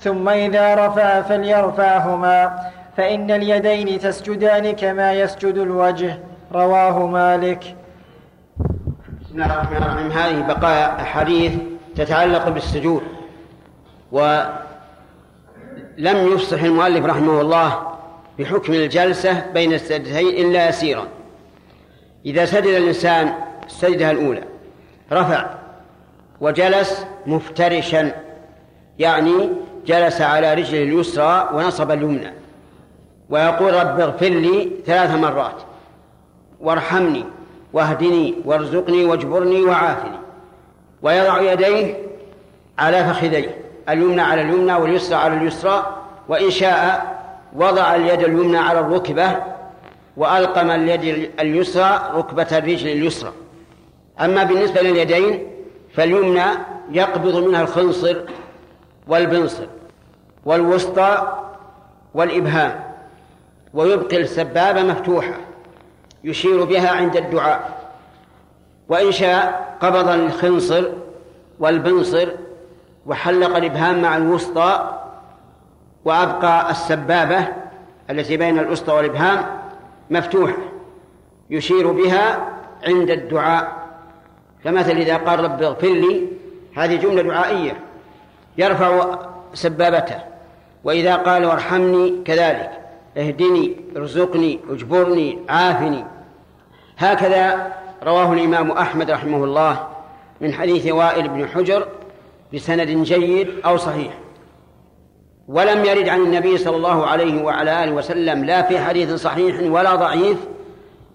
[0.01, 2.59] ثم إذا رفع فليرفعهما
[2.97, 6.19] فإن اليدين تسجدان كما يسجد الوجه.
[6.53, 7.77] رواه مالك.
[9.23, 10.11] بسم الله الرحمن الرحيم.
[10.11, 11.53] هذه بقايا أحاديث
[11.97, 13.03] تتعلق بالسجود
[14.13, 14.49] ولم
[15.99, 17.83] يفصح المؤلف رحمه الله
[18.39, 21.05] بحكم الجلسة بين السجدتين إلا يسيرا.
[22.27, 23.33] إذا سجد الإنسان
[23.69, 24.43] السجدة الأولى.
[25.13, 25.47] رفع.
[26.41, 28.13] وجلس مفترشا.
[28.99, 29.49] يعني
[29.87, 32.33] جلس على رجله اليسرى ونصب اليمنى
[33.31, 35.63] ويقول رب اغفر لي ثلاث مرات.
[36.61, 37.25] وارحمني
[37.73, 40.19] واهدني وارزقني واجبرني وعافني.
[41.03, 41.95] ويضع يديه
[42.79, 43.59] على فخذيه.
[43.89, 45.97] اليمنى على اليمنى واليسرى على اليسرى.
[46.29, 47.17] وإن شاء
[47.57, 49.37] وضع اليد اليمنى على الركبة.
[50.17, 53.33] وألقم اليد اليسرى ركبة الرجل اليسرى.
[54.21, 55.47] أما بالنسبة لليدين
[55.95, 56.45] فاليمنى
[56.93, 58.17] يقبض منها الخنصر
[59.09, 59.67] والبنصر
[60.45, 61.39] والوسطى
[62.15, 62.81] والإبهام
[63.75, 65.35] ويبقي السبابة مفتوحة
[66.25, 67.79] يشير بها عند الدعاء.
[68.89, 70.85] وإن شاء قبض الخنصر
[71.59, 72.29] والبنصر
[73.07, 74.99] وحلق الإبهام مع الوسطى
[76.05, 77.49] وأبقى السبابة
[78.11, 79.47] التي بين الوسطى والإبهام
[80.11, 80.57] مفتوحة
[81.51, 82.49] يشير بها
[82.87, 83.78] عند الدعاء.
[84.69, 86.23] فمثل إذا قال رب اغفر لي
[86.77, 87.81] هذه جملة دعائية.
[88.59, 89.19] يرفع
[89.55, 90.17] سبابته.
[90.85, 92.71] وإذا قال وارحمني كذلك.
[93.17, 96.05] اهدني ارزقني اجبرني عافني.
[96.99, 97.73] هكذا
[98.03, 99.89] رواه الإمام أحمد رحمه الله
[100.41, 101.89] من حديث وائل بن حجر
[102.55, 104.13] بسند جيد أو صحيح.
[105.49, 109.95] ولم يرد عن النبي صلى الله عليه وعلى آله وسلم لا في حديث صحيح ولا
[109.95, 110.39] ضعيف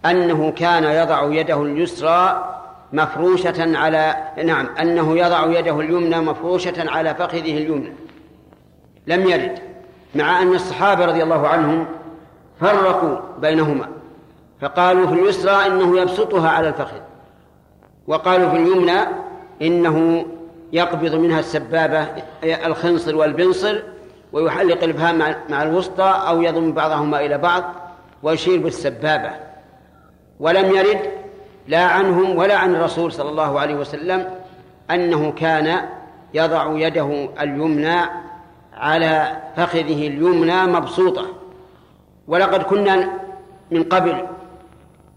[0.05, 2.49] أنه كان يضع يده اليسرى
[2.93, 7.93] مفروشة على نعم أنه يضع يده اليمنى مفروشة على فخذه اليمنى.
[9.07, 9.59] لم يرد
[10.15, 11.85] مع أن الصحابة رضي الله عنهم
[12.59, 13.87] فرقوا بينهما.
[14.61, 16.99] فقالوا في اليسرى إنه يبسطها على الفخذ.
[18.07, 18.99] وقالوا في اليمنى
[19.61, 20.25] إنه
[20.73, 22.07] يقبض منها السبابة
[22.43, 23.79] الخنصر والبنصر
[24.33, 27.63] ويحلق الإبهام مع الوسطى أو يضم بعضهما إلى بعض
[28.23, 29.29] ويشير بالسبابة.
[30.39, 31.22] ولم يرد
[31.67, 34.29] لا عنهم ولا عن الرسول صلى الله عليه وسلم
[34.91, 35.89] أنه كان
[36.33, 38.01] يضع يده اليمنى
[38.73, 41.25] على فخذه اليمنى مبسوطة.
[42.27, 43.09] ولقد كنا
[43.71, 44.25] من قبل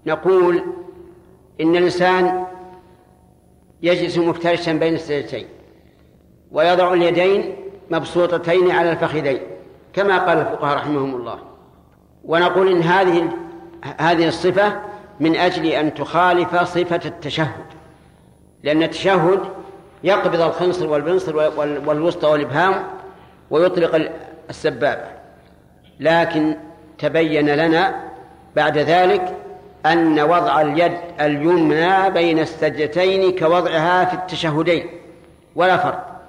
[0.06, 0.62] نقول
[1.60, 2.44] إن الإنسان
[3.82, 5.46] يجلس مفترشا بين السجدتين
[6.52, 7.56] ويضع اليدين
[7.90, 9.40] مبسوطتين على الفخذين
[9.92, 11.38] كما قال الفقهاء رحمهم الله.
[12.24, 13.28] ونقول إن هذه
[13.98, 14.80] هذه الصفة
[15.20, 17.66] من أجل أن تخالف صفة التشهد.
[18.62, 19.40] لأن التشهد
[20.04, 21.36] يقبض الخنصر والبنصر
[21.86, 22.74] والوسطى والإبهام
[23.50, 24.10] ويطلق
[24.50, 25.04] السبابة
[26.00, 26.56] لكن
[26.98, 27.94] تبين لنا
[28.56, 29.34] بعد ذلك
[29.86, 34.86] أن وضع اليد اليمنى بين السجدتين كوضعها في التشهدين.
[35.54, 36.20] ولا فرق.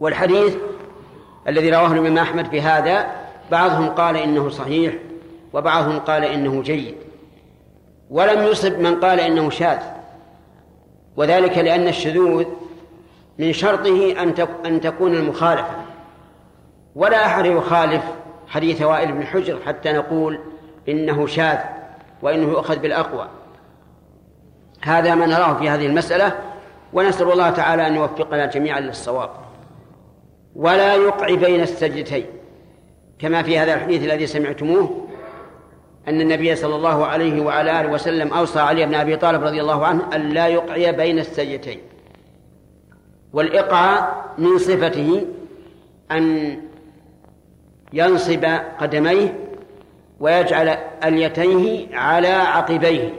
[0.00, 0.56] والحديث
[1.48, 3.06] الذي رواه الإمام أحمد في هذا
[3.50, 4.94] بعضهم قال إنه صحيح
[5.52, 6.94] وبعضهم قال إنه جيد.
[8.12, 9.78] ولم يصب من قال إنه شاذ.
[11.16, 12.44] وذلك لأن الشذوذ
[13.38, 14.22] من شرطه
[14.66, 15.76] أن تكون المخالفة.
[16.94, 18.02] ولا أحد يخالف
[18.48, 20.38] حديث وائل بن حجر حتى نقول
[20.88, 21.58] إنه شاذ
[22.22, 23.28] وإنه يؤخذ بالأقوى.
[24.82, 26.38] هذا ما نراه في هذه المسألة
[26.92, 29.30] ونسأل الله تعالى أن يوفقنا جميعا للصواب.
[30.56, 32.26] ولا يقع بين السجدتين
[33.18, 35.01] كما في هذا الحديث الذي سمعتموه
[36.08, 39.86] أن النبي صلى الله عليه وعلى آله وسلم أوصى علي بن أبي طالب رضي الله
[39.86, 41.80] عنه أن لا يقع بين السجدتين.
[43.32, 45.26] والإقعاء من صفته
[46.10, 46.56] أن
[47.92, 48.44] ينصب
[48.80, 49.38] قدميه
[50.20, 50.68] ويجعل
[51.04, 53.12] أليتيه على عقبيه.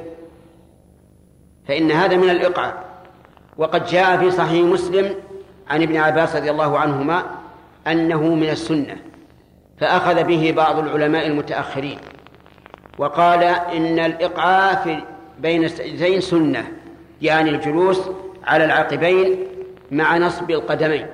[1.67, 2.83] فإن هذا من الإقعاء.
[3.57, 5.15] وقد جاء في صحيح مسلم
[5.67, 7.23] عن ابن عباس رضي الله عنهما
[7.87, 8.95] أنه من السنة
[9.77, 11.97] فأخذ به بعض العلماء المتأخرين.
[12.97, 14.97] وقال إن الإقعاء في
[15.39, 16.71] بين السجدتين سنة
[17.21, 18.01] يعني الجلوس
[18.43, 19.39] على العقبين
[19.91, 21.05] مع نصب القدمين.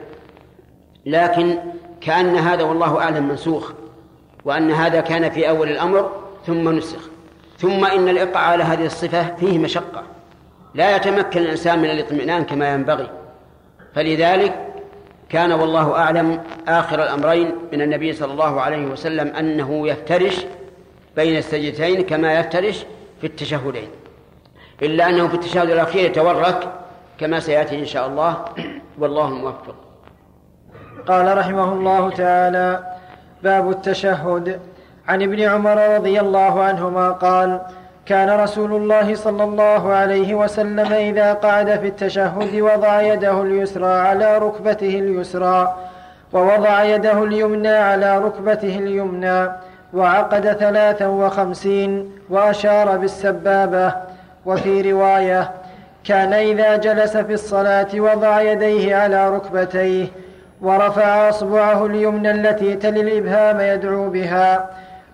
[1.05, 1.57] لكن
[2.01, 3.71] كأن هذا والله أعلم منسوخ
[4.45, 6.11] وأن هذا كان في أول الأمر
[6.47, 7.09] ثم نسخ.
[7.57, 10.03] ثم إن الإقعاء على هذه الصفة فيه مشقة.
[10.75, 13.09] لا يتمكن الإنسان من الاطمئنان كما ينبغي.
[13.95, 14.65] فلذلك
[15.29, 20.45] كان والله أعلم آخر الأمرين من النبي صلى الله عليه وسلم أنه يفترش
[21.15, 22.85] بين السجدتين كما يفترش
[23.21, 23.89] في التشهدين.
[24.81, 26.69] إلا أنه في التشهد الأخير يتورك
[27.19, 28.45] كما سيأتي إن شاء الله.
[28.99, 29.75] والله الموفق
[31.07, 32.83] قال رحمه الله تعالى
[33.43, 34.59] باب التشهد.
[35.07, 37.61] عن ابن عمر رضي الله عنهما قال
[38.05, 44.37] كان رسول الله صلى الله عليه وسلم إذا قعد في التشهد وضع يده اليسرى على
[44.37, 45.75] ركبته اليسرى
[46.33, 49.49] ووضع يده اليمنى على ركبته اليمنى
[49.93, 53.93] وعقد ثلاثا وخمسين وأشار بالسبابة
[54.45, 55.51] وفي رواية
[56.03, 60.07] كان إذا جلس في الصلاة وضع يديه على ركبتيه
[60.61, 64.69] ورفع أصبعه اليمنى التي تلي الإبهام يدعو بها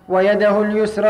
[0.10, 1.10] ويده اليسرى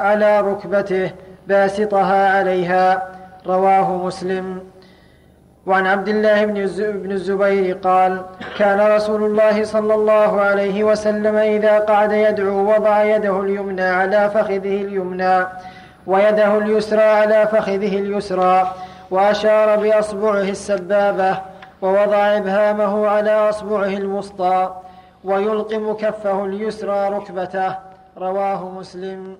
[0.00, 1.10] على ركبته
[1.46, 3.02] باسطها عليها.
[3.46, 4.71] رواه مسلم.
[5.66, 6.44] وعن عبد الله
[7.04, 8.22] بن الزبير قال
[8.58, 14.82] كان رسول الله صلى الله عليه وسلم إذا قعد يدعو وضع يده اليمنى على فخذه
[14.82, 15.46] اليمنى
[16.06, 18.74] ويده اليسرى على فخذه اليسرى
[19.10, 21.38] وأشار بأصبعه السبابة
[21.82, 24.74] ووضع إبهامه على أصبعه الوسطى
[25.24, 27.74] ويلقم كفه اليسرى ركبته
[28.18, 29.36] رواه مسلم.